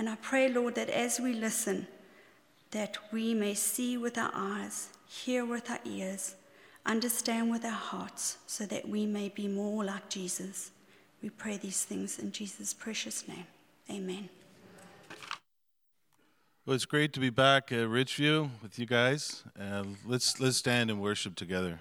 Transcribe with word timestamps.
And 0.00 0.08
I 0.08 0.16
pray, 0.22 0.48
Lord, 0.48 0.76
that 0.76 0.88
as 0.88 1.20
we 1.20 1.34
listen, 1.34 1.86
that 2.70 2.96
we 3.12 3.34
may 3.34 3.52
see 3.52 3.98
with 3.98 4.16
our 4.16 4.30
eyes, 4.32 4.88
hear 5.06 5.44
with 5.44 5.70
our 5.70 5.78
ears, 5.84 6.36
understand 6.86 7.50
with 7.50 7.66
our 7.66 7.70
hearts, 7.70 8.38
so 8.46 8.64
that 8.64 8.88
we 8.88 9.04
may 9.04 9.28
be 9.28 9.46
more 9.46 9.84
like 9.84 10.08
Jesus. 10.08 10.70
We 11.22 11.28
pray 11.28 11.58
these 11.58 11.84
things 11.84 12.18
in 12.18 12.32
Jesus' 12.32 12.72
precious 12.72 13.28
name. 13.28 13.44
Amen. 13.90 14.30
Well, 16.64 16.76
it's 16.76 16.86
great 16.86 17.12
to 17.12 17.20
be 17.20 17.28
back 17.28 17.70
at 17.70 17.86
Richview 17.86 18.48
with 18.62 18.78
you 18.78 18.86
guys. 18.86 19.44
Uh, 19.60 19.84
let's 20.06 20.40
let's 20.40 20.56
stand 20.56 20.88
and 20.88 20.98
worship 21.02 21.34
together. 21.34 21.78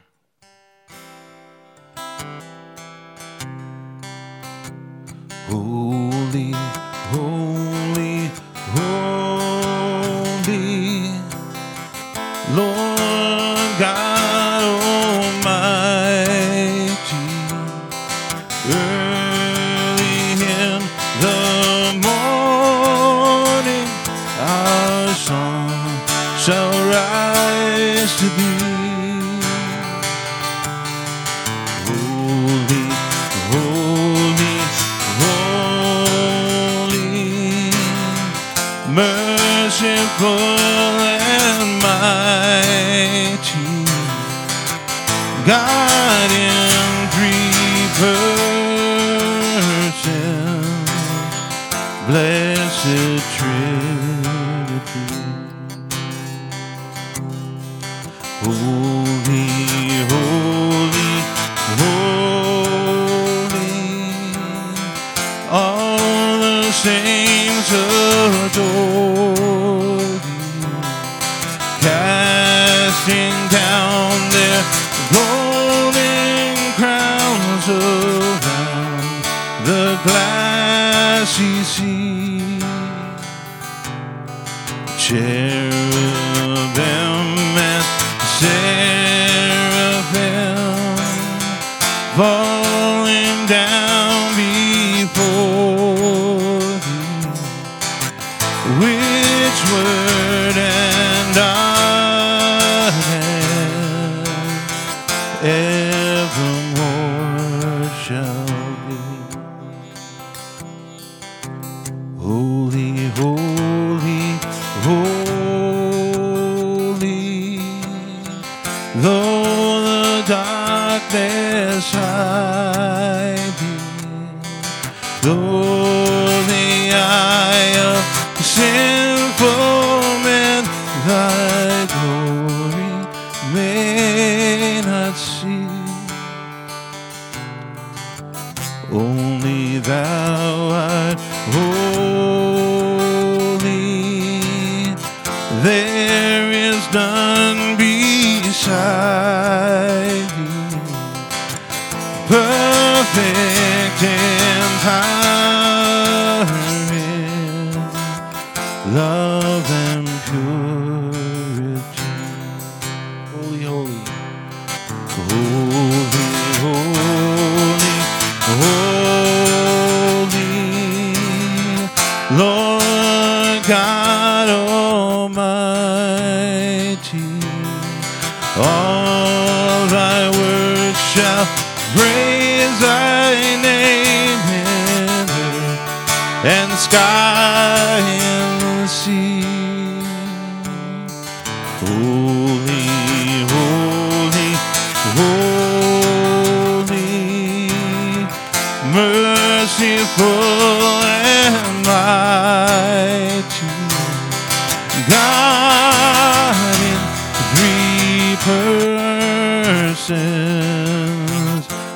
Holy, 5.47 6.51
holy, 7.11 7.68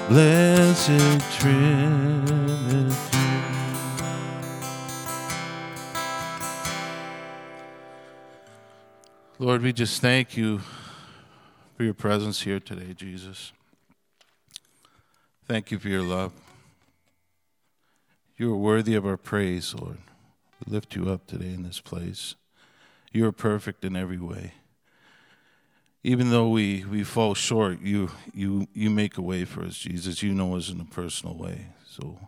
blessed 0.08 1.40
Trinity. 1.40 2.14
Lord, 9.40 9.62
we 9.62 9.74
just 9.74 10.02
thank 10.02 10.38
you 10.38 10.62
for 11.76 11.84
your 11.84 11.94
presence 11.94 12.42
here 12.44 12.60
today, 12.60 12.94
Jesus. 12.94 13.52
Thank 15.46 15.72
you 15.72 15.80
for 15.80 15.90
your 15.90 16.04
love. 16.04 16.32
You 18.38 18.54
are 18.54 18.58
worthy 18.58 18.96
of 18.96 19.06
our 19.06 19.18
praise, 19.18 19.76
Lord. 19.76 19.98
We 20.66 20.72
lift 20.72 20.96
you 20.96 21.10
up 21.10 21.28
today 21.28 21.54
in 21.54 21.64
this 21.64 21.80
place. 21.80 22.36
You 23.12 23.26
are 23.26 23.32
perfect 23.32 23.84
in 23.84 23.96
every 23.96 24.18
way. 24.18 24.54
Even 26.06 26.32
though 26.32 26.50
we, 26.50 26.84
we 26.84 27.02
fall 27.04 27.34
short, 27.34 27.80
you, 27.80 28.12
you, 28.34 28.68
you 28.74 28.90
make 28.90 29.18
a 29.18 29.22
way 29.22 29.46
for 29.46 29.64
us, 29.64 29.78
Jesus. 29.78 30.22
You 30.22 30.34
know 30.34 30.58
us 30.58 30.70
in 30.70 30.82
a 30.82 30.86
personal 30.86 31.34
way. 31.38 31.68
So 31.86 32.20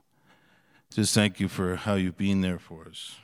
just 0.93 1.13
thank 1.13 1.41
you 1.41 1.49
for 1.49 1.75
how 1.75 1.95
you've 1.95 2.17
been 2.17 2.39
there 2.39 2.57
for 2.57 2.87
us. 2.87 3.15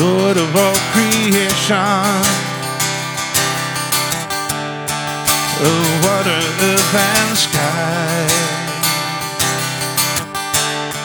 Lord 0.00 0.38
of 0.38 0.56
all 0.56 0.74
creation, 0.94 2.49
of 5.60 6.04
water, 6.04 6.40
earth, 6.72 6.94
and 6.94 7.36
sky. 7.36 8.26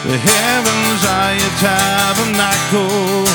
The 0.08 0.16
heavens 0.16 1.00
are 1.04 1.34
your 1.34 1.54
tabernacle. 1.60 3.26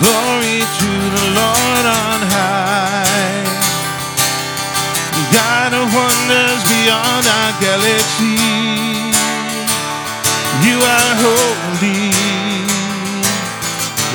Glory 0.00 0.58
to 0.80 0.90
the 1.16 1.26
Lord 1.40 1.84
on 1.84 2.18
high. 2.32 3.42
God 5.32 5.72
of 5.74 5.86
wonders 5.92 6.62
beyond 6.72 7.24
our 7.26 7.52
galaxy. 7.60 8.36
You 10.64 10.76
are 10.78 11.12
holy, 11.24 12.12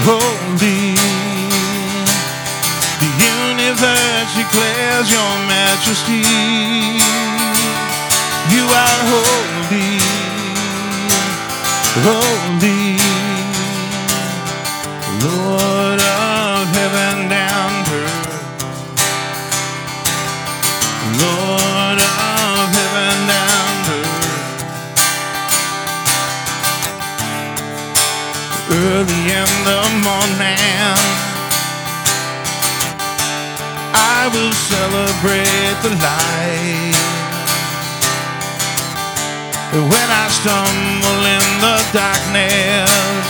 holy 0.05 1.06
universe 3.77 4.33
declares 4.35 5.12
your 5.12 5.33
majesty. 5.47 6.24
You 8.50 8.65
are 8.65 9.00
holy, 9.12 10.00
holy. 12.06 12.97
Lord 15.24 16.01
of 16.01 16.68
heaven 16.77 17.31
and 17.31 17.88
earth. 17.88 18.27
Lord 21.21 22.00
of 22.00 22.69
heaven 22.77 23.30
and 23.30 23.88
earth. 23.97 24.25
Early 28.69 29.21
in 29.41 29.51
the 29.65 29.81
morning, 30.03 31.06
I 34.27 34.29
will 34.29 34.51
celebrate 34.51 35.77
the 35.88 35.91
light. 36.03 37.00
When 39.71 40.09
I 40.12 40.27
stumble 40.27 41.24
in 41.31 41.45
the 41.63 41.77
darkness, 41.95 43.29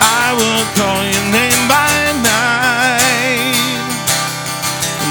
I 0.00 0.32
will 0.32 0.64
call 0.80 1.04
your 1.04 1.28
name 1.28 1.64
by 1.68 1.92
night. 2.24 3.84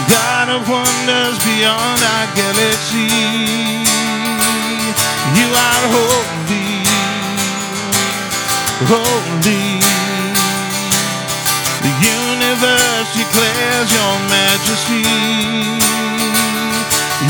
God 0.10 0.50
of 0.58 0.66
wonders 0.66 1.38
beyond 1.46 2.02
our 2.02 2.26
galaxy. 2.34 3.06
You 5.38 5.48
are 5.54 5.84
holy, 5.94 6.82
holy. 8.90 9.77
Declares 13.14 13.88
your 13.94 14.16
majesty. 14.28 15.04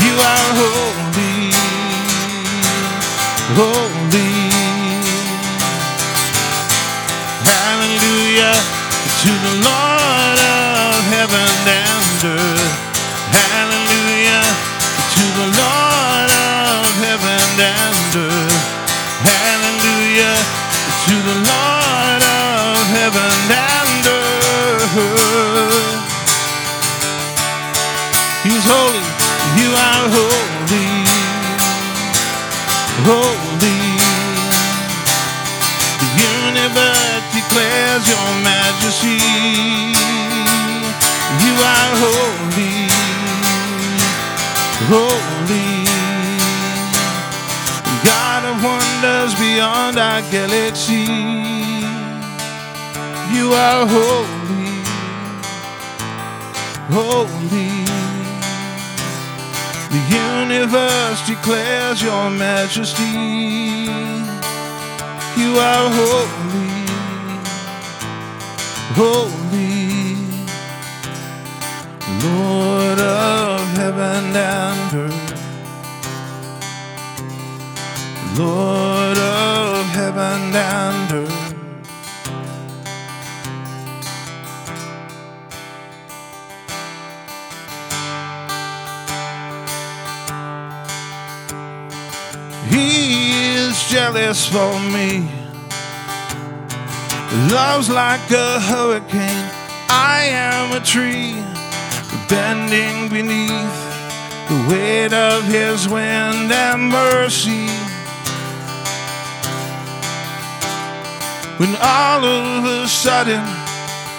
You 0.04 0.14
are 0.32 0.50
holy, 0.58 1.50
holy. 3.58 4.48
Hallelujah 7.44 8.56
to 9.22 9.30
the 9.46 9.54
Lord 9.66 10.38
of 10.38 11.02
heaven 11.14 11.52
and 11.66 12.24
earth. 12.24 12.57
Galaxy. 50.30 51.06
You 53.34 53.52
are 53.52 53.86
holy, 53.86 54.70
holy. 56.96 57.84
The 59.94 60.02
universe 60.10 61.26
declares 61.26 62.02
your 62.02 62.30
majesty. 62.30 63.02
You 65.40 65.50
are 65.70 65.88
holy, 66.00 66.74
holy, 69.00 70.16
Lord 72.24 72.98
of 73.00 73.60
heaven 73.78 74.36
and 74.36 74.94
earth, 74.94 75.32
Lord 78.38 79.07
heaven 79.98 80.54
and 80.54 81.12
earth. 81.12 81.54
He 92.70 93.56
is 93.56 93.74
jealous 93.90 94.46
for 94.46 94.78
me. 94.94 95.28
Love's 97.50 97.90
like 97.90 98.30
a 98.30 98.60
hurricane. 98.60 99.50
I 99.90 100.28
am 100.30 100.76
a 100.80 100.82
tree 100.94 101.34
bending 102.28 103.08
beneath 103.08 103.78
the 104.48 104.58
weight 104.70 105.12
of 105.12 105.42
his 105.42 105.88
wind 105.88 106.52
and 106.52 106.88
mercy. 106.88 107.67
When 111.58 111.74
all 111.74 112.24
of 112.24 112.64
a 112.64 112.86
sudden 112.86 113.42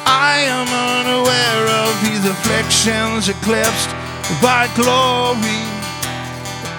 I 0.06 0.44
am 0.44 0.68
unaware 0.68 1.65
of 1.88 1.94
his 2.03 2.25
afflictions 2.27 3.30
eclipsed 3.30 3.91
by 4.41 4.68
glory. 4.75 5.63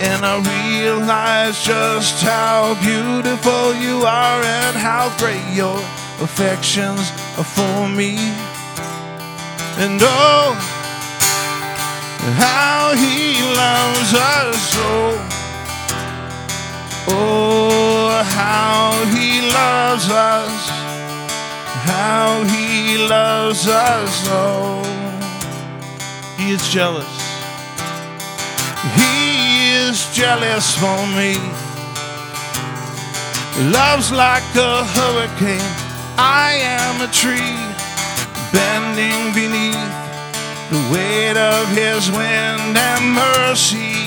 And 0.04 0.20
I 0.24 0.36
realize 0.36 1.64
just 1.64 2.22
how 2.22 2.76
beautiful 2.82 3.74
you 3.74 4.04
are 4.04 4.42
and 4.42 4.76
how 4.76 5.08
great 5.16 5.46
your 5.50 5.78
affections 6.20 7.10
are 7.38 7.50
for 7.56 7.88
me. 7.88 8.16
And 9.80 9.98
oh, 10.02 10.52
how 12.36 12.92
he 12.96 13.40
loves 13.56 14.12
us 14.12 14.60
so. 14.74 15.40
Oh, 17.08 17.49
how 18.24 18.92
he 19.14 19.40
loves 19.40 20.08
us. 20.10 20.68
How 21.90 22.44
he 22.44 22.98
loves 23.08 23.66
us 23.66 24.10
so. 24.26 24.82
He 26.36 26.52
is 26.52 26.68
jealous. 26.68 27.12
He 28.96 29.72
is 29.72 30.14
jealous 30.14 30.76
for 30.78 31.00
me. 31.18 31.36
Love's 33.72 34.10
like 34.10 34.48
a 34.56 34.84
hurricane. 34.96 35.72
I 36.16 36.58
am 36.60 37.02
a 37.02 37.10
tree 37.12 37.60
bending 38.52 39.34
beneath 39.34 39.94
the 40.70 40.80
weight 40.92 41.36
of 41.36 41.68
his 41.68 42.10
wind 42.10 42.76
and 42.76 43.14
mercy. 43.14 43.99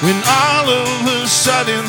When 0.00 0.14
all 0.14 0.70
of 0.70 1.06
a 1.10 1.26
sudden 1.26 1.84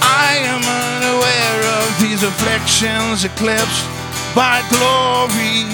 I 0.00 0.40
am 0.40 0.62
unaware 0.64 1.62
of 1.84 2.00
these 2.00 2.22
afflictions 2.22 3.24
eclipsed 3.24 3.84
by 4.34 4.64
glory. 4.72 5.68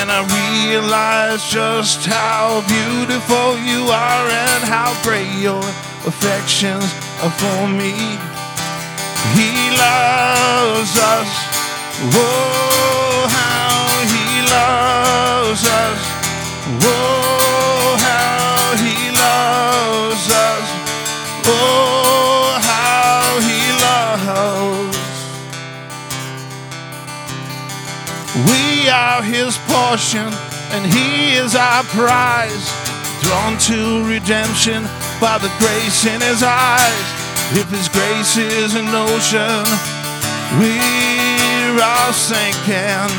And 0.00 0.10
I 0.10 0.24
realize 0.24 1.44
just 1.52 2.06
how 2.06 2.64
beautiful 2.64 3.58
you 3.60 3.84
are 3.92 4.26
and 4.32 4.64
how 4.64 4.96
great 5.04 5.28
your 5.36 5.60
affections 6.08 6.88
are 7.20 7.36
for 7.36 7.68
me. 7.68 8.16
He 9.36 9.52
loves 9.76 10.96
us. 10.96 11.30
Oh, 12.16 13.28
how 13.28 13.84
he 14.08 14.40
loves 14.48 15.64
us. 15.68 16.00
Oh, 16.80 17.45
His 29.24 29.56
portion, 29.66 30.28
and 30.76 30.84
he 30.84 31.34
is 31.34 31.56
our 31.56 31.82
prize. 31.84 32.68
Drawn 33.22 33.56
to 33.70 34.04
redemption 34.04 34.84
by 35.20 35.38
the 35.38 35.50
grace 35.58 36.04
in 36.04 36.20
his 36.20 36.42
eyes. 36.42 37.06
If 37.56 37.70
his 37.70 37.88
grace 37.88 38.36
is 38.36 38.74
an 38.74 38.86
ocean, 38.86 39.64
we're 40.60 41.80
all 41.80 42.12
sinking. 42.12 43.10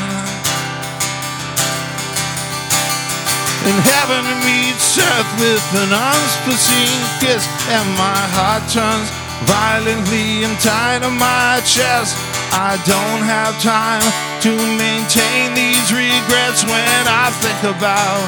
And 3.66 3.78
heaven 3.82 4.24
meets 4.46 4.96
earth 4.96 5.32
with 5.42 5.66
an 5.82 5.92
unforeseen 5.92 7.00
kiss, 7.20 7.42
and 7.68 7.88
my 7.98 8.22
heart 8.38 8.64
turns 8.70 9.10
violently 9.44 10.44
and 10.44 10.54
tight 10.60 11.02
on 11.02 11.18
my 11.18 11.60
chest. 11.66 12.16
I 12.54 12.80
don't 12.86 13.22
have 13.26 13.60
time 13.60 14.27
to 14.40 14.54
maintain 14.54 15.52
these 15.54 15.90
regrets 15.92 16.62
when 16.62 17.02
I 17.10 17.26
think 17.42 17.58
about 17.66 18.22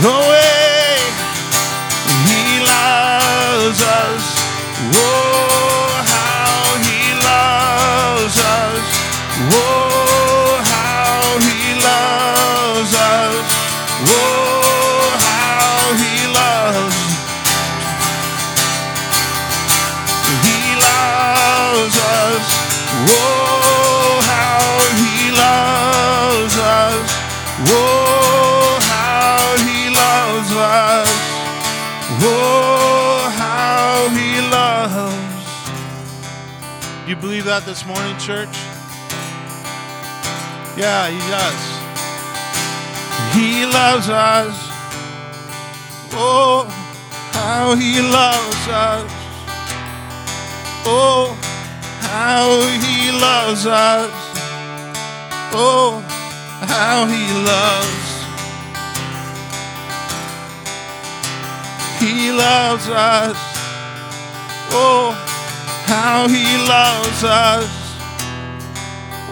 the 0.00 0.16
way 0.32 0.96
He 2.24 2.64
loves 2.64 3.82
us. 3.82 4.24
Oh, 4.96 5.91
that 37.52 37.66
this 37.66 37.84
morning, 37.84 38.16
church? 38.16 38.56
Yeah, 40.72 41.12
he 41.12 41.20
does. 41.28 41.62
He 43.36 43.66
loves 43.66 44.08
us. 44.08 44.56
Oh, 46.16 46.64
how 47.36 47.74
He 47.74 48.00
loves 48.00 48.64
us. 48.72 49.12
Oh, 50.88 51.36
how 52.00 52.56
He 52.80 53.12
loves 53.20 53.66
us. 53.66 54.08
Oh, 55.52 56.00
how 56.72 57.04
He 57.04 57.28
loves. 57.52 58.08
He 62.00 62.32
loves 62.32 62.88
us. 62.88 63.36
Oh, 64.72 65.31
how 65.92 66.26
He 66.26 66.44
loves 66.66 67.22
us. 67.22 67.70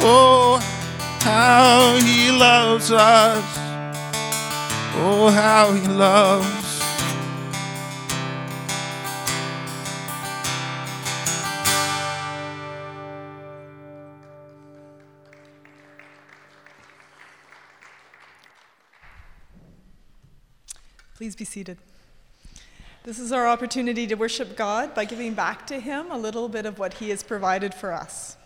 Oh, 0.02 0.58
how 1.20 1.98
He 2.04 2.30
loves 2.30 2.92
us. 2.92 3.44
Oh, 4.94 5.30
how 5.30 5.72
He 5.72 5.88
loves. 5.88 6.60
Please 21.16 21.36
be 21.36 21.44
seated. 21.46 21.78
This 23.02 23.18
is 23.18 23.32
our 23.32 23.48
opportunity 23.48 24.06
to 24.08 24.14
worship 24.14 24.56
God 24.56 24.94
by 24.94 25.06
giving 25.06 25.32
back 25.32 25.66
to 25.68 25.80
Him 25.80 26.10
a 26.10 26.18
little 26.18 26.50
bit 26.50 26.66
of 26.66 26.78
what 26.78 26.94
He 26.94 27.08
has 27.08 27.22
provided 27.22 27.72
for 27.72 27.94
us. 27.94 28.36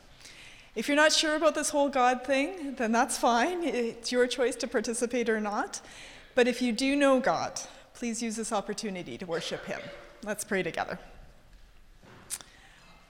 If 0.77 0.87
you're 0.87 0.97
not 0.97 1.13
sure 1.13 1.35
about 1.35 1.57
this 1.57 1.71
whole 1.71 1.89
God 1.89 2.25
thing, 2.25 2.77
then 2.77 2.93
that's 2.93 3.19
fine. 3.19 3.65
It's 3.65 4.13
your 4.13 4.29
choice 4.29 4.55
to 4.57 4.69
participate 4.69 5.29
or 5.29 5.41
not. 5.41 5.81
But 6.37 6.47
if 6.47 6.63
you 6.63 6.73
do 6.73 6.95
know 6.95 7.19
God, 7.19 7.61
please 7.95 8.23
use 8.23 8.37
this 8.37 8.53
opportunity 8.53 9.19
to 9.19 9.27
worship 9.27 9.65
Him. 9.67 9.81
Let's 10.23 10.45
pray 10.45 10.63
together. 10.63 11.01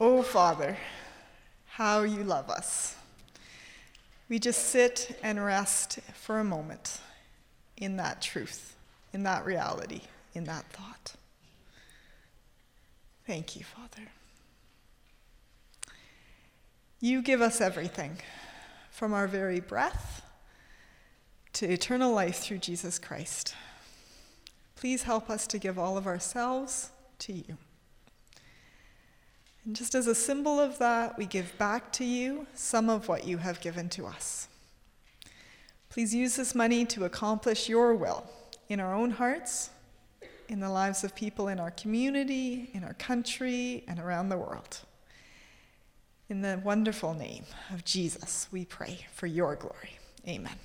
Oh, 0.01 0.23
Father, 0.23 0.79
how 1.67 2.05
you 2.05 2.25
love 2.25 2.49
us. 2.49 2.97
We 4.31 4.39
just 4.39 4.69
sit 4.69 5.19
and 5.23 5.45
rest 5.45 5.99
for 6.15 6.39
a 6.39 6.45
moment 6.45 7.01
in 7.77 7.99
that 7.99 8.23
truth, 8.23 8.75
in 9.13 9.25
that 9.25 9.45
reality, 9.45 10.01
in 10.35 10.45
that 10.45 10.65
thought. 10.73 11.17
Thank 13.27 13.57
you, 13.57 13.65
Father. 13.65 14.09
You 17.01 17.23
give 17.23 17.41
us 17.41 17.61
everything, 17.61 18.19
from 18.91 19.13
our 19.13 19.27
very 19.27 19.61
breath 19.61 20.23
to 21.55 21.71
eternal 21.71 22.13
life 22.13 22.37
through 22.37 22.59
Jesus 22.59 22.99
Christ. 22.99 23.55
Please 24.77 25.03
help 25.05 25.31
us 25.31 25.47
to 25.49 25.59
give 25.59 25.79
all 25.79 25.97
of 25.97 26.07
ourselves 26.07 26.91
to 27.21 27.33
you. 27.33 27.57
And 29.65 29.75
just 29.75 29.95
as 29.95 30.07
a 30.07 30.15
symbol 30.15 30.61
of 30.61 30.79
that, 30.79 31.17
we 31.17 31.27
give 31.27 31.57
back 31.57 31.93
to 31.93 32.05
you 32.05 32.47
some 32.55 32.91
of 32.91 33.09
what 33.09 33.27
you 33.27 33.39
have 33.39 33.61
given 33.61 33.89
to 33.91 34.07
us. 34.07 34.49
Please 35.89 36.15
use 36.15 36.37
this 36.37 36.55
money 36.55 36.85
to 36.87 37.05
accomplish 37.05 37.69
your 37.69 37.95
will 37.95 38.27
in 38.69 38.81
our 38.81 38.95
own 38.95 39.13
hearts, 39.13 39.71
in 40.49 40.61
the 40.61 40.71
lives 40.71 41.05
of 41.05 41.15
people 41.15 41.49
in 41.49 41.59
our 41.59 41.71
community, 41.71 42.71
in 42.75 42.85
our 42.85 42.95
country, 42.95 43.85
and 43.89 43.99
around 43.99 44.29
the 44.29 44.39
world. 44.39 44.81
In 46.29 46.43
the 46.43 46.61
wonderful 46.65 47.15
name 47.15 47.45
of 47.71 47.85
Jesus, 47.85 48.49
we 48.51 48.65
pray 48.65 49.07
for 49.13 49.27
your 49.27 49.57
glory. 49.57 49.99
Amen. 50.27 50.57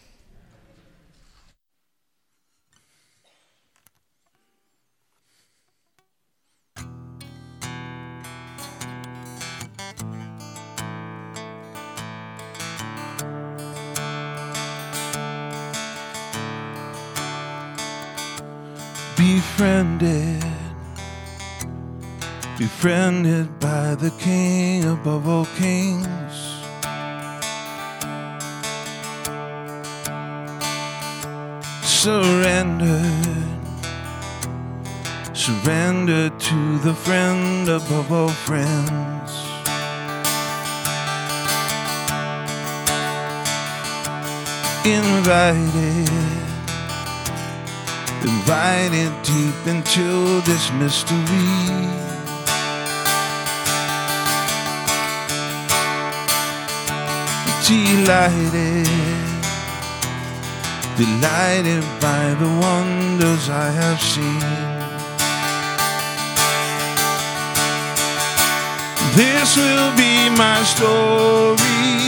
Befriended, 19.40 20.44
befriended 22.58 23.48
by 23.58 23.96
the 23.96 24.12
King 24.20 24.84
above 24.84 25.30
all 25.30 25.46
kings. 25.56 26.36
Surrendered, 31.84 33.28
surrendered 35.32 36.38
to 36.38 36.78
the 36.80 36.94
friend 36.94 37.70
above 37.70 38.12
all 38.12 38.28
friends. 38.48 39.32
Invited 44.86 46.59
invited 48.24 49.12
deep 49.24 49.68
into 49.68 50.42
this 50.42 50.72
mystery. 50.74 51.20
Delighted, 57.66 58.88
delighted 60.98 61.84
by 62.02 62.34
the 62.42 62.50
wonders 62.66 63.50
I 63.50 63.70
have 63.72 64.02
seen. 64.02 64.80
This 69.16 69.56
will 69.56 69.96
be 69.96 70.30
my 70.36 70.64
story. 70.64 71.99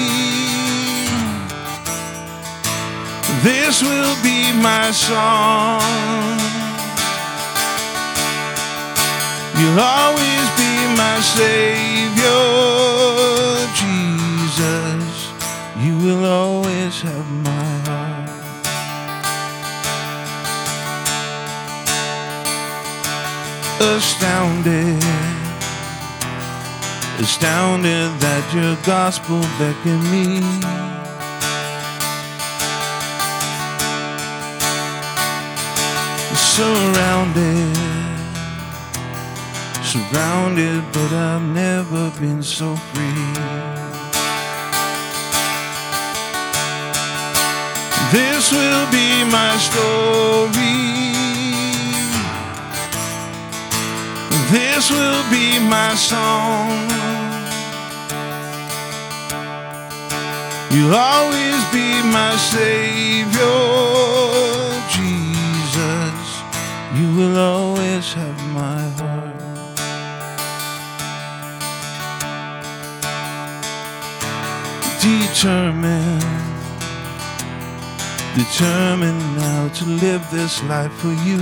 This 3.43 3.81
will 3.81 4.15
be 4.21 4.53
my 4.53 4.91
song. 4.91 5.81
You'll 9.57 9.79
always 9.79 10.45
be 10.62 10.74
my 10.95 11.19
Savior, 11.21 12.38
Jesus. 13.81 15.31
You 15.79 15.98
will 16.05 16.24
always 16.24 17.01
have 17.01 17.31
my 17.41 17.65
heart. 17.89 18.29
Astounded, 23.81 25.03
astounded 27.19 28.12
that 28.21 28.53
your 28.53 28.75
gospel 28.86 29.41
beckoned 29.57 30.03
me. 30.12 31.11
Surrounded, 36.62 37.75
surrounded, 39.91 40.84
but 40.94 41.12
I've 41.12 41.48
never 41.63 42.03
been 42.20 42.44
so 42.44 42.75
free. 42.89 43.25
This 48.15 48.44
will 48.58 48.86
be 49.00 49.10
my 49.38 49.51
story. 49.68 50.77
This 54.56 54.84
will 54.96 55.24
be 55.38 55.48
my 55.75 55.91
song. 55.96 56.70
You'll 60.74 60.94
always 60.94 61.62
be 61.77 61.88
my 62.18 62.34
Savior. 62.53 64.30
You 67.12 67.18
will 67.18 67.38
always 67.38 68.13
have 68.13 68.39
my 68.53 68.84
heart. 69.00 69.36
Determined, 75.01 76.22
determined 78.34 79.36
now 79.36 79.68
to 79.74 79.86
live 79.86 80.25
this 80.32 80.63
life 80.63 80.94
for 80.94 81.12
you. 81.27 81.41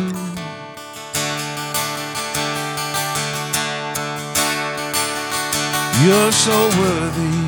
You're 6.04 6.32
so 6.32 6.58
worthy. 6.82 7.46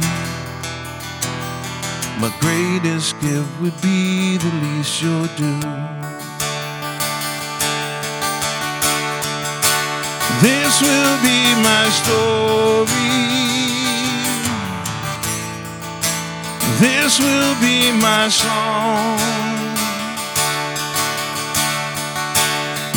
My 2.21 2.31
greatest 2.39 3.19
gift 3.19 3.49
would 3.61 3.81
be 3.81 4.37
the 4.37 4.51
least 4.61 5.01
you'll 5.01 5.25
do. 5.37 6.00
This 10.41 10.81
will 10.81 11.17
be 11.21 11.53
my 11.61 11.87
story. 12.01 12.89
This 16.79 17.19
will 17.19 17.53
be 17.61 17.91
my 17.91 18.27
song. 18.27 19.19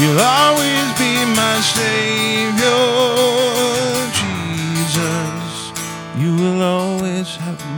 You'll 0.00 0.20
always 0.20 0.88
be 0.98 1.12
my 1.36 1.60
Savior, 1.60 2.82
Jesus. 4.20 5.52
You 6.16 6.34
will 6.36 6.62
always 6.62 7.36
have 7.36 7.74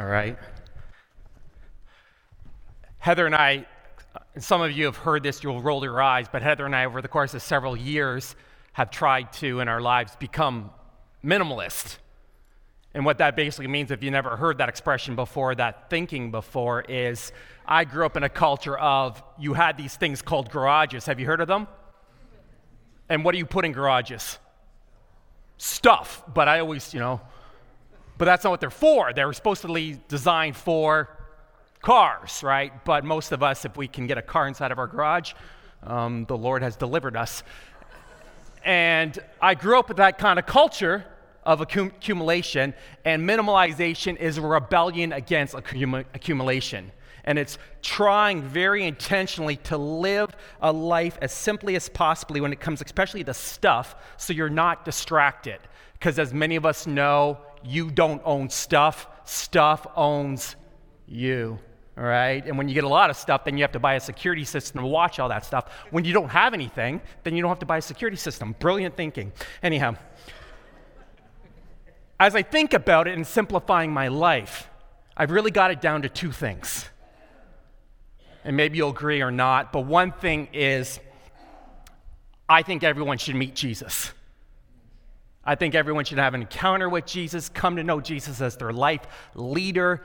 All 0.00 0.06
right. 0.06 0.38
Heather 3.00 3.26
and 3.26 3.34
I, 3.34 3.66
and 4.34 4.42
some 4.42 4.62
of 4.62 4.72
you 4.72 4.86
have 4.86 4.96
heard 4.96 5.22
this, 5.22 5.44
you'll 5.44 5.60
roll 5.60 5.84
your 5.84 6.00
eyes, 6.00 6.24
but 6.32 6.40
Heather 6.40 6.64
and 6.64 6.74
I, 6.74 6.86
over 6.86 7.02
the 7.02 7.08
course 7.08 7.34
of 7.34 7.42
several 7.42 7.76
years, 7.76 8.34
have 8.72 8.90
tried 8.90 9.30
to, 9.34 9.60
in 9.60 9.68
our 9.68 9.82
lives, 9.82 10.16
become 10.16 10.70
minimalist. 11.22 11.98
And 12.94 13.04
what 13.04 13.18
that 13.18 13.36
basically 13.36 13.66
means, 13.66 13.90
if 13.90 14.02
you 14.02 14.10
never 14.10 14.38
heard 14.38 14.56
that 14.56 14.70
expression 14.70 15.16
before, 15.16 15.54
that 15.56 15.90
thinking 15.90 16.30
before, 16.30 16.80
is 16.80 17.30
I 17.66 17.84
grew 17.84 18.06
up 18.06 18.16
in 18.16 18.22
a 18.22 18.30
culture 18.30 18.78
of 18.78 19.22
you 19.38 19.52
had 19.52 19.76
these 19.76 19.96
things 19.96 20.22
called 20.22 20.50
garages. 20.50 21.04
Have 21.04 21.20
you 21.20 21.26
heard 21.26 21.42
of 21.42 21.48
them? 21.48 21.68
And 23.10 23.22
what 23.22 23.32
do 23.32 23.38
you 23.38 23.44
put 23.44 23.66
in 23.66 23.72
garages? 23.72 24.38
Stuff. 25.58 26.22
But 26.32 26.48
I 26.48 26.60
always, 26.60 26.94
you 26.94 27.00
know, 27.00 27.20
but 28.20 28.26
that's 28.26 28.44
not 28.44 28.50
what 28.50 28.60
they're 28.60 28.68
for. 28.68 29.14
They're 29.14 29.32
supposedly 29.32 29.98
designed 30.08 30.54
for 30.54 31.08
cars, 31.80 32.42
right? 32.42 32.70
But 32.84 33.02
most 33.02 33.32
of 33.32 33.42
us, 33.42 33.64
if 33.64 33.78
we 33.78 33.88
can 33.88 34.06
get 34.06 34.18
a 34.18 34.22
car 34.22 34.46
inside 34.46 34.72
of 34.72 34.78
our 34.78 34.86
garage, 34.86 35.32
um, 35.84 36.26
the 36.26 36.36
Lord 36.36 36.62
has 36.62 36.76
delivered 36.76 37.16
us. 37.16 37.42
And 38.62 39.18
I 39.40 39.54
grew 39.54 39.78
up 39.78 39.88
with 39.88 39.96
that 39.96 40.18
kind 40.18 40.38
of 40.38 40.44
culture 40.44 41.06
of 41.44 41.60
accum- 41.60 41.94
accumulation, 41.96 42.74
and 43.06 43.26
minimalization 43.26 44.18
is 44.18 44.36
a 44.36 44.42
rebellion 44.42 45.14
against 45.14 45.54
accum- 45.54 46.04
accumulation. 46.12 46.92
And 47.24 47.38
it's 47.38 47.56
trying 47.80 48.42
very 48.42 48.84
intentionally 48.84 49.56
to 49.56 49.78
live 49.78 50.36
a 50.60 50.70
life 50.70 51.16
as 51.22 51.32
simply 51.32 51.74
as 51.74 51.88
possibly 51.88 52.42
when 52.42 52.52
it 52.52 52.60
comes, 52.60 52.82
especially 52.82 53.24
to 53.24 53.32
stuff, 53.32 53.96
so 54.18 54.34
you're 54.34 54.50
not 54.50 54.84
distracted. 54.84 55.58
Because 55.94 56.18
as 56.18 56.34
many 56.34 56.56
of 56.56 56.66
us 56.66 56.86
know, 56.86 57.38
you 57.64 57.90
don't 57.90 58.22
own 58.24 58.50
stuff, 58.50 59.06
stuff 59.24 59.86
owns 59.96 60.56
you. 61.06 61.58
All 61.96 62.04
right? 62.04 62.44
And 62.46 62.56
when 62.56 62.68
you 62.68 62.74
get 62.74 62.84
a 62.84 62.88
lot 62.88 63.10
of 63.10 63.16
stuff, 63.16 63.44
then 63.44 63.58
you 63.58 63.62
have 63.62 63.72
to 63.72 63.78
buy 63.78 63.94
a 63.94 64.00
security 64.00 64.44
system 64.44 64.80
to 64.80 64.86
watch 64.86 65.18
all 65.18 65.28
that 65.28 65.44
stuff. 65.44 65.70
When 65.90 66.04
you 66.04 66.12
don't 66.12 66.30
have 66.30 66.54
anything, 66.54 67.02
then 67.24 67.36
you 67.36 67.42
don't 67.42 67.50
have 67.50 67.58
to 67.58 67.66
buy 67.66 67.78
a 67.78 67.82
security 67.82 68.16
system. 68.16 68.54
Brilliant 68.58 68.96
thinking. 68.96 69.32
Anyhow, 69.62 69.96
as 72.18 72.34
I 72.34 72.42
think 72.42 72.74
about 72.74 73.08
it 73.08 73.14
and 73.14 73.26
simplifying 73.26 73.92
my 73.92 74.08
life, 74.08 74.68
I've 75.16 75.30
really 75.30 75.50
got 75.50 75.70
it 75.70 75.80
down 75.80 76.02
to 76.02 76.08
two 76.08 76.32
things. 76.32 76.88
And 78.44 78.56
maybe 78.56 78.78
you'll 78.78 78.90
agree 78.90 79.20
or 79.20 79.30
not, 79.30 79.72
but 79.72 79.80
one 79.80 80.12
thing 80.12 80.48
is 80.52 81.00
I 82.48 82.62
think 82.62 82.82
everyone 82.82 83.18
should 83.18 83.36
meet 83.36 83.54
Jesus. 83.54 84.12
I 85.44 85.54
think 85.54 85.74
everyone 85.74 86.04
should 86.04 86.18
have 86.18 86.34
an 86.34 86.42
encounter 86.42 86.88
with 86.88 87.06
Jesus, 87.06 87.48
come 87.48 87.76
to 87.76 87.84
know 87.84 88.00
Jesus 88.00 88.40
as 88.40 88.56
their 88.56 88.72
life 88.72 89.00
leader. 89.34 90.02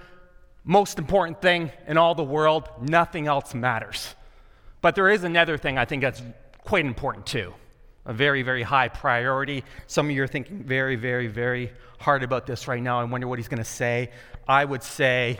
Most 0.63 0.97
important 0.97 1.41
thing 1.41 1.71
in 1.87 1.97
all 1.97 2.15
the 2.15 2.23
world, 2.23 2.69
nothing 2.81 3.27
else 3.27 3.53
matters. 3.53 4.15
But 4.81 4.95
there 4.95 5.09
is 5.09 5.23
another 5.23 5.57
thing 5.57 5.77
I 5.77 5.85
think 5.85 6.01
that's 6.01 6.21
quite 6.63 6.85
important 6.85 7.25
too, 7.25 7.53
a 8.05 8.13
very, 8.13 8.43
very 8.43 8.63
high 8.63 8.87
priority. 8.87 9.63
Some 9.87 10.07
of 10.07 10.15
you 10.15 10.23
are 10.23 10.27
thinking 10.27 10.63
very, 10.63 10.95
very, 10.95 11.27
very 11.27 11.71
hard 11.99 12.23
about 12.23 12.45
this 12.45 12.67
right 12.67 12.81
now. 12.81 12.99
I 12.99 13.03
wonder 13.03 13.27
what 13.27 13.37
he's 13.37 13.47
going 13.47 13.59
to 13.59 13.63
say. 13.63 14.11
I 14.47 14.63
would 14.63 14.83
say 14.83 15.39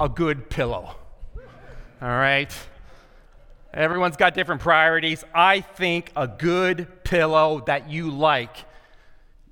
a 0.00 0.08
good 0.08 0.50
pillow. 0.50 0.96
All 2.02 2.08
right? 2.08 2.52
Everyone's 3.72 4.16
got 4.16 4.34
different 4.34 4.60
priorities. 4.60 5.24
I 5.32 5.60
think 5.60 6.10
a 6.16 6.26
good 6.26 7.04
pillow 7.04 7.62
that 7.66 7.88
you 7.88 8.10
like 8.10 8.56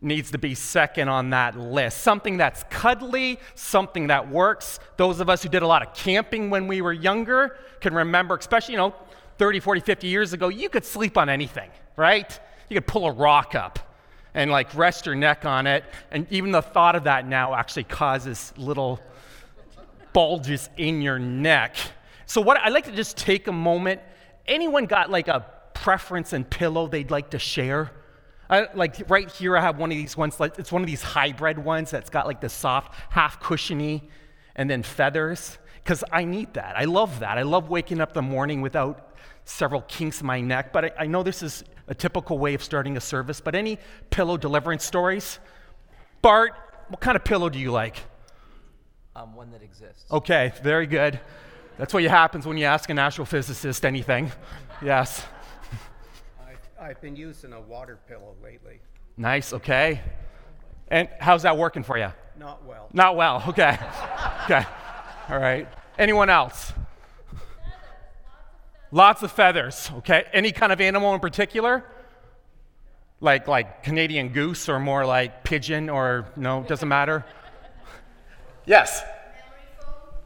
needs 0.03 0.31
to 0.31 0.39
be 0.39 0.55
second 0.55 1.09
on 1.09 1.31
that 1.31 1.59
list. 1.59 1.99
Something 2.01 2.37
that's 2.39 2.65
cuddly, 2.71 3.39
something 3.55 4.07
that 4.07 4.31
works. 4.31 4.81
Those 4.97 5.21
of 5.21 5.29
us 5.29 5.43
who 5.43 5.49
did 5.49 5.63
a 5.63 5.67
lot 5.67 5.87
of 5.87 5.95
camping 5.95 6.51
when 6.51 6.67
we 6.67 6.81
were 6.81 6.93
younger 6.93 7.59
can 7.81 7.95
remember, 7.95 8.37
especially, 8.37 8.73
you 8.73 8.79
know, 8.79 8.95
30, 9.39 9.61
40, 9.61 9.81
50 9.81 10.07
years 10.07 10.33
ago, 10.33 10.49
you 10.49 10.69
could 10.69 10.85
sleep 10.85 11.17
on 11.17 11.29
anything, 11.29 11.71
right? 11.97 12.39
You 12.69 12.77
could 12.77 12.87
pull 12.87 13.07
a 13.07 13.13
rock 13.13 13.55
up 13.55 13.79
and 14.35 14.51
like 14.51 14.75
rest 14.75 15.07
your 15.07 15.15
neck 15.15 15.45
on 15.45 15.67
it. 15.67 15.85
And 16.11 16.27
even 16.31 16.51
the 16.51 16.63
thought 16.63 16.95
of 16.95 17.05
that 17.05 17.27
now 17.27 17.55
actually 17.55 17.85
causes 17.85 18.53
little 18.57 19.01
bulges 20.13 20.69
in 20.77 21.03
your 21.03 21.19
neck. 21.19 21.77
So, 22.27 22.41
what 22.41 22.59
I'd 22.61 22.73
like 22.73 22.85
to 22.85 22.93
just 22.93 23.17
take 23.17 23.49
a 23.49 23.53
moment. 23.53 24.01
Anyone 24.47 24.87
got 24.87 25.11
like 25.11 25.29
a 25.29 25.47
preference 25.75 26.33
and 26.33 26.49
pillow 26.49 26.87
they'd 26.87 27.11
like 27.11 27.31
to 27.31 27.39
share? 27.39 27.91
I, 28.51 28.67
like 28.75 29.09
right 29.09 29.31
here, 29.31 29.57
I 29.57 29.61
have 29.61 29.79
one 29.79 29.93
of 29.93 29.97
these 29.97 30.17
ones. 30.17 30.41
Like 30.41 30.59
it's 30.59 30.73
one 30.73 30.83
of 30.83 30.89
these 30.89 31.03
hybrid 31.03 31.59
ones 31.59 31.91
that's 31.91 32.11
got 32.11 32.27
like 32.27 32.41
the 32.41 32.49
soft, 32.49 32.95
half 33.11 33.41
cushiony, 33.41 34.09
and 34.57 34.69
then 34.69 34.83
feathers. 34.83 35.59
Because 35.83 36.05
I 36.13 36.25
need 36.25 36.55
that. 36.55 36.77
I 36.77 36.85
love 36.85 37.21
that. 37.21 37.39
I 37.39 37.43
love 37.43 37.71
waking 37.71 38.01
up 38.01 38.13
the 38.13 38.23
morning 38.23 38.61
without 38.61 39.15
several 39.45 39.83
kinks 39.83 40.21
in 40.21 40.27
my 40.27 40.41
neck. 40.41 40.73
But 40.73 40.85
I, 40.85 40.93
I 41.01 41.07
know 41.07 41.23
this 41.23 41.43
is 41.43 41.65
a 41.89 41.95
typical 41.95 42.39
way 42.39 42.55
of 42.55 42.63
starting 42.63 42.97
a 42.97 43.01
service. 43.01 43.41
But 43.41 43.55
any 43.55 43.79
pillow 44.11 44.37
deliverance 44.37 44.85
stories? 44.85 45.39
Bart, 46.21 46.53
what 46.89 47.01
kind 47.01 47.17
of 47.17 47.25
pillow 47.25 47.49
do 47.49 47.59
you 47.59 47.71
like? 47.71 47.97
Um, 49.15 49.35
one 49.35 49.51
that 49.53 49.63
exists. 49.63 50.05
Okay, 50.11 50.53
very 50.63 50.87
good. 50.87 51.21
That's 51.79 51.95
what 51.95 52.03
happens 52.05 52.47
when 52.47 52.59
you 52.59 52.67
ask 52.67 52.91
an 52.91 52.97
astrophysicist 52.97 53.85
anything. 53.85 54.33
Yes. 54.83 55.25
I've, 56.81 57.01
been 57.01 57.15
using 57.15 57.53
a 57.53 57.61
water 57.61 57.99
pillow 58.09 58.35
lately. 58.43 58.81
Nice, 59.17 59.53
okay. 59.53 60.01
And 60.89 61.09
how's 61.21 61.43
that 61.43 61.59
working 61.59 61.83
for 61.83 61.99
you? 61.99 62.11
Not 62.39 62.65
well. 62.65 62.89
Not 62.93 63.17
well, 63.17 63.45
okay. 63.49 63.79
okay. 64.45 64.65
All 65.29 65.39
right. 65.39 65.69
Anyone 65.99 66.31
else? 66.31 66.73
Lots 68.93 69.23
of 69.23 69.31
feathers, 69.31 69.91
okay. 69.99 70.25
Any 70.33 70.53
kind 70.53 70.73
of 70.73 70.81
animal 70.81 71.15
in 71.15 71.21
particular? 71.21 71.85
Like 73.21 73.47
like 73.47 73.83
Canadian 73.83 74.31
goose 74.31 74.69
or 74.69 74.81
more 74.81 75.05
like 75.05 75.45
pigeon 75.45 75.91
or 75.91 76.27
no, 76.35 76.63
doesn't 76.63 76.89
matter? 76.89 77.25
Yes. 78.65 79.03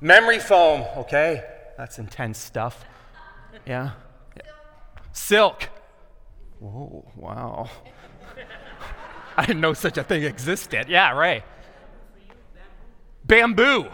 Memory 0.01 0.39
foam, 0.39 0.85
okay. 0.99 1.45
That's 1.77 1.99
intense 1.99 2.39
stuff. 2.39 2.85
Yeah. 3.67 3.91
Silk. 5.13 5.69
Whoa, 6.65 7.05
wow. 7.17 7.69
I 9.37 9.45
didn't 9.45 9.61
know 9.61 9.75
such 9.75 9.99
a 9.99 10.03
thing 10.03 10.23
existed. 10.23 10.89
Yeah, 10.89 11.13
right. 11.13 11.45
Bamboo. 13.27 13.91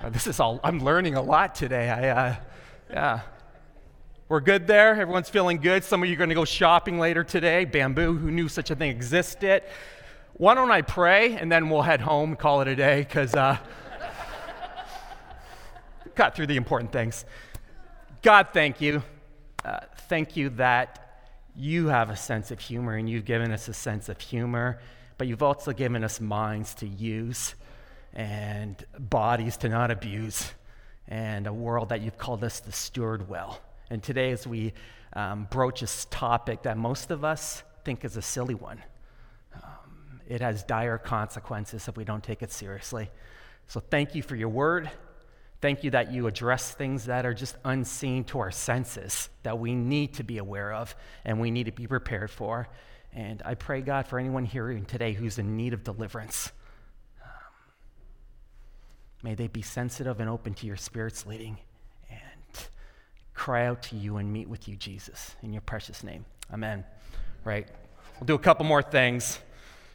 Uh, 0.00 0.08
this 0.10 0.26
is 0.26 0.40
all, 0.40 0.58
I'm 0.64 0.80
learning 0.80 1.14
a 1.14 1.22
lot 1.22 1.54
today. 1.54 1.88
I, 1.88 2.08
uh, 2.08 2.36
yeah. 2.90 3.20
We're 4.28 4.40
good 4.40 4.66
there. 4.66 5.00
Everyone's 5.00 5.28
feeling 5.28 5.58
good. 5.58 5.84
Some 5.84 6.02
of 6.02 6.08
you 6.08 6.16
are 6.16 6.18
going 6.18 6.30
to 6.30 6.34
go 6.34 6.44
shopping 6.44 6.98
later 6.98 7.22
today. 7.22 7.64
Bamboo, 7.64 8.16
who 8.16 8.32
knew 8.32 8.48
such 8.48 8.72
a 8.72 8.74
thing 8.74 8.90
existed? 8.90 9.62
Why 10.32 10.54
don't 10.54 10.72
I 10.72 10.82
pray 10.82 11.36
and 11.36 11.50
then 11.50 11.70
we'll 11.70 11.82
head 11.82 12.00
home, 12.00 12.34
call 12.34 12.60
it 12.60 12.66
a 12.66 12.74
day, 12.74 13.02
because 13.02 13.36
uh, 13.36 13.56
got 16.16 16.34
through 16.34 16.48
the 16.48 16.56
important 16.56 16.90
things. 16.90 17.24
God, 18.20 18.48
thank 18.52 18.80
you. 18.80 19.04
Uh, 19.64 19.78
thank 20.08 20.36
you 20.36 20.48
that 20.50 21.04
you 21.54 21.88
have 21.88 22.08
a 22.10 22.16
sense 22.16 22.50
of 22.50 22.58
humor 22.58 22.94
and 22.94 23.08
you've 23.08 23.24
given 23.24 23.52
us 23.52 23.68
a 23.68 23.74
sense 23.74 24.08
of 24.08 24.20
humor, 24.20 24.80
but 25.18 25.26
you've 25.26 25.42
also 25.42 25.72
given 25.72 26.02
us 26.02 26.20
minds 26.20 26.74
to 26.74 26.86
use 26.86 27.54
and 28.14 28.84
bodies 28.98 29.56
to 29.58 29.68
not 29.68 29.90
abuse 29.90 30.52
and 31.08 31.46
a 31.46 31.52
world 31.52 31.90
that 31.90 32.00
you've 32.00 32.18
called 32.18 32.42
us 32.42 32.60
to 32.60 32.72
steward 32.72 33.28
well. 33.28 33.60
And 33.90 34.02
today, 34.02 34.30
as 34.32 34.46
we 34.46 34.72
um, 35.14 35.46
broach 35.50 35.80
this 35.80 36.06
topic 36.10 36.62
that 36.62 36.76
most 36.76 37.10
of 37.10 37.24
us 37.24 37.62
think 37.84 38.04
is 38.04 38.16
a 38.16 38.22
silly 38.22 38.54
one, 38.54 38.82
um, 39.54 40.20
it 40.26 40.40
has 40.40 40.62
dire 40.64 40.98
consequences 40.98 41.88
if 41.88 41.96
we 41.96 42.04
don't 42.04 42.22
take 42.22 42.42
it 42.42 42.52
seriously. 42.52 43.10
So, 43.66 43.80
thank 43.80 44.14
you 44.14 44.22
for 44.22 44.36
your 44.36 44.50
word. 44.50 44.90
Thank 45.60 45.82
you 45.82 45.90
that 45.90 46.12
you 46.12 46.28
address 46.28 46.70
things 46.72 47.06
that 47.06 47.26
are 47.26 47.34
just 47.34 47.56
unseen 47.64 48.22
to 48.24 48.38
our 48.38 48.52
senses, 48.52 49.28
that 49.42 49.58
we 49.58 49.74
need 49.74 50.14
to 50.14 50.22
be 50.22 50.38
aware 50.38 50.72
of 50.72 50.94
and 51.24 51.40
we 51.40 51.50
need 51.50 51.64
to 51.64 51.72
be 51.72 51.86
prepared 51.86 52.30
for. 52.30 52.68
And 53.12 53.42
I 53.44 53.54
pray, 53.54 53.80
God, 53.80 54.06
for 54.06 54.18
anyone 54.20 54.44
here 54.44 54.72
today 54.86 55.14
who's 55.14 55.38
in 55.38 55.56
need 55.56 55.72
of 55.72 55.82
deliverance, 55.82 56.52
um, 57.20 57.30
may 59.24 59.34
they 59.34 59.48
be 59.48 59.62
sensitive 59.62 60.20
and 60.20 60.30
open 60.30 60.54
to 60.54 60.66
your 60.66 60.76
Spirit's 60.76 61.26
leading 61.26 61.58
and 62.08 62.68
cry 63.34 63.66
out 63.66 63.82
to 63.84 63.96
you 63.96 64.18
and 64.18 64.32
meet 64.32 64.48
with 64.48 64.68
you, 64.68 64.76
Jesus, 64.76 65.34
in 65.42 65.52
your 65.52 65.62
precious 65.62 66.04
name. 66.04 66.24
Amen. 66.52 66.84
Right? 67.44 67.66
We'll 68.20 68.26
do 68.26 68.34
a 68.34 68.38
couple 68.38 68.64
more 68.64 68.82
things, 68.82 69.40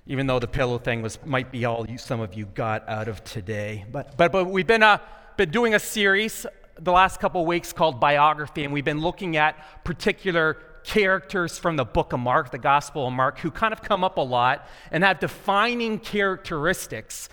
even 0.07 0.27
though 0.27 0.39
the 0.39 0.47
pillow 0.47 0.77
thing 0.77 1.01
was 1.01 1.19
might 1.23 1.51
be 1.51 1.63
all 1.63 1.85
you, 1.89 1.97
some 1.97 2.19
of 2.19 2.33
you 2.33 2.47
got 2.47 2.89
out 2.89 3.07
of 3.07 3.23
today. 3.23 3.85
But 3.89 4.17
but 4.17 4.31
but 4.31 4.45
we've 4.45 4.67
been 4.67 4.83
uh, 4.83 4.97
been 5.37 5.51
doing 5.51 5.73
a 5.73 5.79
series 5.79 6.45
the 6.79 6.91
last 6.91 7.19
couple 7.19 7.45
weeks 7.45 7.73
called 7.73 7.99
biography, 7.99 8.63
and 8.63 8.73
we've 8.73 8.85
been 8.85 9.01
looking 9.01 9.37
at 9.37 9.83
particular 9.83 10.57
characters 10.83 11.57
from 11.57 11.75
the 11.75 11.85
book 11.85 12.13
of 12.13 12.19
Mark, 12.19 12.51
the 12.51 12.57
Gospel 12.57 13.07
of 13.07 13.13
Mark, 13.13 13.39
who 13.39 13.51
kind 13.51 13.73
of 13.73 13.81
come 13.81 14.03
up 14.03 14.17
a 14.17 14.21
lot 14.21 14.67
and 14.91 15.03
have 15.03 15.19
defining 15.19 15.97
characteristics 15.97 17.29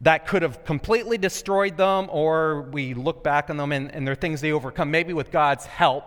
that 0.00 0.26
could 0.26 0.42
have 0.42 0.64
completely 0.64 1.18
destroyed 1.18 1.76
them, 1.76 2.08
or 2.10 2.62
we 2.72 2.94
look 2.94 3.24
back 3.24 3.50
on 3.50 3.56
them 3.56 3.72
and, 3.72 3.92
and 3.94 4.06
they're 4.06 4.14
things 4.14 4.40
they 4.40 4.52
overcome, 4.52 4.90
maybe 4.90 5.12
with 5.12 5.30
God's 5.30 5.66
help. 5.66 6.04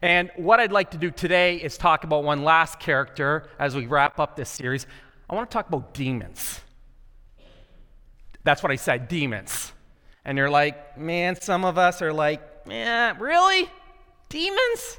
And 0.00 0.30
what 0.36 0.60
I'd 0.60 0.72
like 0.72 0.90
to 0.92 0.98
do 0.98 1.10
today 1.10 1.56
is 1.56 1.76
talk 1.76 2.04
about 2.04 2.24
one 2.24 2.42
last 2.42 2.80
character 2.80 3.48
as 3.58 3.74
we 3.74 3.86
wrap 3.86 4.18
up 4.18 4.36
this 4.36 4.50
series. 4.50 4.86
I 5.28 5.34
want 5.34 5.50
to 5.50 5.54
talk 5.54 5.68
about 5.68 5.94
demons. 5.94 6.60
That's 8.44 8.62
what 8.62 8.72
I 8.72 8.76
said, 8.76 9.08
demons. 9.08 9.73
And 10.24 10.38
you're 10.38 10.50
like, 10.50 10.98
man, 10.98 11.40
some 11.40 11.64
of 11.64 11.78
us 11.78 12.00
are 12.02 12.12
like, 12.12 12.66
man, 12.66 13.18
really? 13.18 13.68
Demons? 14.28 14.98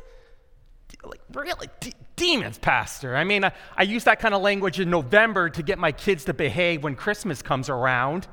Like, 1.03 1.21
really? 1.33 1.67
demons, 2.15 2.57
Pastor. 2.57 3.15
I 3.15 3.23
mean, 3.23 3.43
I, 3.43 3.51
I 3.75 3.83
use 3.83 4.05
that 4.05 4.19
kind 4.19 4.33
of 4.33 4.41
language 4.41 4.79
in 4.79 4.89
November 4.89 5.49
to 5.49 5.63
get 5.63 5.77
my 5.77 5.91
kids 5.91 6.25
to 6.25 6.33
behave 6.33 6.83
when 6.83 6.95
Christmas 6.95 7.41
comes 7.41 7.69
around, 7.69 8.27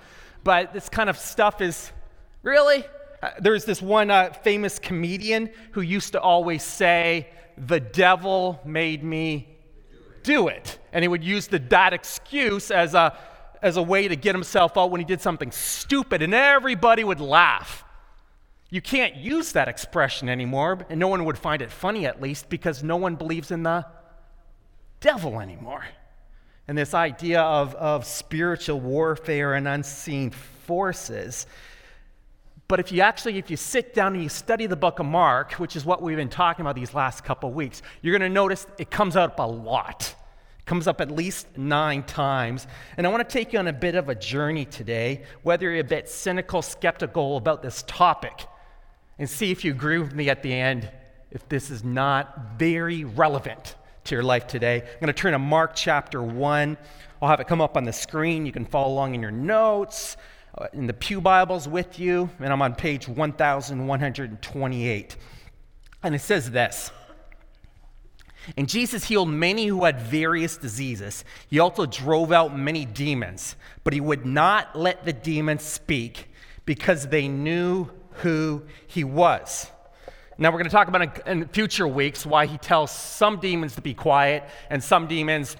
but 0.44 0.72
this 0.72 0.88
kind 0.88 1.11
of 1.11 1.18
stuff 1.18 1.61
is 1.61 1.90
really? 2.42 2.85
Uh, 3.22 3.31
there's 3.40 3.64
this 3.64 3.81
one 3.81 4.11
uh, 4.11 4.33
famous 4.42 4.78
comedian 4.78 5.50
who 5.72 5.81
used 5.81 6.12
to 6.12 6.20
always 6.20 6.62
say, 6.62 7.28
The 7.59 7.81
devil 7.81 8.61
made 8.64 9.05
me 9.05 9.48
do 10.22 10.48
it. 10.48 10.78
And 10.92 11.02
he 11.02 11.09
would 11.09 11.24
use 11.24 11.48
the, 11.48 11.59
that 11.59 11.92
excuse 11.92 12.70
as 12.70 12.94
a, 12.94 13.16
as 13.62 13.77
a 13.77 13.83
way 13.83 14.09
to 14.09 14.16
get 14.16 14.35
himself 14.35 14.77
out 14.77 14.90
when 14.90 15.01
he 15.01 15.05
did 15.05 15.20
something 15.20 15.51
stupid, 15.53 16.20
and 16.20 16.35
everybody 16.35 17.05
would 17.05 17.20
laugh. 17.20 17.85
You 18.70 18.81
can't 18.81 19.16
use 19.16 19.53
that 19.53 19.68
expression 19.68 20.29
anymore, 20.29 20.85
and 20.88 20.98
no 20.98 21.09
one 21.09 21.25
would 21.25 21.38
find 21.38 21.62
it 21.62 21.70
funny 21.70 22.07
at 22.07 22.20
least 22.20 22.48
because 22.48 22.83
no 22.83 22.96
one 22.96 23.16
believes 23.16 23.51
in 23.51 23.62
the 23.62 23.87
devil 25.01 25.40
anymore. 25.40 25.85
And 26.66 26.79
this 26.79 26.94
idea 26.94 27.42
of, 27.42 27.75
of 27.75 28.07
spiritual 28.07 28.81
warfare 28.81 29.55
and 29.55 29.68
unseen 29.68 30.31
forces. 30.31 31.46
But 32.66 32.81
if 32.81 32.90
you 32.90 33.03
actually, 33.03 33.37
if 33.37 33.51
you 33.51 33.59
sit 33.59 33.92
down 33.92 34.14
and 34.14 34.22
you 34.22 34.31
study 34.31 34.66
the 34.66 34.77
book 34.77 34.98
of 34.98 35.07
Mark, 35.07 35.53
which 35.55 35.77
is 35.77 35.85
what 35.85 36.01
we've 36.01 36.16
been 36.16 36.31
talking 36.31 36.64
about 36.64 36.75
these 36.75 36.94
last 36.94 37.25
couple 37.25 37.51
of 37.51 37.55
weeks, 37.55 37.83
you're 38.01 38.16
going 38.16 38.27
to 38.27 38.35
notice 38.35 38.66
it 38.79 38.90
comes 38.90 39.16
up 39.16 39.38
a 39.38 39.42
lot. 39.42 40.14
Comes 40.64 40.87
up 40.87 41.01
at 41.01 41.11
least 41.11 41.46
nine 41.57 42.03
times. 42.05 42.66
And 42.96 43.07
I 43.07 43.11
want 43.11 43.29
to 43.29 43.33
take 43.33 43.53
you 43.53 43.59
on 43.59 43.68
a 43.68 43.72
bit 43.72 43.94
of 43.94 44.09
a 44.09 44.14
journey 44.14 44.64
today, 44.64 45.22
whether 45.42 45.70
you're 45.70 45.81
a 45.81 45.85
bit 45.85 46.09
cynical, 46.09 46.62
skeptical 46.62 47.37
about 47.37 47.62
this 47.62 47.85
topic 47.87 48.46
and 49.18 49.29
see 49.29 49.51
if 49.51 49.64
you 49.64 49.72
agree 49.72 49.98
with 49.98 50.14
me 50.14 50.31
at 50.31 50.42
the 50.42 50.53
end 50.53 50.90
if 51.31 51.48
this 51.48 51.70
is 51.70 51.83
not 51.83 52.59
very 52.59 53.05
relevant 53.05 53.75
to 54.05 54.14
your 54.14 54.22
life 54.22 54.46
today. 54.46 54.83
I'm 54.83 55.01
going 55.01 55.07
to 55.07 55.12
turn 55.12 55.33
to 55.33 55.38
Mark 55.38 55.72
chapter 55.75 56.22
1. 56.22 56.77
I'll 57.20 57.29
have 57.29 57.40
it 57.40 57.46
come 57.46 57.61
up 57.61 57.77
on 57.77 57.85
the 57.85 57.92
screen. 57.92 58.46
You 58.46 58.53
can 58.53 58.64
follow 58.64 58.92
along 58.92 59.14
in 59.14 59.22
your 59.22 59.31
notes, 59.31 60.16
uh, 60.59 60.66
in 60.72 60.87
the 60.87 60.92
Pew 60.92 61.20
Bibles 61.20 61.68
with 61.68 61.98
you, 61.98 62.29
and 62.40 62.53
I'm 62.53 62.62
on 62.62 62.75
page 62.75 63.09
1128. 63.09 65.16
And 66.03 66.14
it 66.14 66.20
says 66.20 66.51
this. 66.51 66.90
And 68.57 68.68
Jesus 68.68 69.05
healed 69.05 69.28
many 69.28 69.66
who 69.66 69.85
had 69.85 70.00
various 70.00 70.57
diseases. 70.57 71.24
He 71.48 71.59
also 71.59 71.87
drove 71.87 72.33
out 72.33 72.57
many 72.57 72.85
demons, 72.85 73.57
but 73.85 73.92
he 73.92 74.00
would 74.00 74.26
not 74.26 74.76
let 74.76 75.05
the 75.05 75.12
demons 75.12 75.62
speak 75.62 76.28
because 76.64 77.09
they 77.09 77.28
knew 77.28 77.88
who 78.16 78.62
he 78.87 79.05
was. 79.05 79.70
Now, 80.38 80.50
we're 80.50 80.59
going 80.59 80.70
to 80.70 80.70
talk 80.70 80.88
about 80.88 81.26
in 81.26 81.46
future 81.48 81.87
weeks 81.87 82.26
why 82.26 82.46
he 82.46 82.59
tells 82.59 82.90
some 82.90 83.38
demons 83.38 83.74
to 83.76 83.83
be 83.83 83.94
quiet 83.94 84.44
and 84.70 84.83
some 84.83 85.07
demons, 85.07 85.57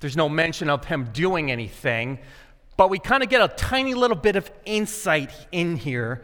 there's 0.00 0.16
no 0.16 0.28
mention 0.28 0.68
of 0.68 0.84
him 0.84 1.08
doing 1.12 1.50
anything. 1.50 2.18
But 2.76 2.90
we 2.90 2.98
kind 2.98 3.22
of 3.22 3.28
get 3.28 3.40
a 3.40 3.48
tiny 3.48 3.94
little 3.94 4.16
bit 4.16 4.36
of 4.36 4.50
insight 4.64 5.32
in 5.52 5.76
here 5.76 6.22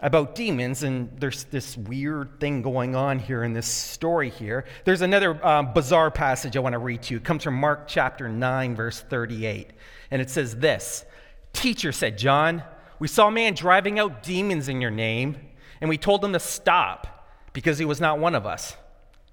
about 0.00 0.34
demons, 0.34 0.84
and 0.84 1.10
there's 1.18 1.44
this 1.44 1.76
weird 1.76 2.38
thing 2.38 2.62
going 2.62 2.94
on 2.94 3.18
here 3.18 3.42
in 3.42 3.52
this 3.52 3.66
story 3.66 4.30
here. 4.30 4.64
There's 4.84 5.02
another 5.02 5.44
um, 5.44 5.72
bizarre 5.72 6.10
passage 6.10 6.56
I 6.56 6.60
want 6.60 6.74
to 6.74 6.78
read 6.78 7.02
to 7.02 7.14
you. 7.14 7.18
It 7.18 7.24
comes 7.24 7.42
from 7.42 7.54
Mark 7.54 7.88
chapter 7.88 8.28
9, 8.28 8.76
verse 8.76 9.00
38. 9.00 9.70
And 10.10 10.22
it 10.22 10.30
says 10.30 10.56
this 10.56 11.04
Teacher, 11.52 11.90
said 11.90 12.16
John, 12.16 12.62
we 13.00 13.08
saw 13.08 13.28
a 13.28 13.32
man 13.32 13.54
driving 13.54 13.98
out 13.98 14.22
demons 14.22 14.68
in 14.68 14.80
your 14.80 14.90
name, 14.90 15.36
and 15.80 15.90
we 15.90 15.98
told 15.98 16.24
him 16.24 16.32
to 16.32 16.40
stop 16.40 17.28
because 17.52 17.78
he 17.78 17.84
was 17.84 18.00
not 18.00 18.20
one 18.20 18.36
of 18.36 18.46
us. 18.46 18.76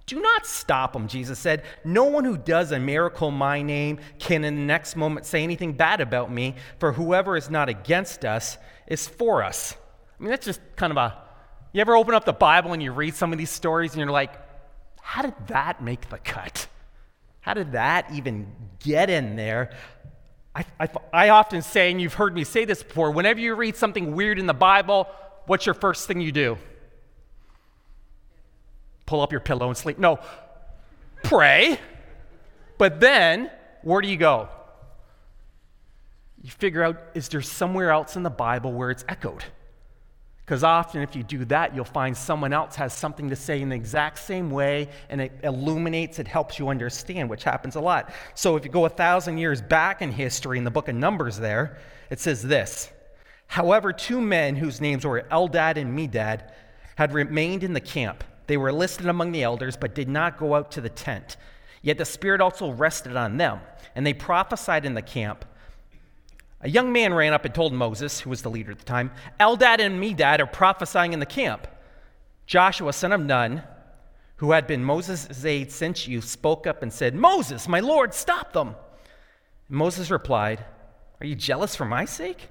Do 0.07 0.19
not 0.19 0.45
stop 0.45 0.95
him, 0.95 1.07
Jesus 1.07 1.39
said. 1.39 1.63
No 1.83 2.05
one 2.05 2.25
who 2.25 2.37
does 2.37 2.71
a 2.71 2.79
miracle 2.79 3.29
in 3.29 3.35
my 3.35 3.61
name 3.63 3.99
can 4.19 4.43
in 4.43 4.55
the 4.55 4.61
next 4.61 4.95
moment 4.95 5.25
say 5.25 5.43
anything 5.43 5.73
bad 5.73 5.99
about 5.99 6.31
me, 6.31 6.55
for 6.79 6.93
whoever 6.93 7.35
is 7.35 7.49
not 7.49 7.69
against 7.69 8.23
us 8.23 8.57
is 8.87 9.07
for 9.07 9.43
us. 9.43 9.75
I 10.19 10.23
mean, 10.23 10.29
that's 10.29 10.45
just 10.45 10.61
kind 10.75 10.91
of 10.91 10.97
a. 10.97 11.17
You 11.73 11.81
ever 11.81 11.95
open 11.95 12.13
up 12.13 12.25
the 12.25 12.33
Bible 12.33 12.73
and 12.73 12.81
you 12.81 12.91
read 12.91 13.15
some 13.15 13.31
of 13.31 13.37
these 13.37 13.49
stories 13.49 13.91
and 13.91 13.99
you're 13.99 14.11
like, 14.11 14.31
how 15.01 15.21
did 15.21 15.35
that 15.47 15.83
make 15.83 16.09
the 16.09 16.17
cut? 16.17 16.67
How 17.41 17.53
did 17.53 17.73
that 17.73 18.11
even 18.13 18.47
get 18.79 19.09
in 19.09 19.35
there? 19.35 19.71
I, 20.55 20.65
I, 20.79 20.89
I, 21.13 21.29
often 21.29 21.61
say, 21.61 21.91
and 21.91 22.01
you've 22.01 22.13
heard 22.13 22.33
me 22.33 22.45
say 22.45 22.63
this 22.63 22.81
before, 22.81 23.11
whenever 23.11 23.39
you 23.39 23.53
read 23.55 23.75
something 23.75 24.15
weird 24.15 24.39
in 24.39 24.47
the 24.47 24.53
Bible, 24.53 25.07
what's 25.47 25.65
your 25.65 25.75
first 25.75 26.07
thing 26.07 26.21
you 26.21 26.31
do? 26.31 26.57
Pull 29.05 29.21
up 29.21 29.31
your 29.31 29.41
pillow 29.41 29.67
and 29.67 29.77
sleep. 29.77 29.99
No, 29.99 30.19
pray. 31.23 31.77
But 32.77 32.99
then, 32.99 33.51
where 33.83 34.01
do 34.01 34.07
you 34.07 34.17
go? 34.17 34.49
You 36.41 36.49
figure 36.49 36.83
out, 36.83 36.99
is 37.13 37.29
there 37.29 37.41
somewhere 37.41 37.91
else 37.91 38.15
in 38.15 38.23
the 38.23 38.29
Bible 38.29 38.71
where 38.71 38.91
it's 38.91 39.05
echoed? 39.07 39.43
Because 40.45 40.63
often, 40.63 41.01
if 41.01 41.15
you 41.15 41.23
do 41.23 41.43
that, 41.45 41.75
you'll 41.75 41.85
find 41.85 42.15
someone 42.15 42.53
else 42.53 42.75
has 42.75 42.93
something 42.93 43.29
to 43.29 43.35
say 43.35 43.61
in 43.61 43.69
the 43.69 43.75
exact 43.75 44.19
same 44.19 44.51
way, 44.51 44.89
and 45.09 45.19
it 45.19 45.31
illuminates, 45.41 46.19
it 46.19 46.27
helps 46.27 46.59
you 46.59 46.69
understand, 46.69 47.31
which 47.31 47.43
happens 47.43 47.75
a 47.75 47.81
lot. 47.81 48.13
So, 48.35 48.55
if 48.55 48.63
you 48.63 48.69
go 48.69 48.85
a 48.85 48.89
thousand 48.89 49.39
years 49.39 49.59
back 49.59 50.03
in 50.03 50.11
history, 50.11 50.59
in 50.59 50.63
the 50.63 50.69
book 50.69 50.87
of 50.87 50.93
Numbers, 50.93 51.37
there, 51.37 51.79
it 52.11 52.19
says 52.19 52.43
this 52.43 52.91
However, 53.47 53.91
two 53.91 54.21
men 54.21 54.55
whose 54.55 54.79
names 54.79 55.03
were 55.03 55.25
Eldad 55.31 55.77
and 55.77 55.97
Medad 55.97 56.51
had 56.95 57.11
remained 57.11 57.63
in 57.63 57.73
the 57.73 57.81
camp. 57.81 58.23
They 58.45 58.57
were 58.57 58.71
listed 58.71 59.07
among 59.07 59.31
the 59.31 59.41
elders, 59.41 59.75
but 59.75 59.95
did 59.95 60.09
not 60.09 60.37
go 60.37 60.53
out 60.53 60.71
to 60.73 60.81
the 60.81 60.89
tent. 60.89 61.37
Yet 61.81 61.97
the 61.97 62.05
Spirit 62.05 62.39
also 62.39 62.71
rested 62.71 63.15
on 63.15 63.37
them, 63.37 63.61
and 63.95 64.05
they 64.05 64.13
prophesied 64.13 64.85
in 64.85 64.93
the 64.93 65.01
camp. 65.01 65.43
A 66.61 66.69
young 66.69 66.91
man 66.91 67.13
ran 67.13 67.33
up 67.33 67.45
and 67.45 67.53
told 67.53 67.73
Moses, 67.73 68.21
who 68.21 68.29
was 68.29 68.41
the 68.41 68.49
leader 68.49 68.71
at 68.71 68.79
the 68.79 68.85
time, 68.85 69.11
Eldad 69.39 69.79
and 69.79 70.01
Medad 70.01 70.39
are 70.39 70.47
prophesying 70.47 71.13
in 71.13 71.19
the 71.19 71.25
camp. 71.25 71.67
Joshua, 72.45 72.93
son 72.93 73.11
of 73.11 73.21
Nun, 73.21 73.63
who 74.37 74.51
had 74.51 74.67
been 74.67 74.83
Moses' 74.83 75.45
aide 75.45 75.71
since 75.71 76.07
you 76.07 76.21
spoke 76.21 76.67
up 76.67 76.81
and 76.81 76.91
said, 76.91 77.15
Moses, 77.15 77.67
my 77.67 77.79
Lord, 77.79 78.13
stop 78.13 78.53
them. 78.53 78.75
And 79.67 79.77
Moses 79.77 80.11
replied, 80.11 80.63
Are 81.19 81.25
you 81.25 81.35
jealous 81.35 81.75
for 81.75 81.85
my 81.85 82.05
sake? 82.05 82.49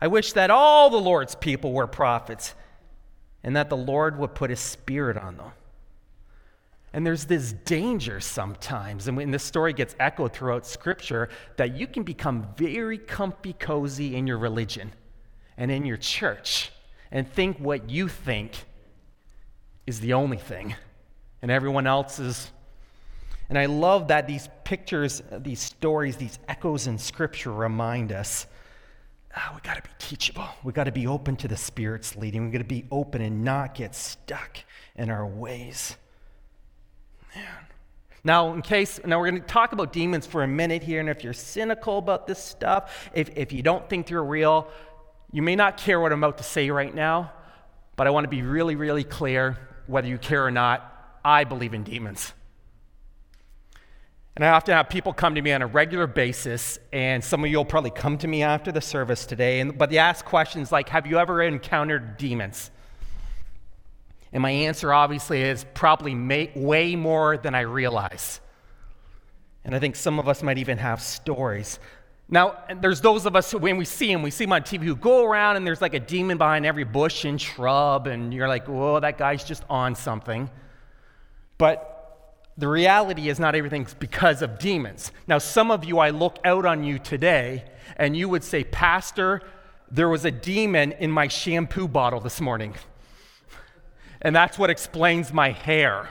I 0.00 0.06
wish 0.06 0.32
that 0.32 0.50
all 0.50 0.88
the 0.88 0.96
Lord's 0.96 1.34
people 1.34 1.72
were 1.72 1.86
prophets 1.86 2.54
and 3.42 3.56
that 3.56 3.68
the 3.68 3.76
Lord 3.76 4.18
would 4.18 4.34
put 4.34 4.50
his 4.50 4.60
spirit 4.60 5.16
on 5.16 5.36
them. 5.36 5.52
And 6.92 7.06
there's 7.06 7.26
this 7.26 7.52
danger 7.52 8.20
sometimes, 8.20 9.06
and 9.06 9.16
when 9.16 9.30
this 9.30 9.44
story 9.44 9.72
gets 9.72 9.94
echoed 10.00 10.32
throughout 10.32 10.66
Scripture, 10.66 11.28
that 11.56 11.76
you 11.76 11.86
can 11.86 12.02
become 12.02 12.48
very 12.56 12.98
comfy 12.98 13.52
cozy 13.52 14.16
in 14.16 14.26
your 14.26 14.38
religion 14.38 14.92
and 15.56 15.70
in 15.70 15.84
your 15.84 15.96
church 15.96 16.72
and 17.12 17.30
think 17.30 17.58
what 17.58 17.88
you 17.88 18.08
think 18.08 18.64
is 19.86 20.00
the 20.00 20.14
only 20.14 20.36
thing, 20.36 20.74
and 21.42 21.50
everyone 21.50 21.86
else 21.86 22.18
is. 22.18 22.50
And 23.48 23.58
I 23.58 23.66
love 23.66 24.08
that 24.08 24.26
these 24.26 24.48
pictures, 24.64 25.22
these 25.38 25.60
stories, 25.60 26.16
these 26.16 26.38
echoes 26.48 26.86
in 26.86 26.98
Scripture 26.98 27.52
remind 27.52 28.12
us 28.12 28.46
oh, 29.36 29.52
we 29.54 29.60
got 29.60 29.76
to 29.76 29.82
be 29.82 29.94
teachable. 29.98 30.48
We 30.64 30.72
got 30.72 30.84
to 30.84 30.92
be 30.92 31.06
open 31.06 31.36
to 31.36 31.48
the 31.48 31.56
Spirit's 31.56 32.16
leading. 32.16 32.46
We 32.46 32.50
got 32.50 32.58
to 32.58 32.64
be 32.64 32.84
open 32.90 33.22
and 33.22 33.44
not 33.44 33.74
get 33.74 33.94
stuck 33.94 34.58
in 34.96 35.10
our 35.10 35.26
ways. 35.26 35.96
Man. 37.34 37.44
Now, 38.22 38.52
in 38.52 38.60
case, 38.60 39.00
now 39.04 39.18
we're 39.18 39.30
going 39.30 39.40
to 39.40 39.46
talk 39.46 39.72
about 39.72 39.92
demons 39.92 40.26
for 40.26 40.42
a 40.42 40.46
minute 40.46 40.82
here, 40.82 41.00
and 41.00 41.08
if 41.08 41.24
you're 41.24 41.32
cynical 41.32 41.98
about 41.98 42.26
this 42.26 42.38
stuff, 42.38 43.10
if, 43.14 43.30
if 43.36 43.52
you 43.52 43.62
don't 43.62 43.88
think 43.88 44.08
they're 44.08 44.22
real, 44.22 44.68
you 45.32 45.40
may 45.40 45.56
not 45.56 45.78
care 45.78 45.98
what 46.00 46.12
I'm 46.12 46.22
about 46.22 46.38
to 46.38 46.44
say 46.44 46.70
right 46.70 46.94
now, 46.94 47.32
but 47.96 48.06
I 48.06 48.10
want 48.10 48.24
to 48.24 48.28
be 48.28 48.42
really, 48.42 48.76
really 48.76 49.04
clear 49.04 49.56
whether 49.86 50.06
you 50.06 50.18
care 50.18 50.44
or 50.44 50.50
not. 50.50 50.86
I 51.24 51.44
believe 51.44 51.74
in 51.74 51.84
demons. 51.84 52.32
And 54.36 54.44
I 54.44 54.50
often 54.50 54.74
have 54.74 54.88
people 54.88 55.12
come 55.12 55.34
to 55.34 55.42
me 55.42 55.52
on 55.52 55.60
a 55.62 55.66
regular 55.66 56.06
basis, 56.06 56.78
and 56.92 57.22
some 57.22 57.44
of 57.44 57.50
you 57.50 57.56
will 57.56 57.64
probably 57.64 57.90
come 57.90 58.16
to 58.18 58.28
me 58.28 58.42
after 58.42 58.70
the 58.72 58.80
service 58.80 59.26
today, 59.26 59.60
and, 59.60 59.76
but 59.76 59.90
they 59.90 59.98
ask 59.98 60.24
questions 60.24 60.70
like 60.70 60.88
Have 60.90 61.06
you 61.06 61.18
ever 61.18 61.42
encountered 61.42 62.16
demons? 62.16 62.70
And 64.32 64.42
my 64.42 64.50
answer 64.50 64.92
obviously 64.92 65.42
is 65.42 65.64
probably 65.74 66.14
may, 66.14 66.50
way 66.54 66.96
more 66.96 67.36
than 67.36 67.54
I 67.54 67.60
realize. 67.60 68.40
And 69.64 69.74
I 69.74 69.78
think 69.78 69.96
some 69.96 70.18
of 70.18 70.28
us 70.28 70.42
might 70.42 70.58
even 70.58 70.78
have 70.78 71.02
stories. 71.02 71.78
Now, 72.28 72.58
there's 72.80 73.00
those 73.00 73.26
of 73.26 73.34
us 73.34 73.50
who, 73.50 73.58
when 73.58 73.76
we 73.76 73.84
see 73.84 74.12
them, 74.12 74.22
we 74.22 74.30
see 74.30 74.44
them 74.44 74.52
on 74.52 74.62
TV 74.62 74.84
who 74.84 74.94
go 74.94 75.24
around 75.24 75.56
and 75.56 75.66
there's 75.66 75.80
like 75.80 75.94
a 75.94 76.00
demon 76.00 76.38
behind 76.38 76.64
every 76.64 76.84
bush 76.84 77.24
and 77.24 77.40
shrub, 77.40 78.06
and 78.06 78.32
you're 78.32 78.46
like, 78.48 78.68
whoa, 78.68 79.00
that 79.00 79.18
guy's 79.18 79.42
just 79.42 79.64
on 79.68 79.96
something. 79.96 80.48
But 81.58 81.90
the 82.56 82.68
reality 82.68 83.28
is 83.28 83.40
not 83.40 83.56
everything's 83.56 83.94
because 83.94 84.42
of 84.42 84.58
demons. 84.60 85.10
Now, 85.26 85.38
some 85.38 85.72
of 85.72 85.84
you, 85.84 85.98
I 85.98 86.10
look 86.10 86.38
out 86.44 86.64
on 86.64 86.84
you 86.84 87.00
today, 87.00 87.64
and 87.96 88.16
you 88.16 88.28
would 88.28 88.44
say, 88.44 88.62
Pastor, 88.62 89.42
there 89.90 90.08
was 90.08 90.24
a 90.24 90.30
demon 90.30 90.92
in 90.92 91.10
my 91.10 91.26
shampoo 91.26 91.88
bottle 91.88 92.20
this 92.20 92.40
morning. 92.40 92.74
And 94.22 94.34
that's 94.34 94.58
what 94.58 94.70
explains 94.70 95.32
my 95.32 95.50
hair. 95.50 96.10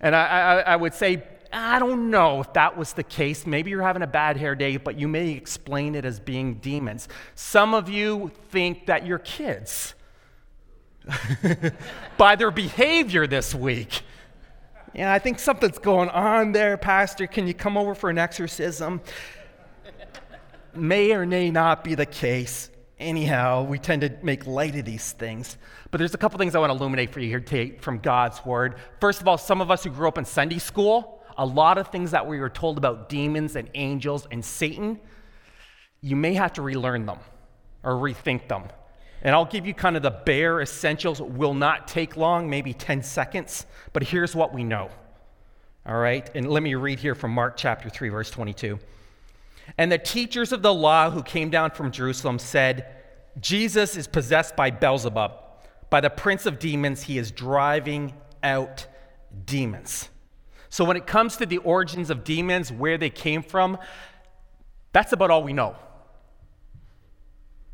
And 0.00 0.14
I, 0.14 0.26
I, 0.26 0.58
I, 0.60 0.76
would 0.76 0.94
say, 0.94 1.22
I 1.52 1.78
don't 1.78 2.10
know 2.10 2.40
if 2.40 2.52
that 2.54 2.76
was 2.76 2.92
the 2.92 3.02
case. 3.02 3.46
Maybe 3.46 3.70
you're 3.70 3.82
having 3.82 4.02
a 4.02 4.06
bad 4.06 4.36
hair 4.36 4.54
day, 4.54 4.76
but 4.76 4.98
you 4.98 5.08
may 5.08 5.30
explain 5.30 5.94
it 5.94 6.04
as 6.04 6.20
being 6.20 6.54
demons. 6.54 7.08
Some 7.34 7.74
of 7.74 7.88
you 7.88 8.30
think 8.50 8.86
that 8.86 9.06
you're 9.06 9.18
kids 9.18 9.94
by 12.16 12.36
their 12.36 12.50
behavior 12.50 13.26
this 13.26 13.54
week. 13.54 14.02
Yeah, 14.94 15.12
I 15.12 15.18
think 15.18 15.38
something's 15.38 15.78
going 15.78 16.08
on 16.08 16.52
there, 16.52 16.76
Pastor. 16.76 17.26
Can 17.26 17.46
you 17.46 17.54
come 17.54 17.76
over 17.76 17.94
for 17.94 18.10
an 18.10 18.18
exorcism? 18.18 19.00
may 20.74 21.12
or 21.12 21.26
may 21.26 21.50
not 21.50 21.84
be 21.84 21.94
the 21.94 22.06
case. 22.06 22.70
Anyhow, 23.00 23.62
we 23.62 23.78
tend 23.78 24.02
to 24.02 24.12
make 24.22 24.46
light 24.46 24.76
of 24.76 24.84
these 24.84 25.12
things. 25.12 25.56
But 25.90 25.98
there's 25.98 26.12
a 26.12 26.18
couple 26.18 26.38
things 26.38 26.54
I 26.54 26.58
want 26.58 26.70
to 26.70 26.76
illuminate 26.76 27.10
for 27.10 27.20
you 27.20 27.28
here 27.28 27.40
today 27.40 27.78
from 27.78 27.98
God's 27.98 28.44
Word. 28.44 28.74
First 29.00 29.22
of 29.22 29.26
all, 29.26 29.38
some 29.38 29.62
of 29.62 29.70
us 29.70 29.82
who 29.82 29.90
grew 29.90 30.06
up 30.06 30.18
in 30.18 30.26
Sunday 30.26 30.58
school, 30.58 31.24
a 31.38 31.46
lot 31.46 31.78
of 31.78 31.88
things 31.88 32.10
that 32.10 32.26
we 32.26 32.38
were 32.38 32.50
told 32.50 32.76
about 32.76 33.08
demons 33.08 33.56
and 33.56 33.70
angels 33.74 34.28
and 34.30 34.44
Satan, 34.44 35.00
you 36.02 36.14
may 36.14 36.34
have 36.34 36.52
to 36.52 36.62
relearn 36.62 37.06
them 37.06 37.18
or 37.82 37.94
rethink 37.94 38.48
them. 38.48 38.64
And 39.22 39.34
I'll 39.34 39.46
give 39.46 39.66
you 39.66 39.72
kind 39.72 39.96
of 39.96 40.02
the 40.02 40.10
bare 40.10 40.60
essentials. 40.60 41.20
It 41.20 41.30
will 41.30 41.54
not 41.54 41.88
take 41.88 42.18
long, 42.18 42.50
maybe 42.50 42.74
10 42.74 43.02
seconds, 43.02 43.64
but 43.94 44.02
here's 44.02 44.36
what 44.36 44.52
we 44.52 44.62
know. 44.62 44.90
All 45.86 45.96
right? 45.96 46.30
And 46.34 46.50
let 46.50 46.62
me 46.62 46.74
read 46.74 46.98
here 46.98 47.14
from 47.14 47.30
Mark 47.30 47.56
chapter 47.56 47.88
3, 47.88 48.10
verse 48.10 48.30
22. 48.30 48.78
And 49.78 49.90
the 49.90 49.98
teachers 49.98 50.52
of 50.52 50.62
the 50.62 50.74
law 50.74 51.10
who 51.10 51.22
came 51.22 51.50
down 51.50 51.70
from 51.70 51.90
Jerusalem 51.90 52.38
said, 52.38 52.86
Jesus 53.40 53.96
is 53.96 54.06
possessed 54.06 54.56
by 54.56 54.70
Beelzebub. 54.70 55.32
By 55.88 56.00
the 56.00 56.10
prince 56.10 56.46
of 56.46 56.58
demons, 56.58 57.02
he 57.02 57.18
is 57.18 57.30
driving 57.30 58.14
out 58.42 58.86
demons. 59.44 60.08
So 60.68 60.84
when 60.84 60.96
it 60.96 61.06
comes 61.06 61.36
to 61.38 61.46
the 61.46 61.58
origins 61.58 62.10
of 62.10 62.24
demons, 62.24 62.70
where 62.70 62.96
they 62.96 63.10
came 63.10 63.42
from, 63.42 63.78
that's 64.92 65.12
about 65.12 65.30
all 65.30 65.42
we 65.42 65.52
know. 65.52 65.76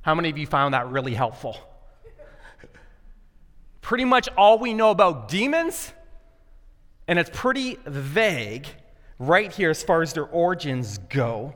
How 0.00 0.14
many 0.14 0.30
of 0.30 0.38
you 0.38 0.46
found 0.46 0.72
that 0.74 0.88
really 0.88 1.14
helpful? 1.14 1.58
pretty 3.80 4.04
much 4.04 4.28
all 4.36 4.58
we 4.58 4.72
know 4.72 4.90
about 4.90 5.28
demons, 5.28 5.92
and 7.06 7.18
it's 7.18 7.30
pretty 7.32 7.78
vague 7.86 8.66
right 9.18 9.52
here 9.52 9.70
as 9.70 9.82
far 9.82 10.02
as 10.02 10.12
their 10.12 10.26
origins 10.26 10.98
go, 11.10 11.54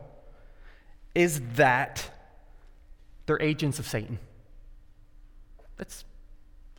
is 1.14 1.40
that 1.54 2.10
they're 3.26 3.40
agents 3.40 3.78
of 3.78 3.86
Satan. 3.86 4.18
That's 5.76 6.04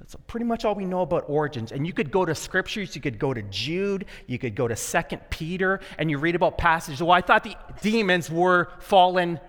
that's 0.02 0.16
pretty 0.26 0.46
much 0.46 0.66
all 0.66 0.74
we 0.74 0.86
know 0.86 1.02
about 1.02 1.26
origins. 1.28 1.72
And 1.72 1.86
you 1.86 1.94
could 1.94 2.10
go 2.10 2.26
to 2.26 2.34
scriptures, 2.34 2.96
you 2.96 3.02
could 3.02 3.20
go 3.20 3.36
to 3.36 3.44
Jude, 3.44 4.06
you 4.26 4.40
could 4.40 4.56
go 4.56 4.68
to 4.68 4.76
Second 4.76 5.22
Peter, 5.30 5.80
and 6.00 6.10
you 6.10 6.18
read 6.18 6.34
about 6.34 6.58
passages. 6.58 7.04
Well, 7.04 7.12
I 7.12 7.22
thought 7.22 7.44
the 7.44 7.56
demons 7.82 8.30
were 8.30 8.70
fallen 8.80 9.40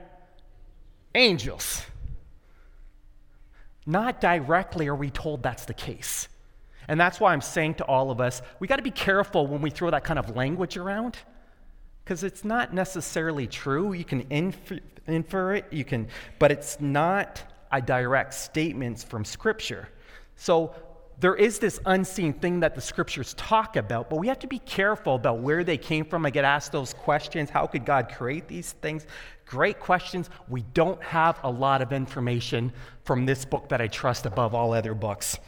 angels. 1.15 1.83
Not 3.87 4.21
directly 4.21 4.89
are 4.89 4.95
we 4.95 5.11
told 5.11 5.43
that's 5.43 5.65
the 5.65 5.75
case. 5.75 6.29
And 6.87 7.01
that's 7.01 7.19
why 7.19 7.33
I'm 7.33 7.41
saying 7.41 7.77
to 7.77 7.85
all 7.85 8.11
of 8.11 8.21
us, 8.21 8.43
we 8.61 8.69
got 8.69 8.77
to 8.77 8.83
be 8.83 8.91
careful 8.91 9.47
when 9.47 9.63
we 9.63 9.71
throw 9.71 9.91
that 9.91 10.05
kind 10.05 10.19
of 10.19 10.37
language 10.37 10.77
around 10.77 11.17
because 12.05 12.25
it's 12.25 12.45
not 12.45 12.73
necessarily 12.75 13.47
true. 13.47 13.93
You 13.93 14.05
can 14.05 14.27
infer, 14.31 14.79
infer, 15.07 15.55
it, 15.55 15.73
you 15.73 15.85
can, 15.85 16.09
but 16.39 16.51
it's 16.51 16.81
not 16.81 17.43
a 17.71 17.81
direct 17.81 18.35
statement 18.35 19.05
from 19.09 19.25
Scripture. 19.25 19.89
So 20.37 20.75
there 21.21 21.37
is 21.37 21.59
this 21.59 21.79
unseen 21.87 22.33
thing 22.33 22.61
that 22.61 22.75
the 22.75 22.81
Scriptures 22.81 23.35
talk 23.35 23.77
about, 23.77 24.11
but 24.11 24.17
we 24.17 24.27
have 24.27 24.41
to 24.41 24.49
be 24.49 24.59
careful 24.59 25.15
about 25.15 25.39
where 25.39 25.63
they 25.63 25.79
came 25.79 26.05
from. 26.05 26.27
I 26.27 26.31
get 26.31 26.45
asked 26.45 26.73
those 26.73 26.93
questions: 26.93 27.49
How 27.49 27.67
could 27.67 27.85
God 27.85 28.11
create 28.13 28.49
these 28.49 28.73
things? 28.73 29.07
Great 29.47 29.79
questions. 29.79 30.31
We 30.49 30.63
don't 30.75 31.03
have 31.03 31.39
a 31.45 31.51
lot 31.51 31.83
of 31.83 31.93
information 31.93 32.73
from 33.05 33.27
this 33.27 33.45
book 33.45 33.69
that 33.69 33.81
I 33.81 33.87
trust 33.87 34.27
above 34.27 34.55
all 34.55 34.73
other 34.73 34.95
books. 34.95 35.39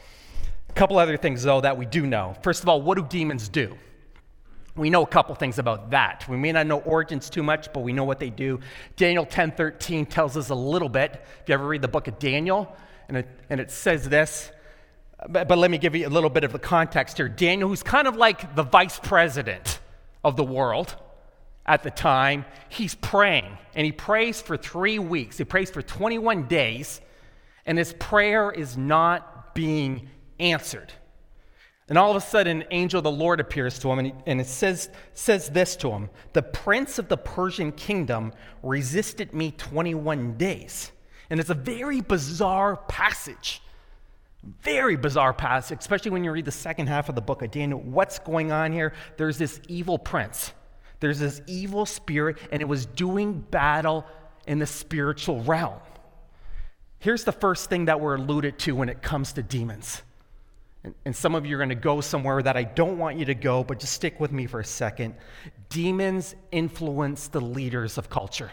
A 0.69 0.73
couple 0.75 0.99
other 0.99 1.17
things, 1.17 1.43
though, 1.43 1.61
that 1.61 1.77
we 1.77 1.87
do 1.87 2.07
know. 2.07 2.37
First 2.43 2.63
of 2.63 2.69
all, 2.69 2.83
what 2.83 2.97
do 2.97 3.05
demons 3.05 3.49
do? 3.49 3.77
We 4.77 4.91
know 4.91 5.03
a 5.03 5.07
couple 5.07 5.35
things 5.37 5.59
about 5.59 5.91
that. 5.91 6.27
We 6.29 6.37
may 6.37 6.51
not 6.51 6.67
know 6.67 6.81
origins 6.81 7.31
too 7.31 7.43
much, 7.43 7.73
but 7.73 7.81
we 7.81 7.93
know 7.93 8.05
what 8.05 8.19
they 8.19 8.31
do. 8.31 8.59
Daniel 8.97 9.25
10:13 9.25 10.07
tells 10.07 10.37
us 10.37 10.51
a 10.51 10.55
little 10.55 10.89
bit. 10.89 11.25
If 11.43 11.49
you 11.49 11.55
ever 11.55 11.67
read 11.67 11.83
the 11.83 11.89
book 11.89 12.09
of 12.09 12.19
Daniel, 12.19 12.75
and 13.09 13.19
it, 13.19 13.29
and 13.51 13.61
it 13.61 13.71
says 13.71 14.09
this, 14.09 14.51
but, 15.29 15.47
but 15.49 15.59
let 15.59 15.71
me 15.71 15.79
give 15.79 15.95
you 15.95 16.07
a 16.07 16.11
little 16.11 16.31
bit 16.31 16.45
of 16.45 16.53
the 16.53 16.59
context 16.59 17.19
here. 17.19 17.29
Daniel, 17.29 17.69
who's 17.69 17.83
kind 17.83 18.09
of 18.09 18.17
like 18.17 18.57
the 18.57 18.63
vice 18.63 18.99
president 18.99 19.79
of 20.25 20.37
the 20.37 20.45
world, 20.45 20.97
at 21.67 21.83
the 21.83 21.91
time, 21.91 22.45
he's 22.69 22.95
praying. 22.95 23.57
And 23.75 23.87
he 23.87 23.93
prays 23.93 24.43
for 24.43 24.57
three 24.57 24.99
weeks. 24.99 25.39
He 25.39 25.45
prays 25.45 25.71
for 25.71 25.83
21 25.83 26.47
days, 26.47 27.01
and 27.65 27.79
his 27.79 27.93
prayer 27.95 28.51
is 28.51 28.77
not 28.77 29.55
being 29.55 30.09
answered. 30.39 30.93
And 31.89 31.99
all 31.99 32.11
of 32.11 32.17
a 32.17 32.21
sudden, 32.21 32.63
an 32.63 32.69
angel 32.71 32.99
of 32.99 33.05
the 33.05 33.11
Lord 33.11 33.41
appears 33.41 33.79
to 33.81 33.91
him, 33.91 33.99
and, 33.99 34.09
he, 34.09 34.15
and 34.27 34.41
it 34.41 34.47
says, 34.47 34.89
says 35.13 35.51
this 35.51 35.77
to 35.77 35.91
him 35.91 36.09
The 36.33 36.43
prince 36.43 36.99
of 36.99 37.09
the 37.09 37.19
Persian 37.19 37.73
kingdom 37.73 38.33
resisted 38.63 39.35
me 39.35 39.51
21 39.51 40.37
days. 40.37 40.93
And 41.31 41.41
it's 41.41 41.51
a 41.51 41.55
very 41.55 42.01
bizarre 42.01 42.77
passage. 42.77 43.61
Very 44.63 44.97
bizarre 44.97 45.33
passage, 45.33 45.79
especially 45.81 46.11
when 46.11 46.23
you 46.23 46.31
read 46.31 46.45
the 46.45 46.53
second 46.53 46.87
half 46.87 47.09
of 47.09 47.15
the 47.15 47.23
book 47.23 47.43
of 47.43 47.51
Daniel. 47.51 47.81
What's 47.81 48.19
going 48.19 48.53
on 48.53 48.73
here? 48.73 48.93
There's 49.17 49.39
this 49.39 49.61
evil 49.69 49.99
prince, 49.99 50.53
there's 51.01 51.19
this 51.19 51.41
evil 51.47 51.87
spirit, 51.87 52.39
and 52.53 52.61
it 52.61 52.67
was 52.67 52.87
doing 52.87 53.41
battle 53.41 54.07
in 54.47 54.59
the 54.59 54.67
spiritual 54.67 55.43
realm. 55.43 55.81
Here's 56.99 57.25
the 57.25 57.33
first 57.33 57.69
thing 57.69 57.87
that 57.87 58.01
we're 58.01 58.17
alluded 58.17 58.59
to 58.61 58.75
when 58.75 58.89
it 58.89 59.03
comes 59.03 59.33
to 59.35 59.43
demons. 59.43 60.03
And, 60.85 60.95
and 61.07 61.17
some 61.17 61.35
of 61.35 61.47
you 61.47 61.57
are 61.57 61.59
going 61.59 61.71
to 61.71 61.75
go 61.75 62.01
somewhere 62.01 62.43
that 62.43 62.57
I 62.57 62.63
don't 62.63 62.99
want 62.99 63.19
you 63.19 63.25
to 63.25 63.35
go, 63.35 63.65
but 63.65 63.81
just 63.81 63.95
stick 63.95 64.21
with 64.21 64.31
me 64.31 64.47
for 64.47 64.61
a 64.61 64.65
second. 64.65 65.15
Demons 65.71 66.35
influence 66.53 67.29
the 67.29 67.41
leaders 67.41 67.99
of 67.99 68.11
culture. 68.11 68.53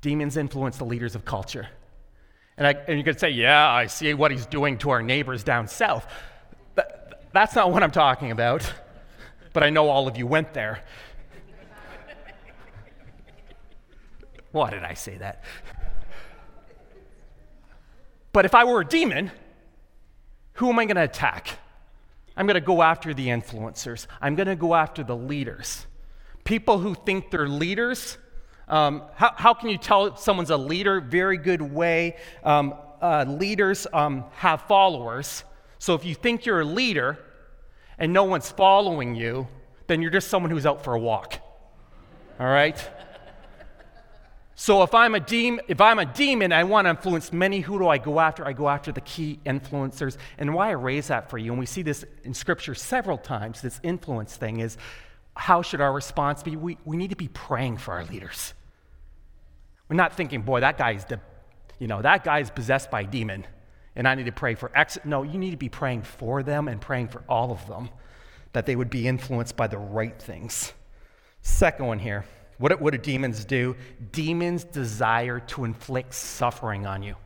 Demons 0.00 0.36
influence 0.36 0.76
the 0.76 0.84
leaders 0.84 1.14
of 1.14 1.24
culture. 1.24 1.66
And, 2.56 2.66
I, 2.66 2.72
and 2.86 2.98
you 2.98 3.04
could 3.04 3.18
say, 3.18 3.30
yeah, 3.30 3.68
I 3.68 3.86
see 3.86 4.14
what 4.14 4.30
he's 4.30 4.46
doing 4.46 4.78
to 4.78 4.90
our 4.90 5.02
neighbors 5.02 5.42
down 5.42 5.66
south. 5.66 6.06
That, 6.74 7.30
that's 7.32 7.54
not 7.54 7.72
what 7.72 7.82
I'm 7.82 7.90
talking 7.90 8.30
about, 8.30 8.70
but 9.52 9.62
I 9.62 9.70
know 9.70 9.88
all 9.88 10.06
of 10.06 10.16
you 10.16 10.26
went 10.26 10.52
there. 10.54 10.84
Why 14.52 14.70
did 14.70 14.82
I 14.82 14.94
say 14.94 15.18
that? 15.18 15.44
But 18.32 18.44
if 18.44 18.54
I 18.54 18.64
were 18.64 18.80
a 18.80 18.86
demon, 18.86 19.30
who 20.54 20.68
am 20.68 20.78
I 20.78 20.84
going 20.84 20.96
to 20.96 21.02
attack? 21.02 21.58
I'm 22.36 22.46
going 22.46 22.54
to 22.54 22.60
go 22.60 22.82
after 22.82 23.12
the 23.14 23.28
influencers. 23.28 24.06
I'm 24.20 24.34
going 24.34 24.48
to 24.48 24.56
go 24.56 24.74
after 24.74 25.02
the 25.02 25.16
leaders. 25.16 25.86
People 26.44 26.78
who 26.78 26.94
think 26.94 27.30
they're 27.30 27.48
leaders 27.48 28.18
um, 28.68 29.02
how, 29.14 29.32
how, 29.34 29.54
can 29.54 29.70
you 29.70 29.78
tell 29.78 30.16
someone's 30.16 30.50
a 30.50 30.56
leader? 30.56 31.00
Very 31.00 31.38
good 31.38 31.62
way. 31.62 32.16
Um, 32.44 32.74
uh, 33.00 33.24
leaders 33.26 33.86
um, 33.92 34.24
have 34.32 34.62
followers. 34.62 35.44
So 35.78 35.94
if 35.94 36.04
you 36.04 36.14
think 36.14 36.44
you're 36.44 36.60
a 36.60 36.66
leader 36.66 37.18
and 37.98 38.12
no 38.12 38.24
one's 38.24 38.50
following 38.50 39.14
you, 39.14 39.48
then 39.86 40.02
you're 40.02 40.10
just 40.10 40.28
someone 40.28 40.50
who's 40.50 40.66
out 40.66 40.84
for 40.84 40.94
a 40.94 40.98
walk. 40.98 41.40
All 42.38 42.46
right? 42.46 42.78
So 44.60 44.82
if 44.82 44.92
I'm 44.92 45.14
a 45.14 45.20
demon, 45.20 45.64
if 45.68 45.80
I'm 45.80 46.00
a 46.00 46.04
demon, 46.04 46.52
I 46.52 46.64
want 46.64 46.86
to 46.86 46.90
influence 46.90 47.32
many. 47.32 47.60
Who 47.60 47.78
do 47.78 47.86
I 47.86 47.98
go 47.98 48.18
after? 48.18 48.44
I 48.44 48.52
go 48.52 48.68
after 48.68 48.90
the 48.90 49.00
key 49.02 49.38
influencers. 49.46 50.16
And 50.36 50.52
why 50.52 50.70
I 50.70 50.72
raise 50.72 51.06
that 51.06 51.30
for 51.30 51.38
you, 51.38 51.52
and 51.52 51.60
we 51.60 51.64
see 51.64 51.82
this 51.82 52.04
in 52.24 52.34
Scripture 52.34 52.74
several 52.74 53.18
times. 53.18 53.62
This 53.62 53.78
influence 53.84 54.36
thing 54.36 54.58
is, 54.58 54.76
how 55.34 55.62
should 55.62 55.80
our 55.80 55.92
response 55.92 56.42
be? 56.42 56.56
We, 56.56 56.76
we 56.84 56.96
need 56.96 57.10
to 57.10 57.16
be 57.16 57.28
praying 57.28 57.76
for 57.76 57.94
our 57.94 58.04
leaders. 58.06 58.52
We're 59.88 59.94
not 59.94 60.14
thinking, 60.14 60.42
boy, 60.42 60.58
that 60.58 60.76
guy's, 60.76 61.04
the, 61.04 61.20
you 61.78 61.86
know, 61.86 62.02
that 62.02 62.24
guy's 62.24 62.50
possessed 62.50 62.90
by 62.90 63.02
a 63.02 63.06
demon, 63.06 63.46
and 63.94 64.08
I 64.08 64.16
need 64.16 64.26
to 64.26 64.32
pray 64.32 64.56
for 64.56 64.76
X. 64.76 64.98
No, 65.04 65.22
you 65.22 65.38
need 65.38 65.52
to 65.52 65.56
be 65.56 65.68
praying 65.68 66.02
for 66.02 66.42
them 66.42 66.66
and 66.66 66.80
praying 66.80 67.08
for 67.08 67.22
all 67.28 67.52
of 67.52 67.64
them, 67.68 67.90
that 68.54 68.66
they 68.66 68.74
would 68.74 68.90
be 68.90 69.06
influenced 69.06 69.56
by 69.56 69.68
the 69.68 69.78
right 69.78 70.20
things. 70.20 70.72
Second 71.42 71.86
one 71.86 72.00
here. 72.00 72.24
What, 72.58 72.80
what 72.80 72.92
do 72.92 72.98
demons 72.98 73.44
do? 73.44 73.76
Demons 74.12 74.64
desire 74.64 75.40
to 75.40 75.64
inflict 75.64 76.14
suffering 76.14 76.86
on 76.86 77.02
you. 77.02 77.16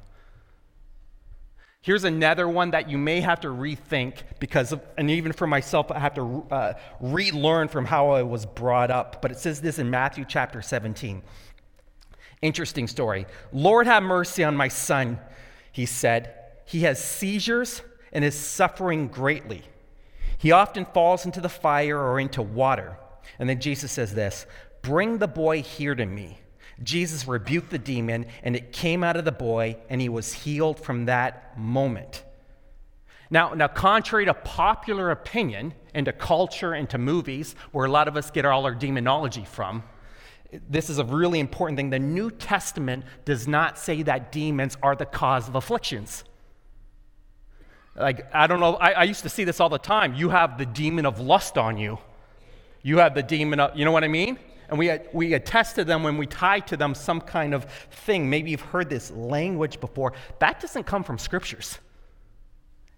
Here's 1.81 2.05
another 2.05 2.49
one 2.49 2.71
that 2.71 2.89
you 2.89 2.97
may 2.97 3.21
have 3.21 3.41
to 3.41 3.49
rethink 3.49 4.19
because, 4.39 4.71
of, 4.71 4.81
and 4.97 5.11
even 5.11 5.33
for 5.33 5.49
myself, 5.49 5.91
I 5.91 5.99
have 5.99 6.15
to 6.15 6.47
uh, 6.49 6.75
relearn 7.01 7.67
from 7.67 7.87
how 7.87 8.11
I 8.11 8.23
was 8.23 8.47
brought 8.47 8.93
up. 8.93 9.21
But 9.21 9.33
it 9.33 9.39
says 9.39 9.61
this 9.61 9.81
in 9.81 9.91
Matthew 9.91 10.25
chapter 10.29 10.63
17. 10.63 11.23
Interesting 12.41 12.87
story. 12.87 13.27
Lord, 13.53 13.89
have 13.89 14.05
mercy 14.05 14.45
on 14.45 14.57
my 14.57 14.69
son, 14.69 15.19
he 15.73 15.87
said. 15.87 16.35
He 16.67 16.83
has 16.83 17.03
seizures 17.03 17.83
and 18.13 18.25
is 18.25 18.39
suffering 18.39 19.09
greatly. 19.09 19.63
He 20.39 20.53
often 20.53 20.85
falls 20.85 21.25
into 21.25 21.41
the 21.41 21.49
fire 21.49 21.99
or 21.99 22.21
into 22.21 22.43
water. 22.43 22.97
And 23.41 23.49
then 23.49 23.61
Jesus 23.61 23.91
says 23.91 24.15
this 24.15 24.47
Bring 24.83 25.19
the 25.19 25.29
boy 25.29 25.63
here 25.63 25.95
to 25.95 26.05
me. 26.05 26.39
Jesus 26.83 27.27
rebuked 27.27 27.71
the 27.71 27.79
demon, 27.79 28.27
and 28.43 28.57
it 28.57 28.73
came 28.73 29.05
out 29.05 29.17
of 29.17 29.25
the 29.25 29.33
boy, 29.33 29.77
and 29.89 30.01
he 30.01 30.09
was 30.09 30.33
healed 30.33 30.81
from 30.81 31.07
that 31.07 31.57
moment. 31.57 32.25
Now, 33.31 33.55
now, 33.55 33.69
contrary 33.69 34.27
to 34.27 34.35
popular 34.35 35.11
opinion 35.11 35.73
and 35.95 36.07
to 36.07 36.13
culture 36.13 36.75
and 36.75 36.91
to 36.91 36.99
movies, 36.99 37.55
where 37.71 37.87
a 37.87 37.91
lot 37.91 38.09
of 38.09 38.17
us 38.17 38.31
get 38.31 38.45
all 38.45 38.67
our 38.67 38.75
demonology 38.75 39.45
from, 39.45 39.85
this 40.69 40.91
is 40.91 40.99
a 40.99 41.05
really 41.05 41.41
important 41.41 41.79
thing. 41.79 41.91
The 41.91 41.99
New 41.99 42.31
Testament 42.31 43.05
does 43.25 43.49
not 43.49 43.79
say 43.79 44.03
that 44.03 44.33
demons 44.33 44.77
are 44.83 44.95
the 44.95 45.07
cause 45.07 45.49
of 45.49 45.55
afflictions. 45.55 46.25
Like, 47.97 48.27
I 48.35 48.47
don't 48.47 48.61
know, 48.61 48.75
I, 48.75 48.93
I, 48.93 49.03
used 49.05 49.23
to 49.23 49.29
see 49.29 49.45
this 49.45 49.61
all 49.61 49.69
the 49.69 49.79
time. 49.79 50.15
You 50.15 50.31
have 50.31 50.59
the 50.59 50.67
demon 50.67 51.07
of 51.07 51.21
lust 51.21 51.59
on 51.59 51.77
you. 51.77 51.99
You 52.83 52.99
have 52.99 53.15
the 53.15 53.23
demon 53.23 53.61
of, 53.61 53.77
you 53.77 53.85
know 53.85 53.93
what 53.93 54.05
I 54.05 54.09
mean? 54.09 54.39
And 54.69 54.79
we, 54.79 54.91
we 55.13 55.35
attest 55.35 55.77
to 55.77 55.85
them 55.85 56.03
when 56.03 56.17
we 56.17 56.27
tie 56.27 56.61
to 56.61 56.77
them 56.77 56.95
some 56.95 57.21
kind 57.21 57.55
of 57.55 57.65
thing. 57.91 58.31
Maybe 58.31 58.51
you've 58.51 58.61
heard 58.61 58.89
this 58.89 59.11
language 59.11 59.81
before. 59.81 60.15
That 60.39 60.61
doesn't 60.61 60.85
come 60.85 61.05
from 61.05 61.19
scriptures. 61.19 61.79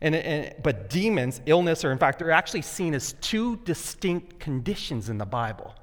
And, 0.00 0.14
and, 0.14 0.54
but 0.62 0.90
demons, 0.90 1.40
illness, 1.46 1.84
or 1.84 1.90
in 1.90 1.98
fact, 1.98 2.18
they're 2.18 2.30
actually 2.30 2.62
seen 2.62 2.94
as 2.94 3.14
two 3.20 3.56
distinct 3.64 4.38
conditions 4.38 5.08
in 5.08 5.18
the 5.18 5.26
Bible. 5.26 5.74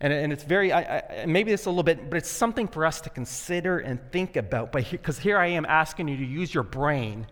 And, 0.00 0.12
and 0.12 0.32
it's 0.32 0.44
very, 0.44 0.72
I, 0.72 0.98
I, 0.98 1.26
maybe 1.26 1.52
it's 1.52 1.66
a 1.66 1.70
little 1.70 1.82
bit, 1.82 2.08
but 2.08 2.16
it's 2.16 2.30
something 2.30 2.68
for 2.68 2.86
us 2.86 3.00
to 3.02 3.10
consider 3.10 3.78
and 3.78 4.00
think 4.12 4.36
about. 4.36 4.72
Because 4.72 5.18
here 5.18 5.38
I 5.38 5.48
am 5.48 5.66
asking 5.66 6.08
you 6.08 6.16
to 6.16 6.24
use 6.24 6.54
your 6.54 6.64
brain 6.64 7.26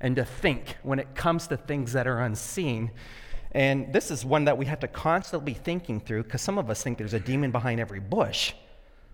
and 0.00 0.16
to 0.16 0.24
think 0.24 0.76
when 0.82 0.98
it 0.98 1.14
comes 1.14 1.46
to 1.48 1.56
things 1.56 1.92
that 1.92 2.06
are 2.06 2.20
unseen. 2.20 2.90
And 3.52 3.92
this 3.92 4.10
is 4.10 4.24
one 4.24 4.44
that 4.44 4.58
we 4.58 4.66
have 4.66 4.80
to 4.80 4.88
constantly 4.88 5.52
be 5.52 5.58
thinking 5.58 6.00
through 6.00 6.24
because 6.24 6.40
some 6.40 6.58
of 6.58 6.70
us 6.70 6.82
think 6.82 6.98
there's 6.98 7.14
a 7.14 7.20
demon 7.20 7.50
behind 7.50 7.80
every 7.80 8.00
bush. 8.00 8.52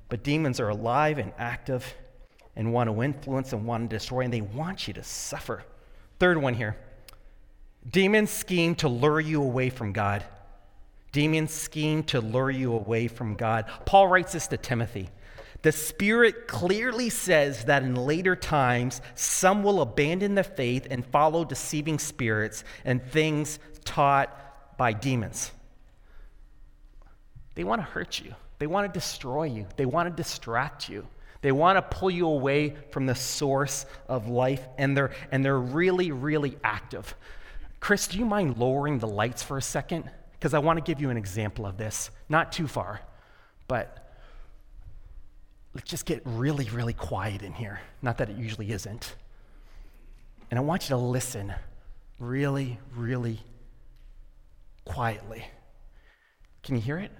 But 0.09 0.23
demons 0.23 0.61
are 0.61 0.69
alive 0.69 1.19
and 1.19 1.33
active 1.39 1.95
and 2.55 2.73
want 2.73 2.91
to 2.91 3.03
influence 3.03 3.53
and 3.53 3.67
want 3.67 3.89
to 3.91 3.97
destroy, 3.97 4.21
and 4.21 4.33
they 4.33 4.41
want 4.41 4.89
you 4.89 4.95
to 4.95 5.03
suffer. 5.03 5.65
Third 6.19 6.39
one 6.39 6.55
here 6.55 6.77
demons 7.91 8.31
scheme 8.31 8.75
to 8.75 8.89
lure 8.89 9.21
you 9.21 9.43
away 9.43 9.71
from 9.71 9.93
God. 9.93 10.25
Demons 11.13 11.53
scheme 11.53 12.03
to 12.05 12.21
lure 12.21 12.51
you 12.51 12.75
away 12.75 13.09
from 13.09 13.37
God. 13.37 13.67
Paul 13.85 14.09
writes 14.09 14.33
this 14.33 14.49
to 14.49 14.57
Timothy. 14.57 15.09
The 15.63 15.73
Spirit 15.73 16.47
clearly 16.47 17.09
says 17.11 17.65
that 17.65 17.83
in 17.83 17.95
later 17.95 18.37
times, 18.37 19.01
some 19.15 19.63
will 19.63 19.81
abandon 19.81 20.35
the 20.35 20.45
faith 20.45 20.87
and 20.91 21.05
follow 21.07 21.45
deceiving 21.45 21.99
spirits 21.99 22.65
and 22.85 23.03
things 23.03 23.59
taught 23.87 24.77
by 24.77 24.93
demons. 24.93 25.53
They 27.55 27.65
want 27.65 27.81
to 27.81 27.87
hurt 27.87 28.21
you, 28.21 28.35
they 28.59 28.67
want 28.67 28.93
to 28.93 28.99
destroy 28.99 29.45
you, 29.45 29.67
they 29.77 29.87
want 29.87 30.09
to 30.09 30.23
distract 30.23 30.89
you. 30.89 31.07
They 31.43 31.53
want 31.53 31.77
to 31.77 31.83
pull 31.83 32.11
you 32.11 32.27
away 32.27 32.75
from 32.91 33.07
the 33.07 33.15
source 33.15 33.87
of 34.09 34.27
life, 34.27 34.67
and 34.79 34.97
they're, 34.97 35.13
and 35.31 35.45
they're 35.45 35.61
really, 35.61 36.11
really 36.11 36.57
active. 36.65 37.15
Chris, 37.79 38.09
do 38.09 38.19
you 38.19 38.25
mind 38.25 38.57
lowering 38.57 38.99
the 38.99 39.07
lights 39.07 39.45
for 39.45 39.57
a 39.57 39.63
second? 39.63 40.11
because 40.39 40.55
I 40.55 40.59
want 40.59 40.77
to 40.77 40.83
give 40.83 41.01
you 41.01 41.11
an 41.11 41.17
example 41.17 41.67
of 41.67 41.77
this. 41.77 42.11
Not 42.29 42.53
too 42.53 42.69
far, 42.69 43.01
but 43.69 44.13
let's 45.75 45.91
just 45.91 46.07
get 46.07 46.23
really, 46.25 46.69
really 46.71 46.93
quiet 46.93 47.43
in 47.43 47.53
here. 47.53 47.81
Not 48.03 48.19
that 48.19 48.31
it 48.31 48.37
usually 48.37 48.71
isn't. 48.71 49.15
And 50.51 50.59
I 50.59 50.63
want 50.63 50.85
you 50.85 50.91
to 50.91 50.99
listen 50.99 51.55
really, 52.19 52.79
really 52.95 53.41
quietly. 54.87 55.45
Can 56.63 56.77
you 56.77 56.81
hear 56.81 56.99
it? 56.99 57.13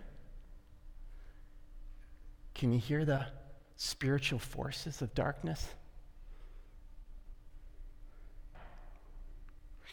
Can 2.55 2.73
you 2.73 2.79
hear 2.79 3.05
the 3.05 3.27
spiritual 3.77 4.39
forces 4.39 5.03
of 5.03 5.15
darkness? 5.15 5.69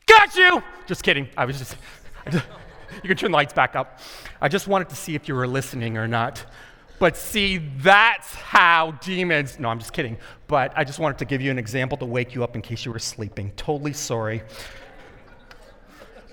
Got 0.07 0.35
you! 0.37 0.63
Just 0.87 1.03
kidding. 1.03 1.27
I 1.35 1.43
was 1.43 1.59
just. 1.59 1.75
I 2.25 2.29
just 2.31 2.45
you 3.01 3.07
can 3.07 3.17
turn 3.17 3.31
the 3.31 3.37
lights 3.37 3.53
back 3.53 3.75
up. 3.75 3.99
I 4.39 4.47
just 4.47 4.67
wanted 4.67 4.89
to 4.89 4.95
see 4.95 5.15
if 5.15 5.27
you 5.27 5.35
were 5.35 5.47
listening 5.47 5.97
or 5.97 6.07
not. 6.07 6.45
But 6.99 7.17
see, 7.17 7.57
that's 7.57 8.33
how 8.33 8.91
demons, 9.01 9.59
no, 9.59 9.67
I'm 9.67 9.79
just 9.79 9.93
kidding. 9.93 10.17
But 10.47 10.71
I 10.75 10.83
just 10.83 10.99
wanted 10.99 11.17
to 11.17 11.25
give 11.25 11.41
you 11.41 11.51
an 11.51 11.59
example 11.59 11.97
to 11.97 12.05
wake 12.05 12.33
you 12.35 12.43
up 12.43 12.55
in 12.55 12.61
case 12.61 12.85
you 12.85 12.93
were 12.93 12.99
sleeping. 12.99 13.51
Totally 13.57 13.93
sorry. 13.93 14.43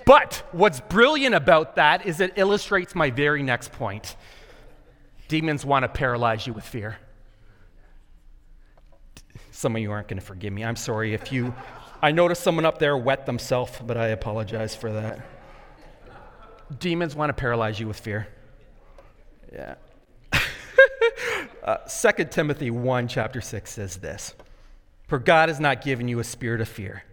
But 0.05 0.43
what's 0.51 0.79
brilliant 0.79 1.35
about 1.35 1.75
that 1.75 2.05
is 2.05 2.19
it 2.19 2.33
illustrates 2.35 2.95
my 2.95 3.09
very 3.09 3.43
next 3.43 3.71
point. 3.71 4.15
Demons 5.27 5.65
want 5.65 5.83
to 5.83 5.89
paralyze 5.89 6.45
you 6.45 6.53
with 6.53 6.65
fear. 6.65 6.97
Some 9.51 9.75
of 9.75 9.81
you 9.81 9.91
aren't 9.91 10.07
going 10.07 10.19
to 10.19 10.25
forgive 10.25 10.51
me. 10.51 10.63
I'm 10.63 10.75
sorry 10.75 11.13
if 11.13 11.31
you. 11.31 11.53
I 12.01 12.11
noticed 12.11 12.43
someone 12.43 12.65
up 12.65 12.79
there 12.79 12.97
wet 12.97 13.25
themselves, 13.25 13.73
but 13.85 13.95
I 13.95 14.07
apologize 14.07 14.75
for 14.75 14.91
that. 14.91 15.19
Demons 16.79 17.15
want 17.15 17.29
to 17.29 17.33
paralyze 17.33 17.79
you 17.79 17.87
with 17.87 17.99
fear. 17.99 18.27
Yeah. 19.51 19.75
uh, 21.63 21.77
2 21.77 22.25
Timothy 22.25 22.71
1, 22.71 23.07
chapter 23.07 23.41
6 23.41 23.69
says 23.69 23.97
this 23.97 24.33
For 25.07 25.19
God 25.19 25.49
has 25.49 25.59
not 25.59 25.83
given 25.83 26.07
you 26.07 26.19
a 26.19 26.23
spirit 26.23 26.61
of 26.61 26.69
fear, 26.69 27.03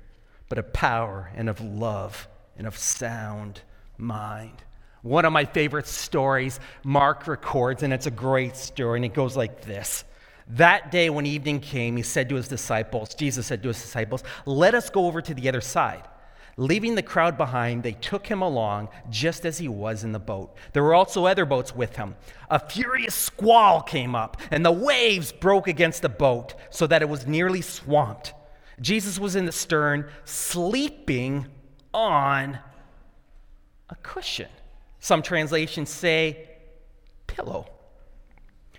but 0.49 0.59
of 0.59 0.73
power 0.73 1.31
and 1.35 1.49
of 1.49 1.61
love 1.61 2.29
and 2.59 2.67
of 2.67 2.77
sound 2.77 3.63
mind. 3.97 4.65
One 5.03 5.25
of 5.25 5.33
my 5.33 5.45
favorite 5.45 5.87
stories 5.87 6.61
Mark 6.85 7.27
records, 7.27 7.83
and 7.83 7.93
it's 7.93 8.07
a 8.07 8.11
great 8.11 8.57
story, 8.57 8.99
and 8.99 9.05
it 9.05 9.15
goes 9.15 9.37
like 9.37 9.63
this. 9.63 10.05
That 10.49 10.91
day, 10.91 11.11
when 11.11 11.27
evening 11.27 11.61
came, 11.61 11.97
he 11.97 12.03
said 12.03 12.29
to 12.31 12.35
his 12.35 12.49
disciples, 12.49 13.15
Jesus 13.15 13.47
said 13.47 13.63
to 13.63 13.69
his 13.69 13.81
disciples, 13.81 14.25
Let 14.47 14.75
us 14.75 14.91
go 14.91 15.07
over 15.07 15.21
to 15.23 15.35
the 15.35 15.49
other 15.49 15.61
side. 15.61 16.09
Leaving 16.57 16.97
the 16.97 17.03
crowd 17.03 17.39
behind, 17.39 17.85
they 17.85 17.93
took 17.93 18.27
him 18.27 18.43
along 18.43 18.89
just 19.11 19.47
as 19.47 19.59
he 19.59 19.69
was 19.69 20.03
in 20.03 20.11
the 20.11 20.19
boat. 20.19 20.57
There 20.73 20.83
were 20.83 20.95
also 20.95 21.27
other 21.27 21.45
boats 21.45 21.73
with 21.77 21.95
him. 21.95 22.17
A 22.51 22.59
furious 22.59 23.15
squall 23.15 23.81
came 23.81 24.17
up, 24.17 24.39
and 24.51 24.67
the 24.67 24.73
waves 24.73 25.31
broke 25.31 25.69
against 25.69 26.03
the 26.03 26.09
boat 26.09 26.55
so 26.71 26.87
that 26.89 27.03
it 27.03 27.09
was 27.09 27.29
nearly 27.29 27.61
swamped. 27.61 28.33
Jesus 28.81 29.21
was 29.21 29.37
in 29.37 29.45
the 29.45 29.53
stern, 29.53 30.11
sleeping 30.25 31.47
on 31.93 32.59
a 33.89 33.95
cushion. 33.97 34.49
Some 35.01 35.23
translations 35.23 35.91
say 35.91 36.49
pillow. 37.27 37.67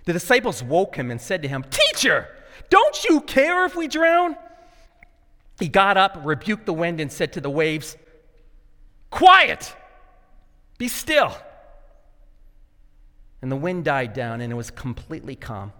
The 0.06 0.14
disciples 0.14 0.64
woke 0.64 0.96
him 0.96 1.12
and 1.12 1.20
said 1.22 1.42
to 1.44 1.48
him, 1.48 1.64
Teacher, 1.70 2.28
don't 2.70 3.04
you 3.06 3.22
care 3.22 3.66
if 3.66 3.76
we 3.76 3.88
drown? 3.88 4.36
He 5.60 5.68
got 5.68 5.98
up, 5.98 6.22
rebuked 6.24 6.66
the 6.66 6.74
wind, 6.74 7.00
and 7.00 7.12
said 7.12 7.34
to 7.34 7.42
the 7.42 7.50
waves, 7.50 7.98
Quiet! 9.10 9.76
Be 10.78 10.88
still! 10.88 11.36
And 13.42 13.52
the 13.52 13.56
wind 13.56 13.86
died 13.86 14.14
down, 14.14 14.42
and 14.42 14.52
it 14.52 14.56
was 14.56 14.72
completely 14.72 15.36
calm. 15.36 15.74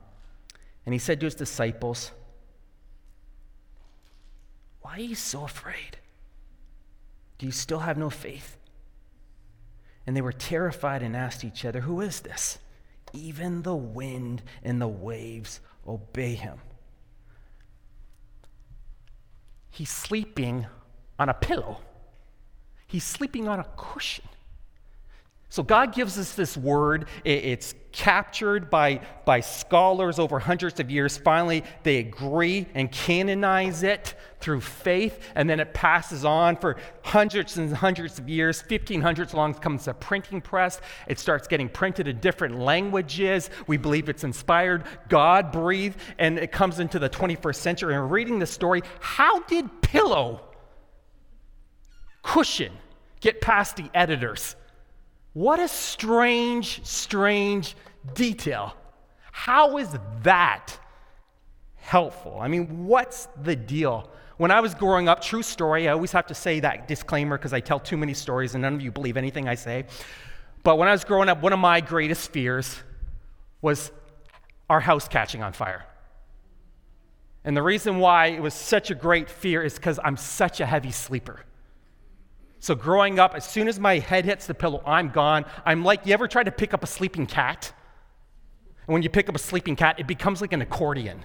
And 0.86 0.94
he 0.94 1.00
said 1.00 1.20
to 1.20 1.26
his 1.26 1.36
disciples, 1.36 2.12
Why 4.82 4.98
are 4.98 5.02
you 5.02 5.16
so 5.16 5.44
afraid? 5.44 5.99
Do 7.40 7.46
you 7.46 7.52
still 7.52 7.80
have 7.80 7.98
no 7.98 8.10
faith? 8.10 8.58
And 10.06 10.16
they 10.16 10.22
were 10.22 10.34
terrified 10.34 11.02
and 11.02 11.16
asked 11.16 11.44
each 11.44 11.66
other, 11.66 11.82
Who 11.82 12.02
is 12.02 12.20
this? 12.20 12.60
Even 13.14 13.64
the 13.64 13.76
wind 13.76 14.44
and 14.62 14.80
the 14.80 14.88
waves 14.88 15.62
obey 15.88 16.36
him. 16.36 16.60
He's 19.72 19.90
sleeping 19.90 20.68
on 21.18 21.30
a 21.30 21.34
pillow, 21.34 21.80
he's 22.86 23.04
sleeping 23.04 23.48
on 23.48 23.60
a 23.60 23.68
cushion. 23.78 24.28
So 25.52 25.64
God 25.64 25.96
gives 25.96 26.20
us 26.20 26.36
this 26.36 26.56
word. 26.56 27.08
It's 27.26 27.74
captured 27.92 28.70
by, 28.70 29.02
by 29.26 29.40
scholars 29.40 30.20
over 30.20 30.38
hundreds 30.38 30.80
of 30.80 30.92
years. 30.92 31.18
Finally, 31.18 31.64
they 31.82 31.98
agree 31.98 32.68
and 32.76 32.92
canonize 32.92 33.82
it 33.82 34.14
through 34.40 34.62
faith, 34.62 35.20
and 35.34 35.50
then 35.50 35.60
it 35.60 35.74
passes 35.74 36.24
on 36.24 36.56
for 36.56 36.78
hundreds 37.02 37.58
and 37.58 37.74
hundreds 37.74 38.20
of 38.20 38.30
years. 38.30 38.62
1500s 38.62 39.34
long 39.34 39.56
comes 39.56 39.88
a 39.88 39.94
printing 39.96 40.40
press. 40.40 40.82
It 41.08 41.18
starts 41.18 41.48
getting 41.48 41.68
printed 41.68 42.08
in 42.08 42.20
different 42.20 42.60
languages. 42.60 43.50
We 43.66 43.78
believe 43.78 44.08
it's 44.08 44.24
inspired, 44.24 44.84
God 45.10 45.52
breathed, 45.52 46.00
and 46.20 46.38
it 46.38 46.52
comes 46.52 46.80
into 46.80 47.00
the 47.00 47.10
21st 47.10 47.56
century. 47.56 47.96
And 47.96 48.12
reading 48.12 48.38
the 48.38 48.46
story, 48.46 48.84
how 49.00 49.40
did 49.42 49.82
pillow, 49.82 50.42
cushion, 52.22 52.72
get 53.20 53.42
past 53.42 53.78
the 53.78 53.90
editors? 53.96 54.56
What 55.40 55.62
a 55.62 55.70
strange, 55.70 56.86
strange 56.86 57.78
detail. 58.14 58.76
How 59.32 59.78
is 59.78 59.88
that 60.24 60.78
helpful? 61.78 62.40
I 62.42 62.50
mean, 62.50 62.86
what's 62.88 63.30
the 63.42 63.56
deal? 63.56 64.10
When 64.36 64.52
I 64.52 64.60
was 64.60 64.76
growing 64.76 65.08
up, 65.08 65.22
true 65.22 65.42
story, 65.42 65.88
I 65.88 65.94
always 65.94 66.12
have 66.12 66.28
to 66.28 66.34
say 66.34 66.60
that 66.60 66.90
disclaimer 66.90 67.38
because 67.38 67.54
I 67.54 67.62
tell 67.62 67.80
too 67.80 67.96
many 67.96 68.14
stories 68.14 68.54
and 68.54 68.64
none 68.64 68.74
of 68.74 68.82
you 68.82 68.92
believe 68.92 69.16
anything 69.16 69.48
I 69.48 69.56
say. 69.56 69.86
But 70.64 70.78
when 70.78 70.90
I 70.90 70.92
was 70.92 71.06
growing 71.06 71.30
up, 71.30 71.42
one 71.42 71.54
of 71.54 71.60
my 71.60 71.80
greatest 71.80 72.34
fears 72.34 72.76
was 73.62 73.94
our 74.70 74.82
house 74.82 75.08
catching 75.08 75.42
on 75.42 75.54
fire. 75.54 75.86
And 77.46 77.56
the 77.56 77.64
reason 77.64 78.00
why 78.00 78.26
it 78.26 78.42
was 78.42 78.54
such 78.54 78.92
a 78.92 78.94
great 78.94 79.30
fear 79.30 79.64
is 79.64 79.76
because 79.76 80.02
I'm 80.04 80.18
such 80.18 80.60
a 80.60 80.66
heavy 80.66 80.92
sleeper. 80.92 81.46
So 82.60 82.76
growing 82.76 83.20
up, 83.20 83.36
as 83.36 83.46
soon 83.46 83.68
as 83.68 83.80
my 83.80 84.00
head 84.00 84.26
hits 84.26 84.46
the 84.46 84.54
pillow, 84.54 84.82
I'm 84.86 85.10
gone. 85.10 85.46
I'm 85.66 85.84
like, 85.84 86.06
you 86.06 86.14
ever 86.14 86.28
try 86.28 86.44
to 86.44 86.52
pick 86.52 86.74
up 86.74 86.84
a 86.84 86.88
sleeping 86.88 87.26
cat? 87.26 87.72
And 88.88 88.94
when 88.94 89.02
you 89.02 89.10
pick 89.10 89.30
up 89.30 89.36
a 89.36 89.40
sleeping 89.40 89.76
cat, 89.76 90.00
it 90.00 90.08
becomes 90.08 90.42
like 90.42 90.52
an 90.54 90.62
accordion 90.62 91.24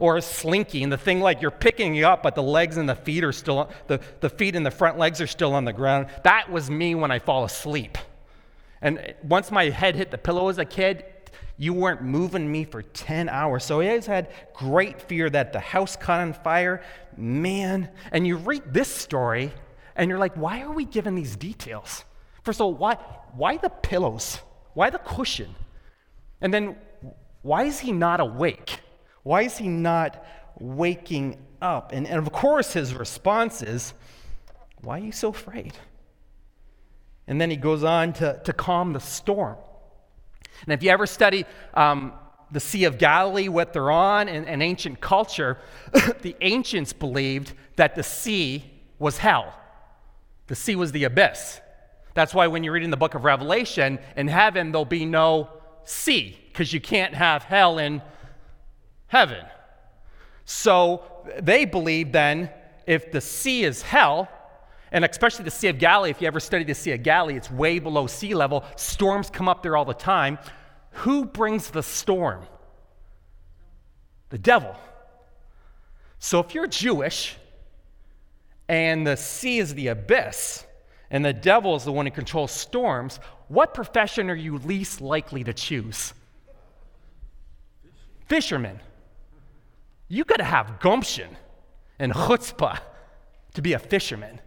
or 0.00 0.16
a 0.16 0.22
slinky, 0.22 0.82
and 0.82 0.90
the 0.90 0.96
thing 0.96 1.20
like 1.20 1.42
you're 1.42 1.50
picking 1.50 1.94
it 1.94 2.02
up, 2.02 2.22
but 2.22 2.34
the 2.34 2.42
legs 2.42 2.78
and 2.78 2.88
the 2.88 2.94
feet 2.94 3.22
are 3.22 3.32
still, 3.32 3.70
the, 3.86 4.00
the 4.20 4.30
feet 4.30 4.56
and 4.56 4.64
the 4.64 4.70
front 4.70 4.98
legs 4.98 5.20
are 5.20 5.26
still 5.26 5.52
on 5.52 5.66
the 5.66 5.72
ground. 5.74 6.06
That 6.24 6.50
was 6.50 6.70
me 6.70 6.94
when 6.94 7.10
I 7.10 7.18
fall 7.18 7.44
asleep. 7.44 7.98
And 8.80 9.14
once 9.22 9.50
my 9.50 9.68
head 9.68 9.94
hit 9.94 10.10
the 10.10 10.16
pillow 10.16 10.48
as 10.48 10.56
a 10.56 10.64
kid, 10.64 11.04
you 11.58 11.74
weren't 11.74 12.00
moving 12.00 12.50
me 12.50 12.64
for 12.64 12.80
10 12.80 13.28
hours. 13.28 13.62
So 13.64 13.82
I 13.82 13.88
always 13.88 14.06
had 14.06 14.30
great 14.54 15.02
fear 15.02 15.28
that 15.28 15.52
the 15.52 15.60
house 15.60 15.96
caught 15.96 16.20
on 16.20 16.32
fire. 16.32 16.82
Man, 17.18 17.90
and 18.10 18.26
you 18.26 18.36
read 18.36 18.72
this 18.72 18.88
story, 18.88 19.52
and 20.00 20.08
you're 20.08 20.18
like, 20.18 20.34
why 20.34 20.62
are 20.62 20.72
we 20.72 20.86
given 20.86 21.14
these 21.14 21.36
details? 21.36 22.06
First 22.42 22.58
of 22.58 22.64
all, 22.64 22.74
why, 22.74 22.94
why 23.34 23.58
the 23.58 23.68
pillows? 23.68 24.38
Why 24.72 24.88
the 24.88 24.98
cushion? 24.98 25.54
And 26.40 26.54
then, 26.54 26.76
why 27.42 27.64
is 27.64 27.80
he 27.80 27.92
not 27.92 28.18
awake? 28.18 28.80
Why 29.24 29.42
is 29.42 29.58
he 29.58 29.68
not 29.68 30.24
waking 30.58 31.36
up? 31.60 31.92
And, 31.92 32.08
and 32.08 32.16
of 32.16 32.32
course, 32.32 32.72
his 32.72 32.94
response 32.94 33.60
is, 33.60 33.92
Why 34.80 35.00
are 35.00 35.04
you 35.04 35.12
so 35.12 35.28
afraid? 35.28 35.74
And 37.26 37.38
then 37.38 37.50
he 37.50 37.56
goes 37.56 37.84
on 37.84 38.14
to, 38.14 38.40
to 38.44 38.54
calm 38.54 38.94
the 38.94 39.00
storm. 39.00 39.58
And 40.62 40.72
if 40.72 40.82
you 40.82 40.88
ever 40.88 41.06
study 41.06 41.44
um, 41.74 42.14
the 42.50 42.60
Sea 42.60 42.84
of 42.84 42.96
Galilee, 42.96 43.48
what 43.48 43.74
they're 43.74 43.90
on, 43.90 44.28
in, 44.28 44.44
in 44.46 44.62
ancient 44.62 45.02
culture, 45.02 45.58
the 46.22 46.34
ancients 46.40 46.94
believed 46.94 47.52
that 47.76 47.96
the 47.96 48.02
sea 48.02 48.64
was 48.98 49.18
hell. 49.18 49.54
The 50.50 50.56
sea 50.56 50.74
was 50.74 50.90
the 50.90 51.04
abyss. 51.04 51.60
That's 52.14 52.34
why 52.34 52.48
when 52.48 52.64
you 52.64 52.72
read 52.72 52.82
in 52.82 52.90
the 52.90 52.96
book 52.96 53.14
of 53.14 53.22
Revelation, 53.22 54.00
in 54.16 54.26
heaven 54.26 54.72
there'll 54.72 54.84
be 54.84 55.06
no 55.06 55.48
sea, 55.84 56.36
because 56.48 56.72
you 56.72 56.80
can't 56.80 57.14
have 57.14 57.44
hell 57.44 57.78
in 57.78 58.02
heaven. 59.06 59.46
So 60.44 61.04
they 61.38 61.66
believe 61.66 62.10
then 62.10 62.50
if 62.84 63.12
the 63.12 63.20
sea 63.20 63.62
is 63.62 63.82
hell, 63.82 64.28
and 64.90 65.04
especially 65.04 65.44
the 65.44 65.52
Sea 65.52 65.68
of 65.68 65.78
Galilee, 65.78 66.10
if 66.10 66.20
you 66.20 66.26
ever 66.26 66.40
study 66.40 66.64
the 66.64 66.74
Sea 66.74 66.94
of 66.94 67.04
Galilee, 67.04 67.36
it's 67.36 67.48
way 67.48 67.78
below 67.78 68.08
sea 68.08 68.34
level. 68.34 68.64
Storms 68.74 69.30
come 69.30 69.48
up 69.48 69.62
there 69.62 69.76
all 69.76 69.84
the 69.84 69.94
time. 69.94 70.36
Who 70.90 71.26
brings 71.26 71.70
the 71.70 71.84
storm? 71.84 72.42
The 74.30 74.38
devil. 74.38 74.74
So 76.18 76.40
if 76.40 76.56
you're 76.56 76.66
Jewish 76.66 77.36
and 78.70 79.04
the 79.04 79.16
sea 79.16 79.58
is 79.58 79.74
the 79.74 79.88
abyss, 79.88 80.64
and 81.10 81.24
the 81.24 81.32
devil 81.32 81.74
is 81.74 81.82
the 81.82 81.90
one 81.90 82.06
who 82.06 82.12
controls 82.12 82.52
storms, 82.52 83.18
what 83.48 83.74
profession 83.74 84.30
are 84.30 84.36
you 84.36 84.58
least 84.58 85.00
likely 85.00 85.42
to 85.42 85.52
choose? 85.52 86.14
Fisherman. 88.28 88.78
You 90.06 90.22
got 90.22 90.36
to 90.36 90.44
have 90.44 90.78
gumption 90.78 91.36
and 91.98 92.12
chutzpah 92.12 92.78
to 93.54 93.60
be 93.60 93.72
a 93.72 93.78
fisherman. 93.80 94.40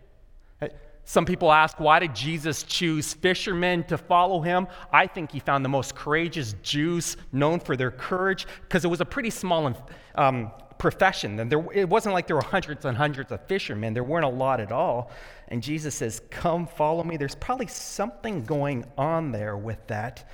Uh, 0.61 0.69
some 1.03 1.25
people 1.25 1.51
ask, 1.51 1.77
why 1.81 1.99
did 1.99 2.15
Jesus 2.15 2.63
choose 2.63 3.13
fishermen 3.13 3.83
to 3.85 3.97
follow 3.97 4.39
him? 4.39 4.67
I 4.89 5.05
think 5.05 5.33
he 5.33 5.39
found 5.39 5.65
the 5.65 5.69
most 5.69 5.95
courageous 5.95 6.55
Jews 6.63 7.17
known 7.33 7.59
for 7.59 7.75
their 7.75 7.91
courage 7.91 8.47
because 8.61 8.85
it 8.85 8.89
was 8.89 9.01
a 9.01 9.05
pretty 9.05 9.31
small 9.31 9.75
um, 10.15 10.51
profession. 10.83 11.39
And 11.39 11.49
there, 11.49 11.65
it 11.73 11.87
wasn't 11.87 12.13
like 12.13 12.27
there 12.27 12.35
were 12.35 12.41
hundreds 12.41 12.83
and 12.83 12.97
hundreds 12.97 13.31
of 13.31 13.47
fishermen, 13.47 13.93
there 13.93 14.03
weren't 14.03 14.25
a 14.25 14.35
lot 14.45 14.59
at 14.59 14.71
all. 14.71 15.11
And 15.47 15.63
Jesus 15.63 15.95
says, 15.95 16.21
Come 16.29 16.67
follow 16.67 17.05
me. 17.05 17.15
There's 17.15 17.35
probably 17.35 17.67
something 17.67 18.43
going 18.43 18.85
on 18.97 19.31
there 19.31 19.55
with 19.55 19.87
that. 19.87 20.29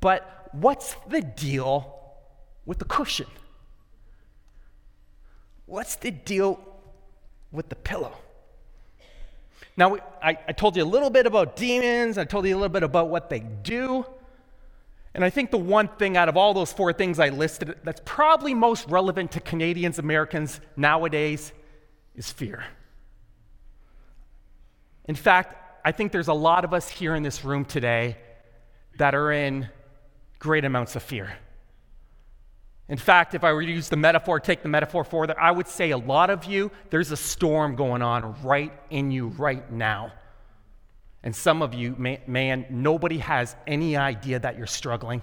But 0.00 0.48
what's 0.50 0.96
the 1.08 1.22
deal 1.22 2.00
with 2.66 2.80
the 2.80 2.84
cushion? 2.84 3.28
What's 5.66 5.94
the 5.94 6.10
deal 6.10 6.58
with 7.52 7.68
the 7.68 7.76
pillow? 7.76 8.16
Now, 9.76 9.98
I, 10.20 10.36
I 10.48 10.52
told 10.52 10.76
you 10.76 10.82
a 10.82 10.92
little 10.96 11.10
bit 11.10 11.26
about 11.26 11.54
demons, 11.54 12.18
I 12.18 12.24
told 12.24 12.44
you 12.44 12.54
a 12.54 12.58
little 12.58 12.68
bit 12.68 12.82
about 12.82 13.08
what 13.08 13.30
they 13.30 13.40
do. 13.40 14.04
And 15.14 15.24
I 15.24 15.30
think 15.30 15.50
the 15.50 15.58
one 15.58 15.88
thing 15.88 16.16
out 16.16 16.28
of 16.28 16.36
all 16.36 16.54
those 16.54 16.72
four 16.72 16.92
things 16.92 17.18
I 17.18 17.28
listed 17.28 17.76
that's 17.84 18.00
probably 18.04 18.54
most 18.54 18.88
relevant 18.88 19.32
to 19.32 19.40
Canadians, 19.40 19.98
Americans 19.98 20.60
nowadays 20.76 21.52
is 22.14 22.30
fear. 22.30 22.64
In 25.06 25.14
fact, 25.14 25.56
I 25.84 25.92
think 25.92 26.12
there's 26.12 26.28
a 26.28 26.34
lot 26.34 26.64
of 26.64 26.72
us 26.72 26.88
here 26.88 27.14
in 27.14 27.22
this 27.22 27.44
room 27.44 27.64
today 27.64 28.16
that 28.98 29.14
are 29.14 29.32
in 29.32 29.68
great 30.38 30.64
amounts 30.64 30.96
of 30.96 31.02
fear. 31.02 31.32
In 32.88 32.98
fact, 32.98 33.34
if 33.34 33.44
I 33.44 33.52
were 33.52 33.62
to 33.62 33.70
use 33.70 33.88
the 33.88 33.96
metaphor, 33.96 34.40
take 34.40 34.62
the 34.62 34.68
metaphor 34.68 35.04
further, 35.04 35.38
I 35.38 35.50
would 35.50 35.68
say 35.68 35.90
a 35.90 35.98
lot 35.98 36.30
of 36.30 36.44
you, 36.44 36.70
there's 36.90 37.10
a 37.10 37.16
storm 37.16 37.74
going 37.74 38.02
on 38.02 38.42
right 38.42 38.72
in 38.90 39.10
you 39.10 39.28
right 39.28 39.70
now. 39.70 40.12
And 41.24 41.34
some 41.34 41.62
of 41.62 41.72
you, 41.72 41.94
man, 42.26 42.66
nobody 42.68 43.18
has 43.18 43.54
any 43.66 43.96
idea 43.96 44.40
that 44.40 44.58
you're 44.58 44.66
struggling, 44.66 45.22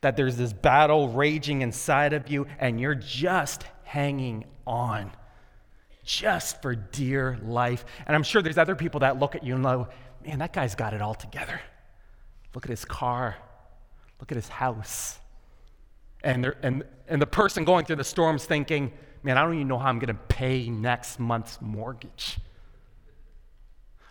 that 0.00 0.16
there's 0.16 0.36
this 0.36 0.52
battle 0.52 1.10
raging 1.10 1.62
inside 1.62 2.12
of 2.12 2.28
you, 2.28 2.46
and 2.58 2.80
you're 2.80 2.96
just 2.96 3.64
hanging 3.84 4.44
on, 4.66 5.12
just 6.04 6.60
for 6.60 6.74
dear 6.74 7.38
life. 7.44 7.84
And 8.06 8.16
I'm 8.16 8.24
sure 8.24 8.42
there's 8.42 8.58
other 8.58 8.74
people 8.74 9.00
that 9.00 9.20
look 9.20 9.36
at 9.36 9.44
you 9.44 9.54
and 9.54 9.62
go, 9.62 9.88
man, 10.26 10.40
that 10.40 10.52
guy's 10.52 10.74
got 10.74 10.92
it 10.92 11.00
all 11.00 11.14
together. 11.14 11.60
Look 12.54 12.66
at 12.66 12.70
his 12.70 12.84
car, 12.84 13.36
look 14.18 14.32
at 14.32 14.36
his 14.36 14.48
house. 14.48 15.20
And, 16.24 16.52
and, 16.62 16.84
and 17.06 17.22
the 17.22 17.26
person 17.26 17.64
going 17.64 17.84
through 17.84 17.96
the 17.96 18.04
storm's 18.04 18.44
thinking, 18.44 18.92
man, 19.22 19.38
I 19.38 19.42
don't 19.42 19.54
even 19.54 19.68
know 19.68 19.78
how 19.78 19.86
I'm 19.86 20.00
going 20.00 20.08
to 20.08 20.22
pay 20.28 20.68
next 20.68 21.20
month's 21.20 21.60
mortgage 21.60 22.38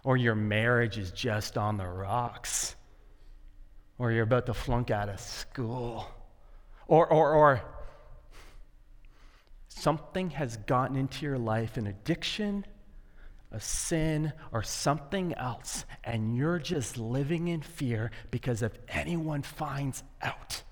or 0.04 0.18
your 0.18 0.36
marriage 0.36 0.97
is 0.97 1.12
just 1.12 1.58
on 1.58 1.78
the 1.78 1.88
rocks, 1.88 2.76
or 3.97 4.12
you're 4.12 4.24
about 4.24 4.47
to 4.47 4.54
flunk 4.54 4.89
out 4.89 5.10
of 5.10 5.20
school, 5.20 6.08
or, 6.88 7.08
or, 7.08 7.34
or 7.34 7.62
something 9.68 10.30
has 10.32 10.58
gotten 10.58 10.95
into 10.95 11.26
your 11.26 11.38
life, 11.38 11.78
an 11.78 11.88
addiction, 11.88 12.66
a 13.52 13.60
sin, 13.60 14.32
or 14.52 14.64
something 14.64 15.34
else, 15.36 15.86
and 16.04 16.36
you're 16.36 16.60
just 16.60 16.97
living 16.97 17.47
in 17.47 17.62
fear 17.62 18.12
because 18.32 18.64
if 18.64 18.72
anyone 18.88 19.43
finds 19.43 20.04
out, 20.22 20.64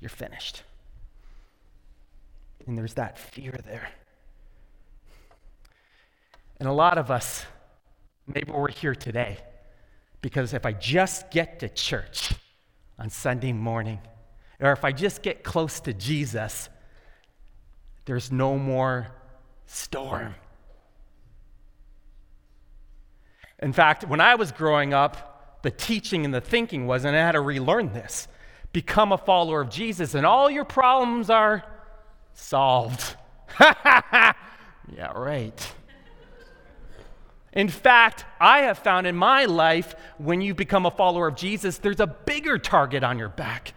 you're 0.00 0.08
finished. 0.08 0.62
And 2.66 2.76
there's 2.76 2.94
that 2.94 3.18
fear 3.18 3.58
there. 3.64 3.88
And 6.58 6.68
a 6.68 6.72
lot 6.72 6.98
of 6.98 7.10
us, 7.10 7.44
maybe 8.26 8.50
we're 8.50 8.70
here 8.70 8.94
today 8.94 9.38
because 10.22 10.54
if 10.54 10.64
I 10.64 10.72
just 10.72 11.30
get 11.30 11.60
to 11.60 11.68
church 11.68 12.34
on 12.98 13.10
Sunday 13.10 13.52
morning, 13.52 14.00
or 14.60 14.72
if 14.72 14.84
I 14.84 14.92
just 14.92 15.22
get 15.22 15.44
close 15.44 15.80
to 15.80 15.92
Jesus, 15.92 16.68
there's 18.06 18.32
no 18.32 18.58
more 18.58 19.08
storm. 19.66 20.34
In 23.58 23.72
fact, 23.72 24.06
when 24.06 24.20
I 24.20 24.34
was 24.34 24.52
growing 24.52 24.94
up, 24.94 25.62
the 25.62 25.70
teaching 25.70 26.24
and 26.24 26.32
the 26.32 26.40
thinking 26.40 26.86
was, 26.86 27.04
and 27.04 27.16
I 27.16 27.20
had 27.20 27.32
to 27.32 27.40
relearn 27.40 27.92
this 27.92 28.28
become 28.72 29.10
a 29.10 29.16
follower 29.16 29.62
of 29.62 29.70
Jesus, 29.70 30.14
and 30.14 30.26
all 30.26 30.50
your 30.50 30.66
problems 30.66 31.30
are 31.30 31.64
solved. 32.34 33.16
yeah, 33.60 34.32
right. 35.14 35.74
In 37.56 37.68
fact, 37.68 38.26
I 38.38 38.60
have 38.60 38.78
found 38.78 39.06
in 39.06 39.16
my 39.16 39.46
life 39.46 39.94
when 40.18 40.42
you 40.42 40.54
become 40.54 40.84
a 40.84 40.90
follower 40.90 41.26
of 41.26 41.34
Jesus, 41.34 41.78
there's 41.78 42.00
a 42.00 42.06
bigger 42.06 42.58
target 42.58 43.02
on 43.02 43.18
your 43.18 43.30
back. 43.30 43.72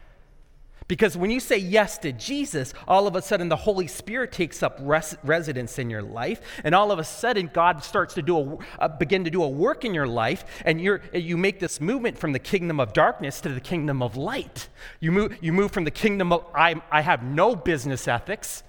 Because 0.89 1.15
when 1.15 1.29
you 1.29 1.39
say 1.39 1.57
yes 1.57 1.99
to 1.99 2.11
Jesus, 2.11 2.73
all 2.87 3.07
of 3.07 3.15
a 3.15 3.21
sudden 3.21 3.47
the 3.47 3.55
Holy 3.55 3.85
Spirit 3.87 4.31
takes 4.31 4.61
up 4.63 4.79
res- 4.81 5.15
residence 5.23 5.79
in 5.79 5.89
your 5.89 6.01
life, 6.01 6.41
and 6.63 6.73
all 6.75 6.91
of 6.91 6.99
a 6.99 7.03
sudden 7.03 7.49
God 7.53 7.83
starts 7.83 8.15
to 8.15 8.23
do 8.23 8.37
a, 8.37 8.57
uh, 8.79 8.87
begin 8.87 9.23
to 9.23 9.29
do 9.29 9.43
a 9.43 9.47
work 9.47 9.85
in 9.85 9.93
your 9.93 10.07
life, 10.07 10.43
and 10.65 10.81
you 10.81 10.99
you 11.13 11.37
make 11.37 11.59
this 11.59 11.79
movement 11.79 12.17
from 12.17 12.33
the 12.33 12.39
kingdom 12.39 12.79
of 12.79 12.91
darkness 12.91 13.39
to 13.41 13.49
the 13.49 13.61
kingdom 13.61 14.01
of 14.01 14.17
light. 14.17 14.67
You 14.99 15.11
move, 15.11 15.37
you 15.41 15.53
move 15.53 15.71
from 15.71 15.83
the 15.83 15.91
kingdom 15.91 16.33
of 16.33 16.43
I, 16.55 16.81
I 16.91 17.01
have 17.01 17.21
no 17.21 17.55
business 17.55 18.07
ethics 18.07 18.63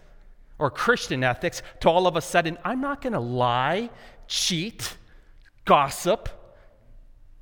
or 0.58 0.70
Christian 0.70 1.24
ethics 1.24 1.62
to 1.80 1.88
all 1.88 2.06
of 2.06 2.16
a 2.16 2.20
sudden 2.20 2.58
I'm 2.66 2.82
not 2.82 3.00
going 3.00 3.14
to 3.14 3.20
lie, 3.20 3.88
cheat, 4.28 4.98
gossip, 5.70 6.28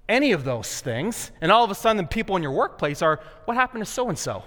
any 0.06 0.32
of 0.32 0.44
those 0.44 0.82
things. 0.82 1.30
And 1.40 1.50
all 1.50 1.64
of 1.64 1.70
a 1.70 1.74
sudden, 1.74 2.06
people 2.06 2.36
in 2.36 2.42
your 2.42 2.52
workplace 2.52 3.00
are, 3.00 3.20
what 3.46 3.56
happened 3.56 3.82
to 3.82 3.90
so 3.90 4.10
and 4.10 4.18
so? 4.18 4.44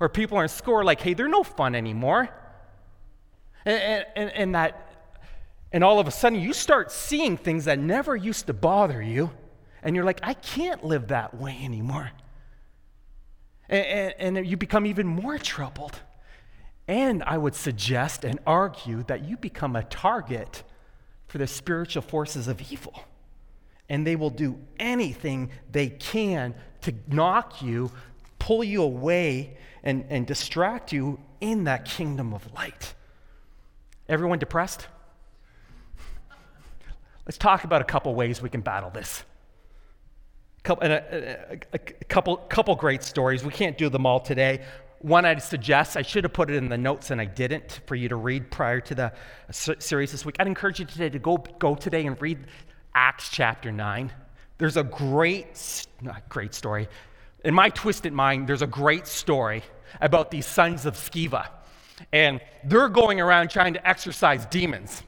Or 0.00 0.08
people 0.08 0.40
in 0.40 0.48
school 0.48 0.74
are 0.74 0.84
like, 0.84 1.00
hey, 1.00 1.14
they're 1.14 1.28
no 1.28 1.44
fun 1.44 1.76
anymore. 1.76 2.28
And, 3.64 4.04
and, 4.16 4.30
and, 4.30 4.54
that, 4.56 4.90
and 5.70 5.84
all 5.84 6.00
of 6.00 6.08
a 6.08 6.10
sudden, 6.10 6.40
you 6.40 6.52
start 6.52 6.90
seeing 6.90 7.36
things 7.36 7.66
that 7.66 7.78
never 7.78 8.16
used 8.16 8.48
to 8.48 8.52
bother 8.52 9.00
you. 9.00 9.30
And 9.84 9.94
you're 9.94 10.04
like, 10.04 10.18
I 10.24 10.34
can't 10.34 10.84
live 10.84 11.06
that 11.08 11.36
way 11.36 11.56
anymore. 11.62 12.10
And, 13.68 13.86
and, 14.18 14.38
and 14.38 14.46
you 14.46 14.56
become 14.56 14.86
even 14.86 15.06
more 15.06 15.38
troubled. 15.38 16.00
And 16.88 17.22
I 17.22 17.38
would 17.38 17.54
suggest 17.54 18.24
and 18.24 18.40
argue 18.44 19.04
that 19.04 19.24
you 19.24 19.36
become 19.36 19.76
a 19.76 19.84
target 19.84 20.64
for 21.34 21.38
the 21.38 21.48
spiritual 21.48 22.00
forces 22.00 22.46
of 22.46 22.62
evil. 22.70 22.94
And 23.88 24.06
they 24.06 24.14
will 24.14 24.30
do 24.30 24.56
anything 24.78 25.50
they 25.68 25.88
can 25.88 26.54
to 26.82 26.94
knock 27.08 27.60
you, 27.60 27.90
pull 28.38 28.62
you 28.62 28.84
away, 28.84 29.56
and, 29.82 30.04
and 30.10 30.28
distract 30.28 30.92
you 30.92 31.18
in 31.40 31.64
that 31.64 31.86
kingdom 31.86 32.32
of 32.32 32.52
light. 32.52 32.94
Everyone 34.08 34.38
depressed? 34.38 34.86
Let's 37.26 37.36
talk 37.36 37.64
about 37.64 37.80
a 37.80 37.84
couple 37.84 38.14
ways 38.14 38.40
we 38.40 38.48
can 38.48 38.60
battle 38.60 38.90
this. 38.90 39.24
Couple, 40.62 40.86
a, 40.86 40.92
a, 40.92 41.58
a, 41.72 41.78
couple, 41.78 42.36
couple 42.36 42.76
great 42.76 43.02
stories. 43.02 43.44
We 43.44 43.50
can't 43.50 43.76
do 43.76 43.88
them 43.88 44.06
all 44.06 44.20
today. 44.20 44.60
One 45.04 45.26
I'd 45.26 45.42
suggest, 45.42 45.98
I 45.98 46.02
should 46.02 46.24
have 46.24 46.32
put 46.32 46.48
it 46.48 46.56
in 46.56 46.70
the 46.70 46.78
notes 46.78 47.10
and 47.10 47.20
I 47.20 47.26
didn't 47.26 47.82
for 47.86 47.94
you 47.94 48.08
to 48.08 48.16
read 48.16 48.50
prior 48.50 48.80
to 48.80 48.94
the 48.94 49.12
series 49.50 50.12
this 50.12 50.24
week. 50.24 50.36
I'd 50.38 50.46
encourage 50.46 50.80
you 50.80 50.86
today 50.86 51.10
to 51.10 51.18
go, 51.18 51.36
go 51.58 51.74
today 51.74 52.06
and 52.06 52.18
read 52.22 52.38
Acts 52.94 53.28
chapter 53.28 53.70
9. 53.70 54.10
There's 54.56 54.78
a 54.78 54.82
great, 54.82 55.86
great 56.30 56.54
story. 56.54 56.88
In 57.44 57.52
my 57.52 57.68
twisted 57.68 58.14
mind, 58.14 58.46
there's 58.46 58.62
a 58.62 58.66
great 58.66 59.06
story 59.06 59.62
about 60.00 60.30
these 60.30 60.46
sons 60.46 60.86
of 60.86 60.94
Sceva. 60.94 61.48
And 62.10 62.40
they're 62.64 62.88
going 62.88 63.20
around 63.20 63.50
trying 63.50 63.74
to 63.74 63.86
exorcise 63.86 64.46
demons. 64.46 65.02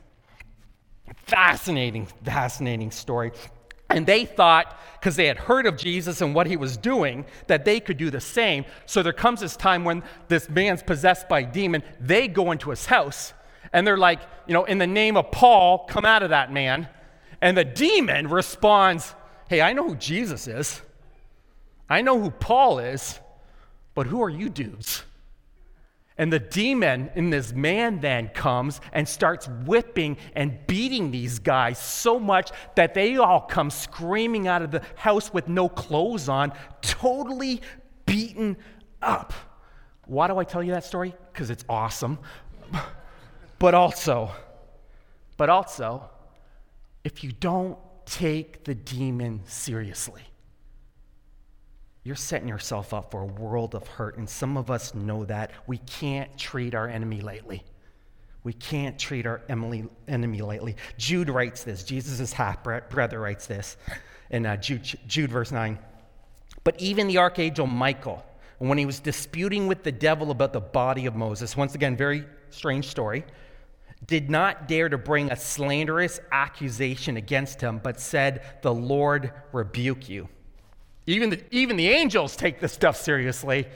Fascinating, 1.26 2.07
fascinating 2.22 2.90
story. 2.90 3.32
And 3.89 4.07
they 4.07 4.24
thought, 4.24 4.78
because 4.95 5.16
they 5.16 5.26
had 5.26 5.39
heard 5.39 5.66
of 5.66 5.76
Jesus 5.76 6.20
and 6.20 6.34
what 6.34 6.47
he 6.47 6.57
was 6.57 6.76
doing, 6.76 7.24
that 7.47 7.64
they 7.64 7.78
could 7.78 7.97
do 7.97 8.11
the 8.11 8.20
same. 8.20 8.64
So 8.84 9.03
there 9.03 9.12
comes 9.12 9.41
this 9.41 9.57
time 9.57 9.84
when 9.84 10.03
this 10.28 10.49
man's 10.49 10.82
possessed 10.82 11.28
by 11.28 11.41
a 11.41 11.47
demon. 11.47 11.82
They 12.01 12.26
go 12.26 12.51
into 12.51 12.70
his 12.70 12.87
house 12.87 13.32
and 13.72 13.87
they're 13.87 13.97
like, 13.97 14.20
you 14.47 14.55
know, 14.55 14.64
in 14.64 14.78
the 14.78 14.87
name 14.87 15.16
of 15.16 15.30
Paul, 15.30 15.87
come 15.87 16.05
out 16.05 16.22
of 16.22 16.30
that 16.30 16.53
man. 16.53 16.89
And 17.41 17.57
the 17.57 17.64
demon 17.64 18.28
responds, 18.28 19.14
hey, 19.49 19.61
I 19.61 19.72
know 19.72 19.89
who 19.89 19.97
Jesus 19.97 20.49
is. 20.49 20.80
I 21.89 22.03
know 22.03 22.20
who 22.20 22.30
Paul 22.30 22.80
is, 22.80 23.20
but 23.95 24.07
who 24.07 24.22
are 24.22 24.30
you 24.30 24.49
dudes? 24.49 25.05
And 26.19 26.33
the 26.33 26.39
demon 26.39 27.11
in 27.14 27.29
this 27.29 27.53
man 27.53 28.01
then 28.01 28.29
comes 28.29 28.81
and 28.93 29.07
starts 29.07 29.49
whipping 29.67 30.17
and 30.35 30.59
beating 30.67 31.11
these 31.11 31.39
guys 31.39 31.79
so 31.79 32.19
much 32.19 32.51
that 32.75 32.95
they 32.95 33.17
all 33.19 33.41
come 33.41 33.71
screaming 33.71 34.49
out 34.49 34.62
of 34.62 34.71
the 34.71 34.83
house 34.95 35.33
with 35.33 35.47
no 35.47 35.69
clothes 35.69 36.29
on, 36.29 36.53
totally 36.81 37.61
beaten 38.07 38.57
up. 39.03 39.35
Why 40.07 40.27
do 40.27 40.39
I 40.39 40.45
tell 40.45 40.62
you 40.62 40.73
that 40.73 40.85
story? 40.85 41.14
Because 41.33 41.51
it's 41.51 41.64
awesome. 41.69 42.19
but 43.59 43.75
also, 43.75 44.31
but 45.37 45.51
also, 45.51 46.09
if 47.05 47.23
you 47.23 47.33
don't 47.33 47.77
take 48.07 48.64
the 48.64 48.75
demon 48.75 49.43
seriously, 49.45 50.23
you're 52.07 52.15
setting 52.15 52.47
yourself 52.47 52.95
up 52.95 53.11
for 53.11 53.23
a 53.23 53.27
world 53.27 53.75
of 53.75 53.85
hurt. 53.89 54.17
And 54.17 54.31
some 54.31 54.57
of 54.57 54.71
us 54.71 54.95
know 54.95 55.25
that. 55.25 55.51
We 55.67 55.79
can't 55.79 56.39
treat 56.39 56.73
our 56.73 56.87
enemy 56.87 57.21
lightly. 57.21 57.65
We 58.45 58.53
can't 58.53 58.97
treat 58.97 59.27
our 59.27 59.43
enemy 59.49 60.41
lightly. 60.41 60.77
Jude 60.99 61.29
writes 61.29 61.65
this. 61.65 61.83
Jesus' 61.83 62.33
half 62.33 62.63
brother 62.63 63.19
writes 63.19 63.49
this 63.49 63.77
in 64.31 64.47
uh, 64.47 64.57
Jude, 64.57 64.85
Jude, 65.09 65.33
verse 65.33 65.51
9. 65.51 65.81
But 66.63 66.81
even 66.81 67.09
the 67.09 67.19
archangel 67.19 67.67
Michael, 67.67 68.25
when 68.59 68.79
he 68.79 68.87
was 68.87 69.01
disputing 69.01 69.67
with 69.67 69.83
the 69.83 69.91
devil 69.91 70.31
about 70.31 70.53
the 70.53 70.61
body 70.61 71.07
of 71.07 71.17
Moses, 71.17 71.57
once 71.57 71.75
again, 71.75 71.97
very 71.97 72.25
strange 72.51 72.87
story, 72.87 73.25
did 74.07 74.31
not 74.31 74.69
dare 74.69 74.89
to 74.89 74.97
bring 74.97 75.33
a 75.33 75.37
slanderous 75.37 76.21
accusation 76.31 77.17
against 77.17 77.61
him, 77.61 77.81
but 77.83 77.99
said, 77.99 78.45
The 78.63 78.73
Lord 78.73 79.33
rebuke 79.51 80.09
you. 80.09 80.29
Even 81.07 81.31
the, 81.31 81.43
even 81.51 81.77
the 81.77 81.89
angels 81.89 82.37
take 82.37 82.61
this 82.61 82.73
stuff 82.73 82.97
seriously. 82.97 83.67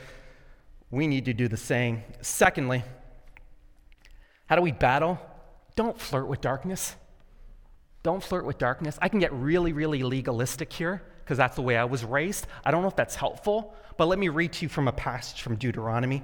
We 0.89 1.07
need 1.07 1.25
to 1.25 1.33
do 1.33 1.47
the 1.47 1.57
same. 1.57 2.03
Secondly, 2.21 2.83
how 4.47 4.57
do 4.57 4.61
we 4.61 4.73
battle? 4.73 5.17
Don't 5.75 5.99
flirt 5.99 6.27
with 6.27 6.41
darkness. 6.41 6.95
Don't 8.03 8.21
flirt 8.21 8.45
with 8.45 8.57
darkness. 8.57 8.97
I 9.01 9.07
can 9.07 9.19
get 9.19 9.31
really, 9.31 9.73
really 9.73 10.03
legalistic 10.03 10.73
here 10.73 11.01
because 11.23 11.37
that's 11.37 11.55
the 11.55 11.61
way 11.61 11.77
I 11.77 11.85
was 11.85 12.03
raised. 12.03 12.47
I 12.65 12.71
don't 12.71 12.81
know 12.81 12.89
if 12.89 12.95
that's 12.95 13.15
helpful, 13.15 13.73
but 13.95 14.07
let 14.07 14.19
me 14.19 14.27
read 14.27 14.51
to 14.53 14.65
you 14.65 14.69
from 14.69 14.87
a 14.87 14.91
passage 14.91 15.41
from 15.41 15.55
Deuteronomy. 15.55 16.23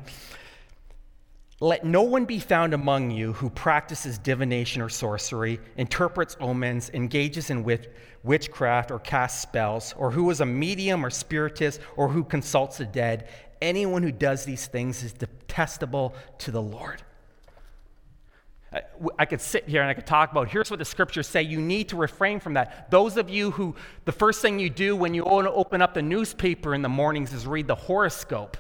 Let 1.60 1.84
no 1.84 2.03
one 2.03 2.26
be 2.26 2.39
found 2.39 2.76
among 2.76 3.10
you 3.10 3.34
who 3.34 3.49
practices 3.49 4.20
divination 4.20 4.80
or 4.80 4.89
sorcery, 4.89 5.60
interprets 5.76 6.38
omens, 6.39 6.91
engages 6.93 7.49
in 7.49 7.64
wit- 7.64 7.95
witchcraft 8.24 8.91
or 8.91 8.99
casts 8.99 9.41
spells, 9.41 9.95
or 9.97 10.12
who 10.12 10.30
is 10.30 10.39
a 10.39 10.45
medium 10.45 11.03
or 11.03 11.10
spiritist, 11.10 11.82
or 11.95 12.10
who 12.10 12.24
consults 12.24 12.78
the 12.78 12.86
dead. 12.86 13.28
Anyone 13.60 14.03
who 14.03 14.12
does 14.12 14.45
these 14.45 14.68
things 14.68 15.01
is 15.01 15.14
detestable 15.14 16.14
to 16.39 16.51
the 16.51 16.62
Lord. 16.62 17.01
I, 18.72 18.82
I 19.18 19.26
could 19.26 19.41
sit 19.41 19.68
here 19.68 19.82
and 19.82 19.89
I 19.89 19.95
could 19.95 20.05
talk 20.05 20.32
about 20.32 20.49
here's 20.49 20.70
what 20.70 20.78
the 20.78 20.86
scriptures 20.86 21.28
say. 21.28 21.41
You 21.41 21.60
need 21.60 21.89
to 21.89 21.95
refrain 21.95 22.39
from 22.39 22.53
that. 22.53 22.91
Those 22.91 23.18
of 23.18 23.32
you 23.32 23.49
who 23.49 23.76
the 24.05 24.12
first 24.12 24.43
thing 24.43 24.60
you 24.60 24.70
do 24.70 24.95
when 24.95 25.16
you 25.16 25.24
open 25.24 25.82
up 25.82 25.95
the 25.95 26.03
newspaper 26.03 26.76
in 26.76 26.84
the 26.84 26.89
mornings 26.89 27.34
is 27.34 27.47
read 27.47 27.66
the 27.66 27.76
horoscope. 27.76 28.58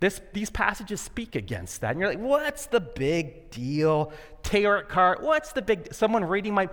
This, 0.00 0.20
these 0.32 0.48
passages 0.48 1.00
speak 1.00 1.34
against 1.34 1.80
that. 1.80 1.92
And 1.92 2.00
you're 2.00 2.08
like, 2.08 2.20
what's 2.20 2.66
the 2.66 2.80
big 2.80 3.50
deal? 3.50 4.12
Tarot 4.44 4.84
card, 4.84 5.22
what's 5.22 5.52
the 5.52 5.62
big 5.62 5.92
Someone 5.92 6.24
reading 6.24 6.54
my, 6.54 6.68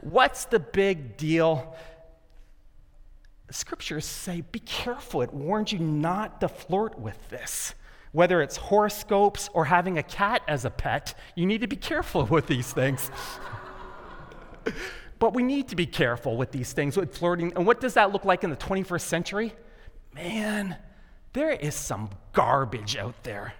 what's 0.00 0.46
the 0.46 0.58
big 0.58 1.16
deal? 1.16 1.76
Scriptures 3.50 4.04
say, 4.04 4.42
be 4.50 4.58
careful. 4.58 5.22
It 5.22 5.32
warns 5.32 5.72
you 5.72 5.78
not 5.78 6.40
to 6.40 6.48
flirt 6.48 6.98
with 6.98 7.28
this. 7.28 7.74
Whether 8.10 8.42
it's 8.42 8.56
horoscopes 8.56 9.50
or 9.52 9.64
having 9.64 9.98
a 9.98 10.02
cat 10.02 10.42
as 10.48 10.64
a 10.64 10.70
pet, 10.70 11.16
you 11.36 11.46
need 11.46 11.60
to 11.60 11.68
be 11.68 11.76
careful 11.76 12.24
with 12.30 12.48
these 12.48 12.72
things. 12.72 13.10
but 15.20 15.32
we 15.32 15.44
need 15.44 15.68
to 15.68 15.76
be 15.76 15.86
careful 15.86 16.36
with 16.36 16.50
these 16.50 16.72
things, 16.72 16.96
with 16.96 17.16
flirting. 17.16 17.52
And 17.54 17.66
what 17.66 17.80
does 17.80 17.94
that 17.94 18.12
look 18.12 18.24
like 18.24 18.42
in 18.42 18.50
the 18.50 18.56
21st 18.56 19.00
century? 19.02 19.54
Man, 20.12 20.76
there 21.34 21.50
is 21.50 21.74
some 21.74 22.08
garbage 22.32 22.96
out 22.96 23.22
there. 23.22 23.54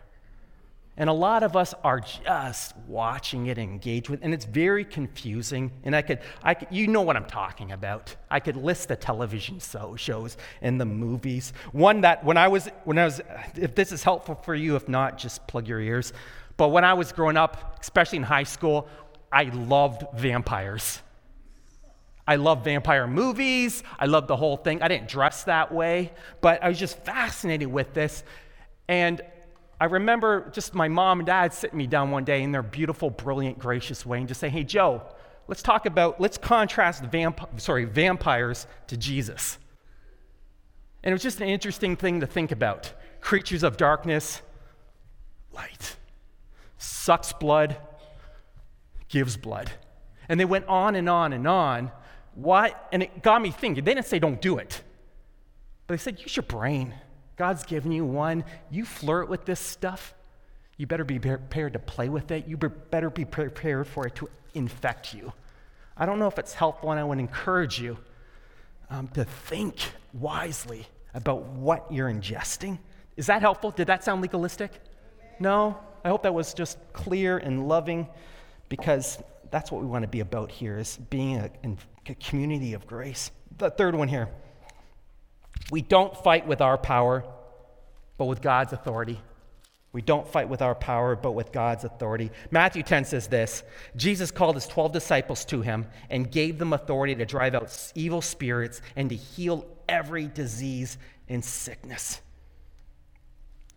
And 0.96 1.10
a 1.10 1.12
lot 1.12 1.42
of 1.42 1.56
us 1.56 1.74
are 1.82 1.98
just 1.98 2.76
watching 2.86 3.46
it 3.46 3.58
engage 3.58 4.08
with, 4.08 4.20
and 4.22 4.32
it's 4.32 4.44
very 4.44 4.84
confusing. 4.84 5.72
And 5.82 5.94
I 5.94 6.02
could, 6.02 6.20
I 6.40 6.54
could, 6.54 6.68
you 6.70 6.86
know 6.86 7.02
what 7.02 7.16
I'm 7.16 7.24
talking 7.24 7.72
about. 7.72 8.14
I 8.30 8.38
could 8.38 8.56
list 8.56 8.86
the 8.88 8.94
television 8.94 9.58
so, 9.58 9.96
shows 9.96 10.36
and 10.62 10.80
the 10.80 10.84
movies. 10.84 11.52
One 11.72 12.02
that 12.02 12.24
when 12.24 12.36
I 12.36 12.46
was, 12.46 12.68
when 12.84 12.96
I 12.96 13.06
was, 13.06 13.20
if 13.56 13.74
this 13.74 13.90
is 13.90 14.04
helpful 14.04 14.36
for 14.36 14.54
you, 14.54 14.76
if 14.76 14.88
not, 14.88 15.18
just 15.18 15.44
plug 15.48 15.66
your 15.66 15.80
ears. 15.80 16.12
But 16.56 16.68
when 16.68 16.84
I 16.84 16.94
was 16.94 17.10
growing 17.10 17.36
up, 17.36 17.78
especially 17.80 18.18
in 18.18 18.24
high 18.24 18.44
school, 18.44 18.86
I 19.32 19.44
loved 19.44 20.04
vampires. 20.14 21.00
I 22.26 22.36
love 22.36 22.64
vampire 22.64 23.06
movies. 23.06 23.82
I 23.98 24.06
love 24.06 24.26
the 24.26 24.36
whole 24.36 24.56
thing. 24.56 24.82
I 24.82 24.88
didn't 24.88 25.08
dress 25.08 25.44
that 25.44 25.72
way, 25.72 26.12
but 26.40 26.62
I 26.62 26.68
was 26.68 26.78
just 26.78 26.98
fascinated 27.04 27.68
with 27.68 27.92
this. 27.92 28.24
And 28.88 29.20
I 29.80 29.86
remember 29.86 30.50
just 30.50 30.74
my 30.74 30.88
mom 30.88 31.20
and 31.20 31.26
dad 31.26 31.52
sitting 31.52 31.76
me 31.76 31.86
down 31.86 32.10
one 32.10 32.24
day 32.24 32.42
in 32.42 32.52
their 32.52 32.62
beautiful, 32.62 33.10
brilliant, 33.10 33.58
gracious 33.58 34.06
way 34.06 34.18
and 34.18 34.28
just 34.28 34.40
saying, 34.40 34.52
Hey, 34.52 34.64
Joe, 34.64 35.02
let's 35.48 35.62
talk 35.62 35.84
about, 35.84 36.20
let's 36.20 36.38
contrast 36.38 37.04
vamp- 37.04 37.60
sorry, 37.60 37.84
vampires 37.84 38.66
to 38.86 38.96
Jesus. 38.96 39.58
And 41.02 41.10
it 41.10 41.14
was 41.14 41.22
just 41.22 41.40
an 41.42 41.48
interesting 41.48 41.96
thing 41.96 42.20
to 42.20 42.26
think 42.26 42.50
about. 42.50 42.92
Creatures 43.20 43.62
of 43.62 43.76
darkness, 43.76 44.40
light, 45.52 45.96
sucks 46.78 47.34
blood, 47.34 47.76
gives 49.08 49.36
blood. 49.36 49.70
And 50.28 50.40
they 50.40 50.46
went 50.46 50.66
on 50.66 50.94
and 50.94 51.08
on 51.08 51.34
and 51.34 51.46
on 51.46 51.92
what? 52.34 52.88
And 52.92 53.02
it 53.02 53.22
got 53.22 53.40
me 53.40 53.50
thinking. 53.50 53.84
They 53.84 53.94
didn't 53.94 54.06
say 54.06 54.18
don't 54.18 54.40
do 54.40 54.58
it, 54.58 54.82
but 55.86 55.94
they 55.94 55.98
said 55.98 56.20
use 56.20 56.36
your 56.36 56.44
brain. 56.44 56.94
God's 57.36 57.64
given 57.64 57.92
you 57.92 58.04
one. 58.04 58.44
You 58.70 58.84
flirt 58.84 59.28
with 59.28 59.44
this 59.44 59.60
stuff. 59.60 60.14
You 60.76 60.86
better 60.86 61.04
be 61.04 61.18
prepared 61.18 61.72
to 61.74 61.78
play 61.78 62.08
with 62.08 62.30
it. 62.30 62.46
You 62.46 62.56
better 62.56 63.10
be 63.10 63.24
prepared 63.24 63.86
for 63.86 64.06
it 64.06 64.14
to 64.16 64.28
infect 64.54 65.14
you. 65.14 65.32
I 65.96 66.06
don't 66.06 66.18
know 66.18 66.26
if 66.26 66.38
it's 66.38 66.54
helpful, 66.54 66.90
and 66.90 66.98
I 66.98 67.04
would 67.04 67.18
encourage 67.18 67.80
you 67.80 67.96
um, 68.90 69.08
to 69.08 69.24
think 69.24 69.76
wisely 70.12 70.86
about 71.14 71.44
what 71.44 71.90
you're 71.92 72.10
ingesting. 72.10 72.78
Is 73.16 73.26
that 73.26 73.40
helpful? 73.40 73.70
Did 73.70 73.86
that 73.86 74.02
sound 74.02 74.22
legalistic? 74.22 74.72
No? 75.38 75.78
I 76.04 76.08
hope 76.08 76.24
that 76.24 76.34
was 76.34 76.52
just 76.52 76.78
clear 76.92 77.38
and 77.38 77.68
loving 77.68 78.08
because 78.68 79.18
that's 79.50 79.70
what 79.70 79.80
we 79.80 79.86
want 79.86 80.02
to 80.02 80.08
be 80.08 80.20
about 80.20 80.50
here 80.50 80.78
is 80.78 80.98
being 81.10 81.36
a 81.36 81.50
community 82.04 82.74
of 82.74 82.86
grace. 82.86 83.30
The 83.56 83.70
third 83.70 83.94
one 83.94 84.08
here. 84.08 84.28
We 85.70 85.80
don't 85.80 86.14
fight 86.16 86.46
with 86.46 86.60
our 86.60 86.76
power, 86.76 87.24
but 88.18 88.26
with 88.26 88.42
God's 88.42 88.72
authority. 88.72 89.20
We 89.92 90.02
don't 90.02 90.26
fight 90.26 90.48
with 90.48 90.60
our 90.60 90.74
power, 90.74 91.16
but 91.16 91.32
with 91.32 91.52
God's 91.52 91.84
authority. 91.84 92.30
Matthew 92.50 92.82
10 92.82 93.06
says 93.06 93.28
this 93.28 93.62
Jesus 93.96 94.30
called 94.30 94.56
his 94.56 94.66
12 94.66 94.92
disciples 94.92 95.44
to 95.46 95.62
him 95.62 95.86
and 96.10 96.30
gave 96.30 96.58
them 96.58 96.72
authority 96.72 97.14
to 97.14 97.24
drive 97.24 97.54
out 97.54 97.92
evil 97.94 98.20
spirits 98.20 98.82
and 98.96 99.08
to 99.08 99.16
heal 99.16 99.64
every 99.88 100.26
disease 100.26 100.98
and 101.28 101.42
sickness. 101.42 102.20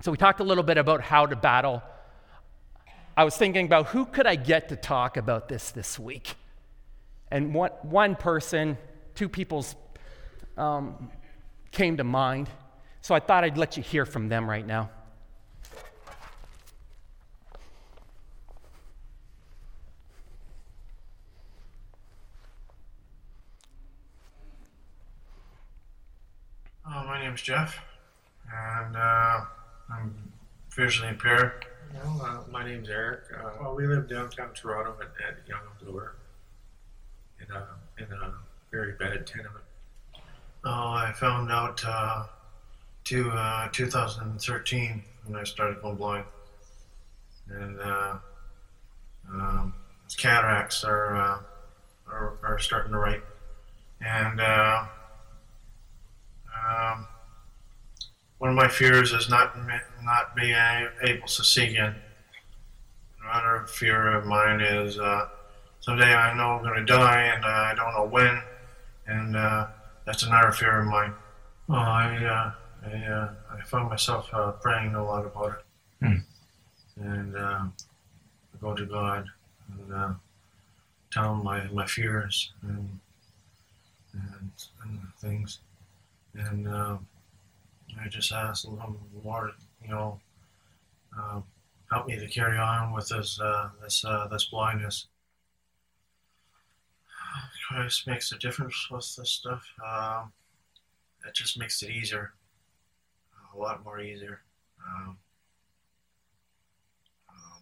So, 0.02 0.12
we 0.12 0.18
talked 0.18 0.42
a 0.42 0.44
little 0.44 0.64
bit 0.64 0.78
about 0.78 1.02
how 1.02 1.26
to 1.28 1.36
battle 1.36 1.82
I 3.18 3.24
was 3.24 3.36
thinking 3.36 3.66
about 3.66 3.88
who 3.88 4.06
could 4.06 4.28
I 4.28 4.36
get 4.36 4.70
to 4.70 4.76
talk 4.76 5.18
about 5.18 5.50
this 5.50 5.72
this 5.72 5.98
week? 5.98 6.36
And 7.30 7.54
what, 7.54 7.84
one 7.84 8.16
person, 8.16 8.78
two 9.16 9.28
people's 9.28 9.76
um, 10.58 11.12
came 11.72 11.98
to 11.98 12.04
mind. 12.04 12.50
So 13.02 13.14
I 13.14 13.20
thought 13.20 13.44
I'd 13.44 13.58
let 13.58 13.78
you 13.78 13.84
hear 13.84 14.06
from 14.06 14.30
them 14.30 14.50
right 14.50 14.66
now. 14.66 14.90
Oh, 26.90 27.04
my 27.06 27.22
name 27.22 27.34
is 27.34 27.42
Jeff, 27.42 27.80
and 28.52 28.96
uh, 28.96 29.42
I'm 29.90 30.16
visually 30.74 31.10
impaired. 31.10 31.66
Well, 31.94 32.22
uh, 32.24 32.50
my 32.50 32.66
name's 32.66 32.90
Eric. 32.90 33.24
Uh, 33.38 33.50
well, 33.60 33.76
we 33.76 33.86
live 33.86 34.10
downtown 34.10 34.54
Toronto 34.54 34.96
at, 35.02 35.08
at 35.28 35.48
Yonge 35.48 35.62
and 35.80 35.88
Bloor 35.88 36.16
in 37.40 37.56
a, 37.56 37.68
in 37.98 38.12
a 38.12 38.34
very 38.72 38.94
bad 38.94 39.26
tenement. 39.26 39.64
Oh, 40.64 40.90
I 40.90 41.14
found 41.16 41.52
out 41.52 41.82
uh, 41.86 42.26
to 43.06 43.30
uh, 43.30 43.70
2013 43.72 45.04
when 45.26 45.40
I 45.40 45.44
started 45.44 45.82
going 45.82 45.96
blind, 45.96 46.26
and 47.50 47.80
uh, 47.80 48.18
um, 49.30 49.74
cataracts 50.18 50.84
are, 50.84 51.16
uh, 51.16 51.40
are, 52.12 52.38
are 52.44 52.60
starting 52.60 52.92
to 52.92 52.98
write, 52.98 53.24
and 54.02 54.42
uh, 54.42 54.86
um, 56.68 57.08
one 58.40 58.50
of 58.50 58.56
my 58.56 58.68
fears 58.68 59.14
is 59.14 59.30
not 59.30 59.56
not 60.04 60.36
being 60.36 60.56
able 61.02 61.28
to 61.28 61.44
see 61.44 61.66
again. 61.66 61.96
Another 63.24 63.66
fear 63.68 64.16
of 64.16 64.26
mine 64.26 64.62
is 64.62 65.00
uh, 65.00 65.28
someday 65.88 66.14
I 66.14 66.36
know 66.36 66.50
I'm 66.50 66.64
going 66.64 66.86
to 66.86 66.86
die 66.86 67.24
and 67.34 67.46
uh, 67.46 67.48
I 67.48 67.74
don't 67.74 67.94
know 67.94 68.12
when, 68.12 68.42
and 69.06 69.38
uh, 69.38 69.68
that's 70.06 70.24
another 70.24 70.52
fear 70.52 70.82
of 70.82 70.88
mine. 70.88 71.14
Well, 71.70 71.80
I 71.80 72.26
uh, 72.26 72.52
I, 72.86 73.06
uh, 73.06 73.34
I 73.50 73.62
found 73.64 73.90
myself 73.90 74.30
uh, 74.34 74.52
praying 74.52 74.96
a 74.96 75.04
lot 75.04 75.26
about 75.26 75.60
it, 75.60 76.06
hmm. 76.06 76.18
and 77.02 77.38
I 77.38 77.70
go 78.60 78.76
to 78.76 78.86
God 78.86 79.28
and 79.72 80.16
tell 81.10 81.34
him 81.34 81.44
my, 81.46 81.66
my 81.68 81.86
fears 81.86 82.52
and 82.64 83.00
and, 84.14 84.52
and 84.84 85.00
things, 85.20 85.60
and. 86.36 87.00
I 88.00 88.10
just 88.10 88.32
ask 88.32 88.64
the 88.64 88.78
Lord, 89.24 89.52
you 89.82 89.90
know, 89.90 90.20
uh, 91.18 91.42
help 91.90 92.06
me 92.06 92.20
to 92.20 92.28
carry 92.28 92.56
on 92.56 92.94
with 92.94 93.10
this 93.10 93.40
uh, 93.42 93.70
this 93.82 94.06
uh, 94.06 94.28
this 94.28 94.46
blindness. 94.46 95.08
Christ 97.68 98.08
makes 98.08 98.32
a 98.32 98.38
difference 98.38 98.88
with 98.90 99.16
this 99.16 99.30
stuff. 99.30 99.64
Um, 99.86 100.32
it 101.28 101.34
just 101.34 101.60
makes 101.60 101.84
it 101.84 101.90
easier, 101.90 102.34
a 103.54 103.60
lot 103.60 103.84
more 103.84 104.00
easier. 104.00 104.42
Um, 104.88 105.18
um, 107.30 107.62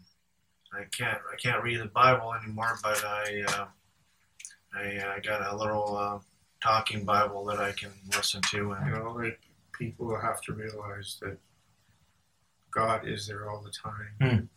I 0.73 0.83
can't 0.95 1.17
I 1.31 1.35
can't 1.37 1.63
read 1.63 1.79
the 1.79 1.85
Bible 1.85 2.33
anymore, 2.33 2.77
but 2.83 3.03
I 3.03 3.43
uh, 3.47 3.65
I, 4.75 5.15
I 5.15 5.19
got 5.21 5.51
a 5.51 5.55
little 5.55 5.97
uh, 5.97 6.19
talking 6.61 7.05
Bible 7.05 7.45
that 7.45 7.59
I 7.59 7.71
can 7.71 7.91
listen 8.15 8.41
to. 8.51 8.73
And, 8.73 8.87
you 8.87 8.93
know, 8.93 9.19
it, 9.19 9.39
people 9.71 10.15
have 10.19 10.41
to 10.41 10.53
realize 10.53 11.17
that 11.21 11.37
God 12.71 13.07
is 13.07 13.27
there 13.27 13.49
all 13.49 13.61
the 13.61 13.71
time. 13.71 14.09
Mm. 14.21 14.47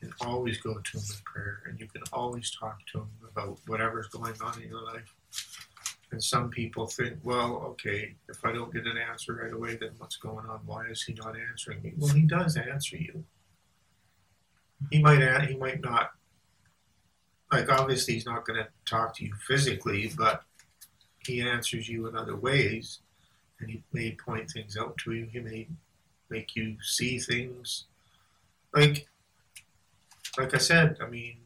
Can 0.00 0.12
always 0.20 0.58
go 0.58 0.74
to 0.74 0.96
Him 0.96 1.04
in 1.10 1.16
prayer 1.24 1.62
and 1.66 1.80
you 1.80 1.86
can 1.88 2.02
always 2.12 2.50
talk 2.50 2.78
to 2.92 3.00
Him 3.00 3.08
about 3.32 3.58
whatever's 3.66 4.08
going 4.08 4.34
on 4.42 4.62
in 4.62 4.68
your 4.68 4.82
life. 4.84 5.14
And 6.10 6.22
some 6.22 6.48
people 6.48 6.86
think, 6.86 7.18
well, 7.22 7.56
okay, 7.70 8.14
if 8.28 8.44
I 8.44 8.52
don't 8.52 8.72
get 8.72 8.86
an 8.86 8.96
answer 8.96 9.34
right 9.34 9.52
away, 9.52 9.76
then 9.76 9.90
what's 9.98 10.16
going 10.16 10.46
on? 10.46 10.60
Why 10.64 10.86
is 10.86 11.02
he 11.02 11.12
not 11.14 11.34
answering 11.50 11.82
me? 11.82 11.92
Well, 11.98 12.14
he 12.14 12.22
does 12.22 12.56
answer 12.56 12.96
you. 12.96 13.24
He 14.90 15.02
might 15.02 15.20
he 15.48 15.56
might 15.56 15.80
not 15.82 16.12
like 17.52 17.70
obviously 17.70 18.14
he's 18.14 18.26
not 18.26 18.46
going 18.46 18.62
to 18.62 18.68
talk 18.84 19.16
to 19.16 19.24
you 19.24 19.34
physically, 19.46 20.12
but 20.16 20.42
he 21.18 21.40
answers 21.42 21.88
you 21.88 22.06
in 22.06 22.16
other 22.16 22.36
ways, 22.36 23.00
and 23.60 23.70
he 23.70 23.82
may 23.92 24.12
point 24.12 24.50
things 24.50 24.76
out 24.76 24.96
to 24.98 25.12
you. 25.12 25.28
He 25.30 25.40
may 25.40 25.68
make 26.30 26.54
you 26.54 26.76
see 26.82 27.18
things. 27.18 27.84
Like, 28.74 29.08
like 30.38 30.54
I 30.54 30.58
said, 30.58 30.96
I 31.00 31.06
mean, 31.06 31.36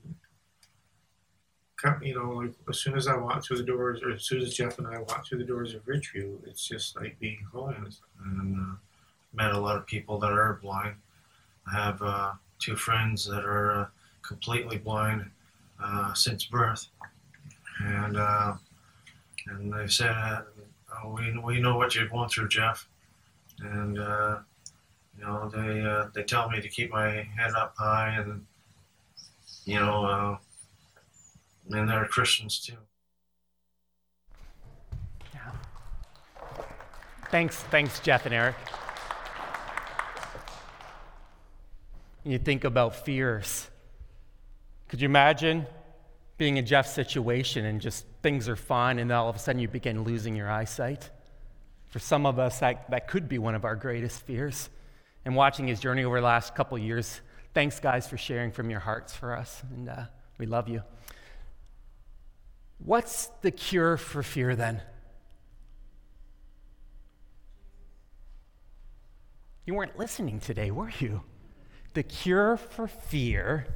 you 2.01 2.15
know, 2.15 2.31
like 2.31 2.53
as 2.69 2.79
soon 2.79 2.95
as 2.95 3.09
I 3.09 3.17
walk 3.17 3.45
through 3.45 3.57
the 3.57 3.65
doors, 3.65 4.03
or 4.03 4.13
as 4.13 4.23
soon 4.23 4.41
as 4.41 4.55
Jeff 4.55 4.79
and 4.79 4.87
I 4.87 4.99
walk 5.01 5.27
through 5.27 5.39
the 5.39 5.45
doors 5.45 5.75
of 5.75 5.85
Richview, 5.85 6.47
it's 6.47 6.69
just 6.69 6.95
like 6.95 7.19
being 7.19 7.45
home. 7.53 7.91
And 8.25 8.57
uh, 8.57 8.75
met 9.33 9.53
a 9.53 9.59
lot 9.59 9.77
of 9.77 9.87
people 9.87 10.19
that 10.19 10.31
are 10.31 10.61
blind. 10.63 10.95
I 11.67 11.75
have 11.75 12.03
uh, 12.03 12.33
two 12.59 12.77
friends 12.77 13.27
that 13.27 13.45
are 13.45 13.73
uh, 13.73 13.87
completely 14.23 14.79
blind 14.79 15.29
uh, 15.83 16.13
since 16.15 16.45
birth, 16.45 16.87
and 17.81 18.17
uh, 18.17 18.55
and 19.47 19.73
they 19.73 19.89
said, 19.89 20.15
oh, 21.03 21.11
"We 21.11 21.37
we 21.39 21.61
know 21.61 21.77
what 21.77 21.95
you're 21.95 22.09
going 22.09 22.29
through, 22.29 22.49
Jeff," 22.49 22.87
and 23.61 23.99
uh, 23.99 24.39
you 25.19 25.25
know 25.25 25.49
they 25.49 25.81
uh, 25.81 26.09
they 26.15 26.23
tell 26.23 26.49
me 26.51 26.61
to 26.61 26.69
keep 26.69 26.91
my 26.91 27.27
head 27.37 27.55
up 27.57 27.75
high, 27.77 28.11
and 28.11 28.45
you 29.65 29.79
know, 29.79 30.05
uh, 30.05 30.37
and 31.71 31.89
they're 31.89 32.05
Christians 32.07 32.61
too. 32.61 32.77
Yeah. 35.35 35.51
Thanks, 37.31 37.57
thanks, 37.57 38.01
Jeff 38.01 38.27
and 38.27 38.35
Eric. 38.35 38.57
You 42.25 42.39
think 42.39 42.65
about 42.65 42.95
fears 42.95 43.69
could 44.93 45.01
you 45.01 45.07
imagine 45.07 45.67
being 46.37 46.59
in 46.59 46.67
Jeff's 46.67 46.93
situation 46.93 47.65
and 47.65 47.81
just 47.81 48.05
things 48.23 48.47
are 48.47 48.57
fine 48.57 48.99
and 48.99 49.09
then 49.09 49.17
all 49.17 49.31
of 49.31 49.37
a 49.37 49.39
sudden 49.39 49.59
you 49.59 49.67
begin 49.67 50.05
losing 50.05 50.37
your 50.37 50.51
eyesight? 50.51 51.09
For 51.89 51.99
some 51.99 52.27
of 52.27 52.39
us, 52.39 52.59
that, 52.59 52.91
that 52.91 53.09
could 53.09 53.27
be 53.27 53.39
one 53.39 53.55
of 53.55 53.65
our 53.65 53.75
greatest 53.75 54.21
fears. 54.27 54.69
And 55.25 55.35
watching 55.35 55.67
his 55.67 55.81
journey 55.81 56.05
over 56.05 56.21
the 56.21 56.27
last 56.27 56.55
couple 56.55 56.77
years, 56.77 57.23
thanks, 57.55 57.81
guys, 57.81 58.09
for 58.09 58.17
sharing 58.17 58.53
from 58.53 58.71
your 58.71 58.81
hearts 58.81 59.15
for 59.15 59.37
us. 59.37 59.63
And 59.75 59.89
uh, 59.89 60.05
we 60.39 60.47
love 60.47 60.69
you. 60.69 60.83
What's 62.79 63.27
the 63.43 63.51
cure 63.51 63.97
for 63.97 64.23
fear 64.23 64.57
then? 64.57 64.83
You 69.65 69.75
weren't 69.75 69.99
listening 69.99 70.41
today, 70.41 70.71
were 70.71 70.91
you? 70.99 71.23
The 71.95 72.03
cure 72.03 72.57
for 72.57 72.89
fear 72.89 73.67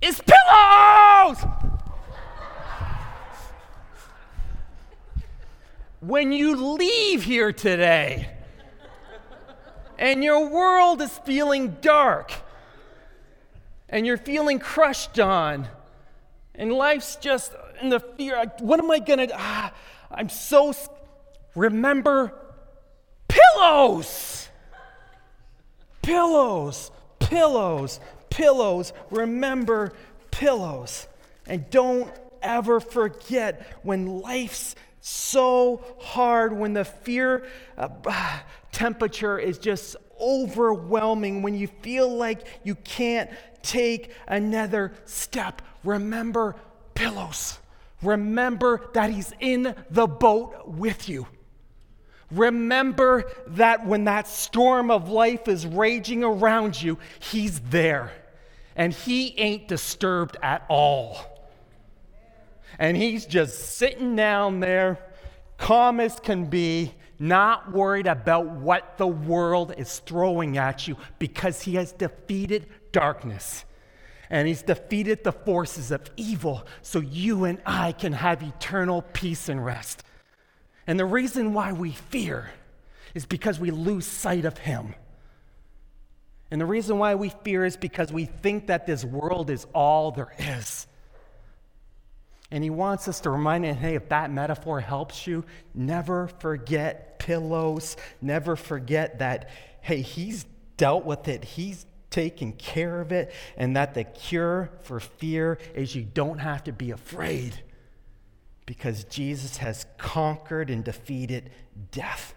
is 0.00 0.20
pillows. 0.20 1.44
when 6.02 6.32
you 6.32 6.56
leave 6.76 7.22
here 7.22 7.52
today 7.52 8.28
and 9.98 10.24
your 10.24 10.48
world 10.48 11.00
is 11.00 11.16
feeling 11.18 11.76
dark 11.80 12.32
and 13.92 14.04
you're 14.04 14.16
feeling 14.16 14.58
crushed 14.58 15.20
on 15.20 15.68
and 16.56 16.72
life's 16.72 17.14
just 17.16 17.54
in 17.80 17.88
the 17.88 18.00
fear 18.00 18.44
what 18.58 18.80
am 18.80 18.90
i 18.90 18.98
to 18.98 19.28
ah, 19.32 19.72
i'm 20.10 20.28
so 20.28 20.74
remember 21.54 22.32
pillows 23.28 24.48
pillows 26.02 26.90
pillows 27.20 28.00
pillows. 28.32 28.92
Remember 29.10 29.92
pillows. 30.30 31.06
And 31.46 31.68
don't 31.70 32.10
ever 32.40 32.80
forget 32.80 33.78
when 33.82 34.20
life's 34.20 34.74
so 35.00 35.84
hard, 36.00 36.52
when 36.52 36.72
the 36.72 36.84
fear 36.84 37.46
uh, 37.76 37.88
temperature 38.72 39.38
is 39.38 39.58
just 39.58 39.96
overwhelming, 40.20 41.42
when 41.42 41.54
you 41.54 41.66
feel 41.66 42.08
like 42.08 42.46
you 42.64 42.74
can't 42.76 43.28
take 43.62 44.12
another 44.26 44.92
step. 45.04 45.62
Remember 45.84 46.56
pillows. 46.94 47.58
Remember 48.02 48.88
that 48.94 49.10
He's 49.10 49.32
in 49.40 49.74
the 49.90 50.06
boat 50.06 50.66
with 50.66 51.08
you. 51.08 51.26
Remember 52.30 53.30
that 53.48 53.86
when 53.86 54.04
that 54.04 54.26
storm 54.26 54.90
of 54.90 55.08
life 55.08 55.48
is 55.48 55.66
raging 55.66 56.24
around 56.24 56.80
you, 56.80 56.98
He's 57.20 57.60
there 57.60 58.12
and 58.76 58.92
he 58.92 59.38
ain't 59.38 59.68
disturbed 59.68 60.36
at 60.42 60.64
all. 60.68 61.18
And 62.78 62.96
he's 62.96 63.26
just 63.26 63.76
sitting 63.76 64.16
down 64.16 64.60
there, 64.60 64.98
calm 65.58 66.00
as 66.00 66.18
can 66.18 66.46
be, 66.46 66.94
not 67.18 67.72
worried 67.72 68.06
about 68.06 68.46
what 68.46 68.98
the 68.98 69.06
world 69.06 69.74
is 69.76 70.00
throwing 70.00 70.58
at 70.58 70.88
you 70.88 70.96
because 71.18 71.62
he 71.62 71.74
has 71.74 71.92
defeated 71.92 72.66
darkness 72.92 73.64
and 74.32 74.48
he's 74.48 74.62
defeated 74.62 75.22
the 75.22 75.30
forces 75.30 75.90
of 75.90 76.10
evil 76.16 76.66
so 76.80 77.00
you 77.00 77.44
and 77.44 77.60
I 77.66 77.92
can 77.92 78.14
have 78.14 78.42
eternal 78.42 79.02
peace 79.12 79.50
and 79.50 79.62
rest. 79.62 80.02
And 80.86 80.98
the 80.98 81.04
reason 81.04 81.52
why 81.52 81.72
we 81.72 81.92
fear 81.92 82.50
is 83.14 83.26
because 83.26 83.60
we 83.60 83.70
lose 83.70 84.06
sight 84.06 84.46
of 84.46 84.56
him. 84.56 84.94
And 86.50 86.58
the 86.58 86.66
reason 86.66 86.98
why 86.98 87.14
we 87.14 87.28
fear 87.44 87.66
is 87.66 87.76
because 87.76 88.10
we 88.10 88.24
think 88.24 88.68
that 88.68 88.86
this 88.86 89.04
world 89.04 89.50
is 89.50 89.66
all 89.74 90.12
there 90.12 90.32
is. 90.38 90.86
And 92.50 92.64
he 92.64 92.70
wants 92.70 93.08
us 93.08 93.20
to 93.20 93.30
remind 93.30 93.66
him 93.66 93.76
hey, 93.76 93.96
if 93.96 94.08
that 94.08 94.30
metaphor 94.30 94.80
helps 94.80 95.26
you, 95.26 95.44
never 95.74 96.28
forget 96.38 97.18
pillows. 97.18 97.98
Never 98.22 98.56
forget 98.56 99.18
that, 99.18 99.50
hey, 99.82 100.00
he's 100.00 100.46
dealt 100.78 101.04
with 101.04 101.28
it, 101.28 101.44
he's 101.44 101.84
taken 102.12 102.52
care 102.52 103.00
of 103.00 103.10
it, 103.10 103.32
and 103.56 103.76
that 103.76 103.94
the 103.94 104.04
cure 104.04 104.70
for 104.82 105.00
fear 105.00 105.58
is 105.74 105.96
you 105.96 106.02
don't 106.02 106.38
have 106.38 106.62
to 106.64 106.72
be 106.72 106.92
afraid 106.92 107.62
because 108.66 109.04
Jesus 109.04 109.56
has 109.56 109.86
conquered 109.98 110.70
and 110.70 110.84
defeated 110.84 111.50
death. 111.90 112.34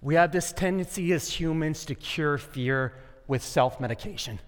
We 0.00 0.14
have 0.14 0.30
this 0.30 0.52
tendency 0.52 1.12
as 1.12 1.28
humans 1.28 1.84
to 1.86 1.96
cure 1.96 2.38
fear 2.38 2.94
with 3.26 3.42
self 3.42 3.80
medication. 3.80 4.38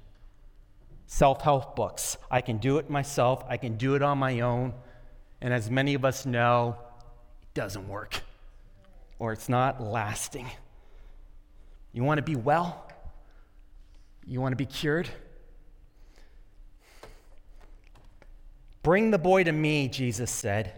Self 1.07 1.43
help 1.43 1.75
books. 1.75 2.17
I 2.31 2.43
can 2.43 2.59
do 2.59 2.79
it 2.79 2.89
myself, 2.89 3.45
I 3.49 3.57
can 3.57 3.77
do 3.77 3.97
it 3.97 4.03
on 4.03 4.19
my 4.19 4.41
own. 4.41 4.75
And 5.41 5.53
as 5.53 5.71
many 5.71 5.95
of 5.95 6.05
us 6.05 6.27
know, 6.27 6.77
it 7.43 7.55
doesn't 7.55 7.89
work 7.89 8.23
or 9.19 9.33
it's 9.33 9.49
not 9.49 9.81
lasting. 9.81 10.49
You 11.93 12.05
want 12.05 12.19
to 12.19 12.23
be 12.23 12.37
well? 12.37 12.88
You 14.29 14.43
want 14.43 14.53
to 14.53 14.57
be 14.57 14.67
cured? 14.67 15.09
Bring 18.83 19.11
the 19.11 19.19
boy 19.19 19.45
to 19.45 19.53
me, 19.53 19.89
Jesus 19.89 20.31
said. 20.31 20.73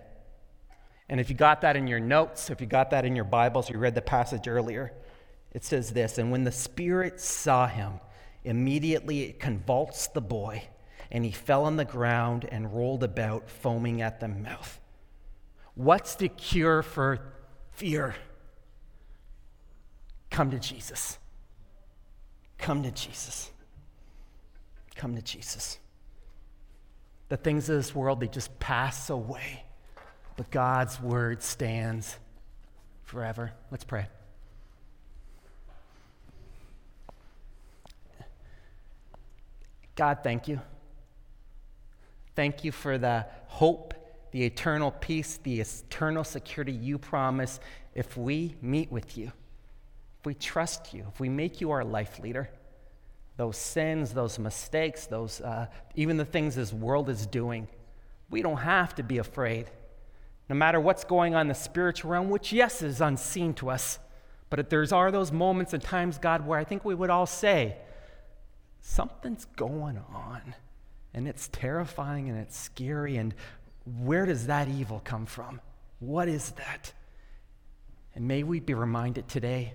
And 1.08 1.18
if 1.18 1.28
you 1.28 1.34
got 1.34 1.62
that 1.62 1.74
in 1.74 1.88
your 1.88 1.98
notes, 1.98 2.48
if 2.50 2.60
you 2.60 2.68
got 2.68 2.90
that 2.90 3.04
in 3.04 3.16
your 3.16 3.24
Bibles, 3.24 3.68
you 3.68 3.76
read 3.76 3.96
the 3.96 4.02
passage 4.02 4.46
earlier, 4.46 4.92
it 5.52 5.64
says 5.64 5.90
this 5.90 6.16
And 6.18 6.30
when 6.30 6.44
the 6.44 6.52
Spirit 6.52 7.20
saw 7.20 7.66
him, 7.66 7.94
immediately 8.44 9.22
it 9.22 9.40
convulsed 9.40 10.14
the 10.14 10.20
boy, 10.20 10.62
and 11.10 11.24
he 11.24 11.32
fell 11.32 11.64
on 11.64 11.76
the 11.76 11.84
ground 11.84 12.48
and 12.50 12.72
rolled 12.72 13.02
about, 13.02 13.50
foaming 13.50 14.00
at 14.00 14.20
the 14.20 14.28
mouth. 14.28 14.78
What's 15.74 16.14
the 16.14 16.28
cure 16.28 16.82
for 16.82 17.32
fear? 17.72 18.14
Come 20.30 20.52
to 20.52 20.60
Jesus. 20.60 21.18
Come 22.60 22.82
to 22.82 22.90
Jesus. 22.90 23.50
Come 24.94 25.16
to 25.16 25.22
Jesus. 25.22 25.78
The 27.28 27.36
things 27.36 27.68
of 27.68 27.76
this 27.76 27.94
world, 27.94 28.20
they 28.20 28.28
just 28.28 28.58
pass 28.58 29.08
away, 29.08 29.64
but 30.36 30.50
God's 30.50 31.00
word 31.00 31.42
stands 31.42 32.16
forever. 33.04 33.52
Let's 33.70 33.84
pray. 33.84 34.06
God, 39.94 40.18
thank 40.22 40.48
you. 40.48 40.60
Thank 42.34 42.64
you 42.64 42.72
for 42.72 42.98
the 42.98 43.26
hope, 43.46 43.94
the 44.32 44.44
eternal 44.44 44.90
peace, 44.90 45.38
the 45.42 45.60
eternal 45.60 46.24
security 46.24 46.72
you 46.72 46.98
promise 46.98 47.60
if 47.94 48.16
we 48.16 48.54
meet 48.62 48.90
with 48.90 49.18
you, 49.18 49.32
if 50.20 50.26
we 50.26 50.34
trust 50.34 50.92
you, 50.92 51.06
if 51.08 51.18
we 51.18 51.28
make 51.30 51.60
you 51.60 51.70
our 51.70 51.82
life 51.82 52.18
leader. 52.20 52.50
Those 53.36 53.56
sins, 53.56 54.12
those 54.12 54.38
mistakes, 54.38 55.06
those 55.06 55.40
uh, 55.40 55.66
even 55.94 56.18
the 56.18 56.26
things 56.26 56.54
this 56.54 56.74
world 56.74 57.08
is 57.08 57.26
doing, 57.26 57.68
we 58.28 58.42
don't 58.42 58.58
have 58.58 58.94
to 58.96 59.02
be 59.02 59.16
afraid. 59.16 59.70
no 60.50 60.56
matter 60.56 60.80
what's 60.80 61.04
going 61.04 61.36
on 61.36 61.42
in 61.42 61.48
the 61.48 61.54
spiritual 61.54 62.10
realm, 62.10 62.28
which, 62.28 62.52
yes, 62.52 62.82
is 62.82 63.00
unseen 63.00 63.54
to 63.54 63.70
us, 63.70 64.00
but 64.50 64.68
there's 64.68 64.90
are 64.90 65.12
those 65.12 65.30
moments 65.30 65.72
and 65.72 65.82
times, 65.82 66.18
God, 66.18 66.44
where 66.44 66.58
I 66.58 66.64
think 66.64 66.84
we 66.84 66.92
would 66.92 67.08
all 67.08 67.24
say, 67.24 67.76
something's 68.80 69.44
going 69.44 69.96
on, 70.12 70.56
and 71.14 71.28
it's 71.28 71.48
terrifying 71.52 72.28
and 72.28 72.36
it's 72.36 72.58
scary, 72.58 73.16
and 73.16 73.32
where 74.00 74.26
does 74.26 74.48
that 74.48 74.68
evil 74.68 75.00
come 75.04 75.24
from? 75.24 75.60
What 76.00 76.26
is 76.26 76.50
that? 76.52 76.92
And 78.16 78.26
may 78.26 78.42
we 78.42 78.58
be 78.58 78.74
reminded 78.74 79.28
today 79.28 79.74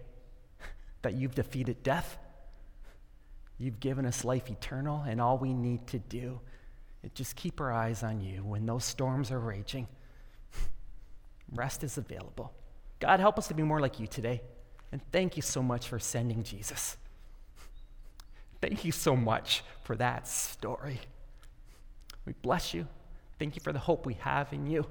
that 1.06 1.14
you've 1.14 1.36
defeated 1.36 1.84
death. 1.84 2.18
You've 3.60 3.80
given 3.80 4.08
us 4.08 4.26
life 4.26 4.50
eternal, 4.50 5.04
and 5.08 5.22
all 5.22 5.38
we 5.38 5.54
need 5.54 5.86
to 5.90 6.00
do 6.00 6.40
is 7.04 7.12
just 7.14 7.36
keep 7.36 7.62
our 7.62 7.72
eyes 7.72 8.02
on 8.02 8.22
you 8.22 8.44
when 8.44 8.66
those 8.66 8.84
storms 8.84 9.30
are 9.30 9.40
raging. 9.40 9.88
Rest 11.54 11.84
is 11.84 12.00
available. 12.00 12.52
God, 13.00 13.20
help 13.20 13.38
us 13.38 13.48
to 13.50 13.54
be 13.54 13.62
more 13.62 13.80
like 13.80 14.00
you 14.00 14.08
today. 14.08 14.42
And 14.92 15.00
thank 15.12 15.36
you 15.36 15.44
so 15.44 15.62
much 15.62 15.88
for 15.88 16.00
sending 16.00 16.42
Jesus. 16.42 16.98
Thank 18.60 18.84
you 18.84 18.92
so 18.92 19.16
much 19.16 19.64
for 19.84 19.96
that 19.98 20.28
story. 20.28 21.02
We 22.26 22.34
bless 22.42 22.74
you. 22.74 22.88
Thank 23.38 23.56
you 23.56 23.62
for 23.62 23.72
the 23.72 23.78
hope 23.78 24.08
we 24.08 24.16
have 24.16 24.52
in 24.54 24.66
you. 24.66 24.88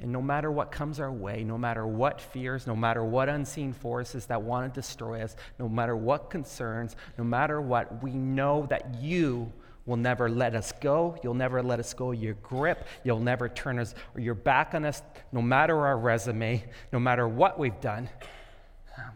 And 0.00 0.12
no 0.12 0.22
matter 0.22 0.50
what 0.50 0.70
comes 0.70 1.00
our 1.00 1.10
way, 1.10 1.42
no 1.42 1.58
matter 1.58 1.86
what 1.86 2.20
fears, 2.20 2.66
no 2.66 2.76
matter 2.76 3.02
what 3.02 3.28
unseen 3.28 3.72
forces 3.72 4.26
that 4.26 4.40
want 4.42 4.72
to 4.72 4.80
destroy 4.80 5.22
us, 5.22 5.34
no 5.58 5.68
matter 5.68 5.96
what 5.96 6.30
concerns, 6.30 6.94
no 7.16 7.24
matter 7.24 7.60
what, 7.60 8.02
we 8.02 8.12
know 8.12 8.66
that 8.70 8.94
you 9.00 9.52
will 9.86 9.96
never 9.96 10.28
let 10.28 10.54
us 10.54 10.72
go. 10.80 11.18
You'll 11.24 11.34
never 11.34 11.62
let 11.62 11.80
us 11.80 11.94
go 11.94 12.12
your 12.12 12.34
grip. 12.34 12.86
You'll 13.02 13.18
never 13.18 13.48
turn 13.48 13.78
us 13.78 13.94
or 14.14 14.20
your 14.20 14.34
back 14.34 14.74
on 14.74 14.84
us, 14.84 15.02
no 15.32 15.42
matter 15.42 15.76
our 15.86 15.98
resume, 15.98 16.62
no 16.92 17.00
matter 17.00 17.26
what 17.26 17.58
we've 17.58 17.80
done. 17.80 18.08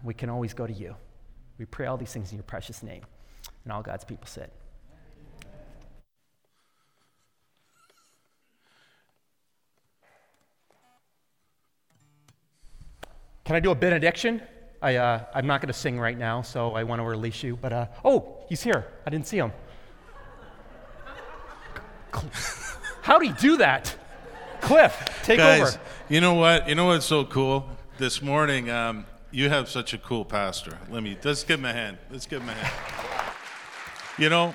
We 0.02 0.14
can 0.14 0.30
always 0.30 0.54
go 0.54 0.66
to 0.66 0.72
you. 0.72 0.96
We 1.58 1.66
pray 1.66 1.86
all 1.86 1.96
these 1.96 2.12
things 2.12 2.32
in 2.32 2.38
your 2.38 2.44
precious 2.44 2.82
name. 2.82 3.02
And 3.64 3.72
all 3.72 3.82
God's 3.82 4.04
people 4.04 4.26
said. 4.26 4.50
Can 13.52 13.58
I 13.58 13.60
do 13.60 13.70
a 13.70 13.74
benediction? 13.74 14.40
I, 14.80 14.96
uh, 14.96 15.26
I'm 15.34 15.46
not 15.46 15.60
going 15.60 15.66
to 15.66 15.74
sing 15.74 16.00
right 16.00 16.16
now, 16.16 16.40
so 16.40 16.72
I 16.72 16.84
want 16.84 17.00
to 17.00 17.04
release 17.04 17.42
you. 17.42 17.54
But, 17.54 17.74
uh, 17.74 17.86
oh, 18.02 18.38
he's 18.48 18.62
here. 18.62 18.86
I 19.04 19.10
didn't 19.10 19.26
see 19.26 19.36
him. 19.36 19.52
How'd 23.02 23.22
he 23.22 23.32
do 23.32 23.58
that? 23.58 23.94
Cliff, 24.62 25.20
take 25.22 25.36
Guys, 25.36 25.74
over. 25.74 25.80
you 26.08 26.22
know 26.22 26.32
what? 26.32 26.66
You 26.66 26.74
know 26.74 26.86
what's 26.86 27.04
so 27.04 27.26
cool? 27.26 27.68
This 27.98 28.22
morning, 28.22 28.70
um, 28.70 29.04
you 29.30 29.50
have 29.50 29.68
such 29.68 29.92
a 29.92 29.98
cool 29.98 30.24
pastor. 30.24 30.78
Let 30.88 31.02
me, 31.02 31.18
let's 31.22 31.44
give 31.44 31.58
him 31.58 31.66
a 31.66 31.74
hand. 31.74 31.98
Let's 32.10 32.24
give 32.24 32.40
him 32.40 32.48
a 32.48 32.54
hand. 32.54 33.34
You 34.16 34.30
know, 34.30 34.54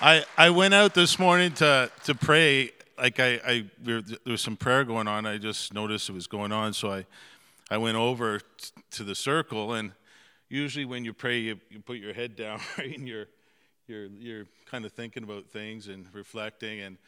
I, 0.00 0.24
I 0.38 0.48
went 0.48 0.72
out 0.72 0.94
this 0.94 1.18
morning 1.18 1.52
to, 1.56 1.90
to 2.04 2.14
pray. 2.14 2.70
Like, 2.96 3.20
I, 3.20 3.38
I 3.46 3.64
there 3.82 4.00
was 4.24 4.40
some 4.40 4.56
prayer 4.56 4.82
going 4.82 5.08
on. 5.08 5.26
I 5.26 5.36
just 5.36 5.74
noticed 5.74 6.08
it 6.08 6.14
was 6.14 6.26
going 6.26 6.52
on, 6.52 6.72
so 6.72 6.90
I 6.90 7.04
I 7.72 7.78
went 7.78 7.96
over 7.96 8.38
t- 8.38 8.44
to 8.90 9.02
the 9.02 9.14
circle, 9.14 9.72
and 9.72 9.92
usually 10.50 10.84
when 10.84 11.06
you 11.06 11.14
pray, 11.14 11.38
you, 11.38 11.58
you 11.70 11.80
put 11.80 11.96
your 11.96 12.12
head 12.12 12.36
down, 12.36 12.60
right, 12.78 12.98
and 12.98 13.08
you're, 13.08 13.28
you're, 13.86 14.08
you're 14.08 14.44
kind 14.66 14.84
of 14.84 14.92
thinking 14.92 15.22
about 15.22 15.46
things 15.46 15.88
and 15.88 16.04
reflecting. 16.12 16.80
And 16.80 16.98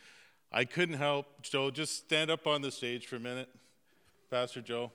I 0.50 0.64
couldn't 0.64 0.96
help, 0.96 1.42
Joe, 1.42 1.70
just 1.70 1.98
stand 1.98 2.30
up 2.30 2.46
on 2.46 2.62
the 2.62 2.70
stage 2.70 3.06
for 3.06 3.16
a 3.16 3.20
minute, 3.20 3.50
Pastor 4.30 4.62
Joe. 4.62 4.90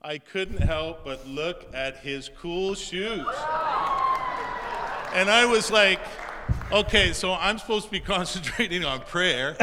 I 0.00 0.16
couldn't 0.16 0.62
help 0.62 1.04
but 1.04 1.28
look 1.28 1.66
at 1.74 1.98
his 1.98 2.30
cool 2.40 2.74
shoes. 2.74 3.26
And 5.12 5.28
I 5.28 5.44
was 5.44 5.70
like, 5.70 6.00
okay, 6.72 7.12
so 7.12 7.34
I'm 7.34 7.58
supposed 7.58 7.84
to 7.84 7.90
be 7.90 8.00
concentrating 8.14 8.82
on 8.82 9.00
prayer. 9.00 9.58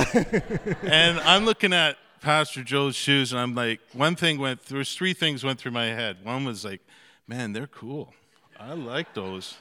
and 0.84 1.20
I'm 1.22 1.46
looking 1.46 1.74
at 1.74 1.98
Pastor 2.22 2.64
Joe's 2.64 2.96
shoes, 2.96 3.32
and 3.32 3.40
I'm 3.40 3.56
like, 3.56 3.80
one 3.94 4.16
thing 4.16 4.40
went, 4.40 4.66
there 4.66 4.78
was 4.78 4.94
three 4.94 5.14
things 5.14 5.44
went 5.44 5.60
through 5.60 5.72
my 5.72 5.86
head. 5.86 6.18
One 6.24 6.46
was 6.46 6.66
like, 6.66 6.82
man, 7.28 7.54
they're 7.54 7.68
cool. 7.68 8.14
I 8.60 8.74
like 8.74 9.14
those. 9.14 9.58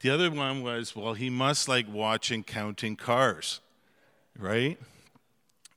The 0.00 0.10
other 0.10 0.30
one 0.30 0.62
was, 0.62 0.96
well, 0.96 1.14
he 1.14 1.30
must 1.30 1.68
like 1.68 1.86
watching 1.88 2.42
counting 2.42 2.96
cars, 2.96 3.60
right? 4.38 4.78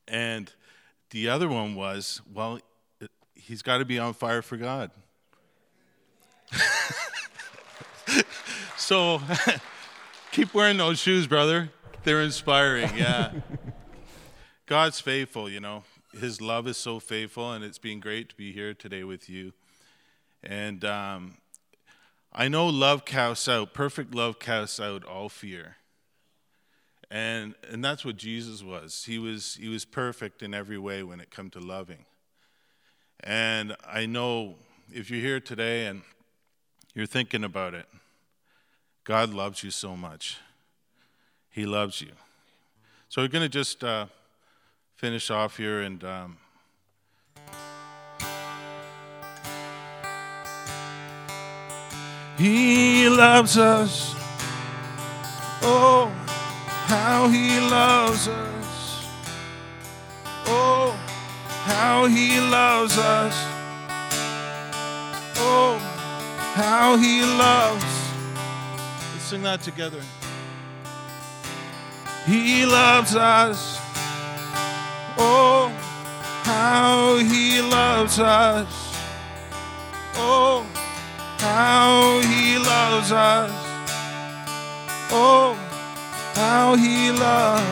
And 0.08 0.52
the 1.12 1.30
other 1.30 1.48
one 1.48 1.76
was, 1.76 2.22
well, 2.34 2.60
he's 3.36 3.62
got 3.62 3.78
to 3.78 3.86
be 3.86 4.00
on 4.00 4.14
fire 4.14 4.42
for 4.42 4.58
God. 4.58 4.92
so 8.78 9.22
keep 10.32 10.54
wearing 10.54 10.78
those 10.78 11.00
shoes, 11.00 11.28
brother. 11.28 11.70
They're 12.04 12.22
inspiring, 12.22 12.90
yeah. 12.98 13.32
God's 14.66 15.00
faithful, 15.00 15.50
you 15.50 15.60
know 15.60 15.84
his 16.20 16.42
love 16.42 16.68
is 16.68 16.78
so 16.78 17.00
faithful, 17.00 17.52
and 17.52 17.64
it's 17.64 17.78
been 17.78 18.00
great 18.00 18.30
to 18.30 18.36
be 18.36 18.52
here 18.52 18.74
today 18.74 19.04
with 19.04 19.30
you. 19.30 19.54
And 20.44 20.86
um, 20.86 21.38
I 22.32 22.48
know 22.48 22.68
love 22.68 23.06
casts 23.06 23.48
out, 23.48 23.74
perfect 23.74 24.14
love 24.14 24.40
casts 24.40 24.80
out 24.80 25.04
all 25.04 25.30
fear. 25.30 25.78
And, 27.12 27.56
and 27.70 27.84
that's 27.84 28.06
what 28.06 28.18
Jesus 28.18 28.62
was. 28.62 29.06
He, 29.06 29.18
was. 29.18 29.58
he 29.60 29.68
was 29.68 29.84
perfect 29.84 30.44
in 30.44 30.54
every 30.54 30.78
way 30.78 31.02
when 31.02 31.20
it 31.20 31.32
come 31.32 31.50
to 31.52 31.60
loving. 31.60 32.06
And 33.22 33.76
I 33.88 34.06
know 34.06 34.56
if 34.94 35.10
you're 35.10 35.20
here 35.20 35.40
today 35.40 35.88
and 35.88 36.04
you're 36.94 37.08
thinking 37.08 37.44
about 37.44 37.74
it, 37.74 37.88
God 39.04 39.34
loves 39.34 39.64
you 39.64 39.72
so 39.72 39.98
much. 39.98 40.38
He 41.50 41.66
loves 41.66 42.00
you. 42.00 42.12
So 43.10 43.22
we're 43.22 43.28
going 43.28 43.44
to 43.44 43.50
just. 43.50 43.84
Uh, 43.84 44.06
finish 45.00 45.32
off 45.32 45.56
here 45.56 45.80
and 45.80 46.04
um, 46.04 46.38
He 52.38 53.08
loves 53.08 53.58
us. 53.58 54.14
Oh, 55.62 56.12
how 56.88 57.30
He 57.30 57.62
loves 57.62 58.28
us. 58.28 59.08
Oh, 60.46 60.92
how 61.64 62.08
He 62.08 62.42
loves 62.42 62.98
us. 62.98 63.34
Oh, 65.38 65.78
how 66.56 66.98
He 66.98 67.22
loves. 67.22 67.86
Let's 69.14 69.24
sing 69.24 69.44
that 69.44 69.62
together. 69.62 70.02
He 72.26 72.66
loves 72.66 73.16
us. 73.16 73.79
How 76.60 77.16
he 77.16 77.62
loves 77.62 78.20
us. 78.20 78.68
Oh, 80.16 80.66
how 81.38 82.20
he 82.20 82.58
loves 82.58 83.14
us. 83.14 83.52
Oh, 85.10 85.56
how 86.36 86.76
he 86.76 87.12
loves. 87.12 87.64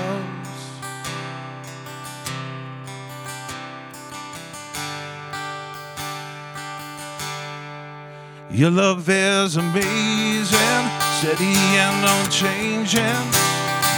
Your 8.49 8.71
love 8.71 9.09
is 9.09 9.57
amazing, 9.57 10.83
steady 11.19 11.59
and 11.83 11.99
unchanging. 12.15 13.25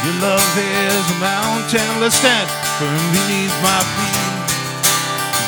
Your 0.03 0.17
love 0.25 0.51
is 0.57 1.05
a 1.11 1.19
mountain. 1.19 2.01
Let's 2.01 2.15
stand 2.15 2.49
firm 2.79 3.03
beneath 3.13 3.53
my 3.61 3.81
feet. 3.83 4.18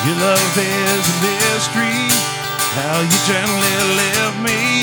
Your 0.01 0.17
love 0.17 0.57
is 0.57 1.03
a 1.05 1.15
mystery, 1.21 2.09
how 2.73 3.05
you 3.05 3.19
gently 3.29 3.75
lift 3.93 4.37
me. 4.41 4.81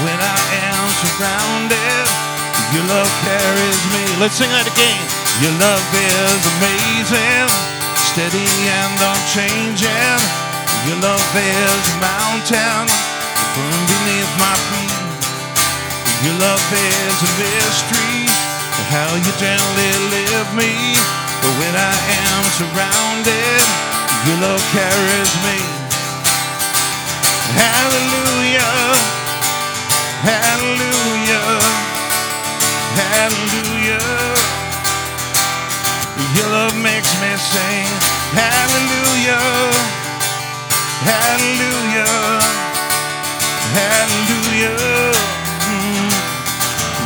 When 0.00 0.16
I 0.16 0.40
am 0.72 0.84
surrounded, 0.96 2.04
your 2.72 2.88
love 2.88 3.12
carries 3.20 3.82
me. 3.92 4.02
Let's 4.16 4.40
sing 4.40 4.48
that 4.56 4.64
again. 4.64 5.04
Your 5.44 5.52
love 5.60 5.84
is 5.92 6.40
amazing, 6.56 7.52
steady 8.00 8.48
and 8.80 8.96
unchanging. 8.96 10.20
Your 10.88 11.04
love 11.04 11.32
is 11.36 11.82
a 11.92 11.96
mountain, 12.00 12.88
firm 13.52 13.80
beneath 13.92 14.32
my 14.40 14.56
feet. 14.72 15.20
Your 16.24 16.36
love 16.40 16.64
is 16.72 17.16
a 17.20 17.30
mystery, 17.44 18.24
how 18.88 19.20
you 19.20 19.32
gently 19.36 19.92
lift 20.16 20.48
me. 20.56 20.96
When 21.60 21.76
I 21.76 21.92
am 22.24 22.42
surrounded, 22.56 23.95
your 24.26 24.38
love 24.42 24.62
carries 24.74 25.32
me. 25.46 25.58
Hallelujah, 27.54 28.74
hallelujah, 30.26 31.60
hallelujah. 32.98 34.36
Your 36.36 36.48
love 36.48 36.76
makes 36.82 37.12
me 37.20 37.32
sing. 37.36 37.88
Hallelujah. 38.36 39.40
Hallelujah. 41.04 42.40
Hallelujah. 43.72 44.76
Mm. 45.72 46.10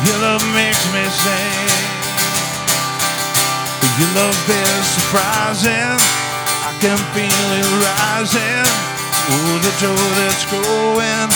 Your 0.06 0.18
love 0.18 0.44
makes 0.54 0.82
me 0.92 1.04
sing. 1.10 1.70
Your 3.98 4.10
love 4.14 4.50
is 4.50 4.86
surprising. 4.98 6.19
Can 6.80 6.96
feel 7.12 7.48
it 7.60 7.68
rising. 7.84 8.64
Oh, 9.28 9.60
the 9.60 9.72
joy 9.76 10.00
that's 10.16 10.48
growing 10.48 11.28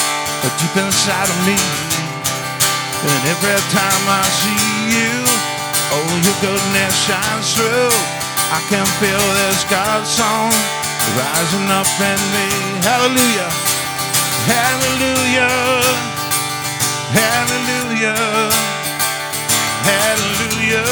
deep 0.57 0.77
inside 0.77 1.29
of 1.29 1.39
me. 1.45 1.57
And 3.05 3.23
every 3.29 3.61
time 3.69 4.05
I 4.09 4.25
see 4.41 4.65
you, 4.89 5.13
oh, 5.93 6.11
your 6.25 6.39
goodness 6.41 6.95
shines 7.05 7.53
through. 7.53 7.93
I 8.57 8.61
can 8.73 8.87
feel 9.01 9.25
this 9.45 9.65
God 9.69 10.07
song 10.07 10.49
rising 11.13 11.69
up 11.69 11.89
in 12.01 12.21
me. 12.33 12.49
Hallelujah. 12.81 13.51
Hallelujah. 14.49 15.53
Hallelujah. 17.13 18.17
Hallelujah. 19.85 20.89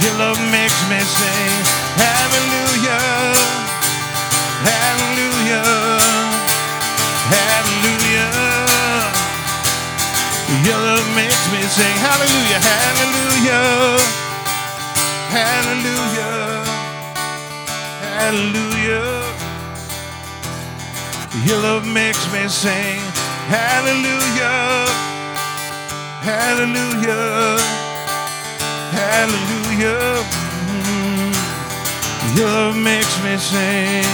Your 0.00 0.14
love 0.16 0.40
makes 0.50 0.80
me 0.88 1.00
sing. 1.00 1.83
Hallelujah. 1.96 3.34
Hallelujah. 4.66 5.62
Hallelujah. 7.34 8.30
Your 10.66 10.78
love 10.78 11.06
makes 11.14 11.44
me 11.52 11.60
sing. 11.62 11.96
Hallelujah. 12.02 12.60
Hallelujah. 12.70 13.98
Hallelujah. 15.34 16.64
Hallelujah. 18.02 19.24
Your 21.46 21.58
love 21.58 21.86
makes 21.86 22.24
me 22.32 22.48
sing. 22.48 23.00
Hallelujah. 23.48 24.86
Hallelujah. 26.22 27.58
Hallelujah. 28.94 30.53
Love 32.36 32.76
makes 32.76 33.22
me 33.22 33.36
sing. 33.36 34.04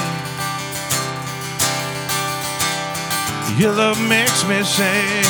Your 3.59 3.73
love 3.73 3.99
makes 4.09 4.47
me 4.47 4.63
sing. 4.63 5.25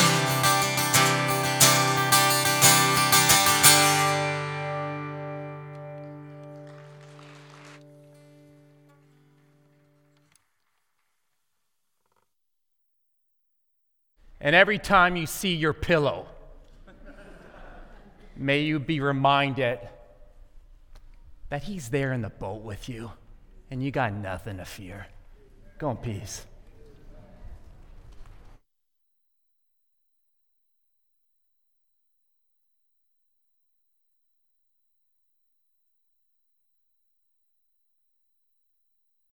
And 14.41 14.53
every 14.53 14.79
time 14.79 15.15
you 15.15 15.27
see 15.27 15.55
your 15.55 15.71
pillow, 15.71 16.25
may 18.35 18.59
you 18.59 18.79
be 18.79 18.99
reminded 18.99 19.79
that 21.51 21.63
He's 21.63 21.89
there 21.89 22.13
in 22.13 22.21
the 22.21 22.29
boat 22.29 22.63
with 22.63 22.89
you 22.89 23.11
and 23.69 23.83
you 23.83 23.91
got 23.91 24.13
nothing 24.13 24.57
to 24.57 24.65
fear. 24.65 25.05
Go 25.77 25.91
in 25.91 25.97
peace. 25.97 26.45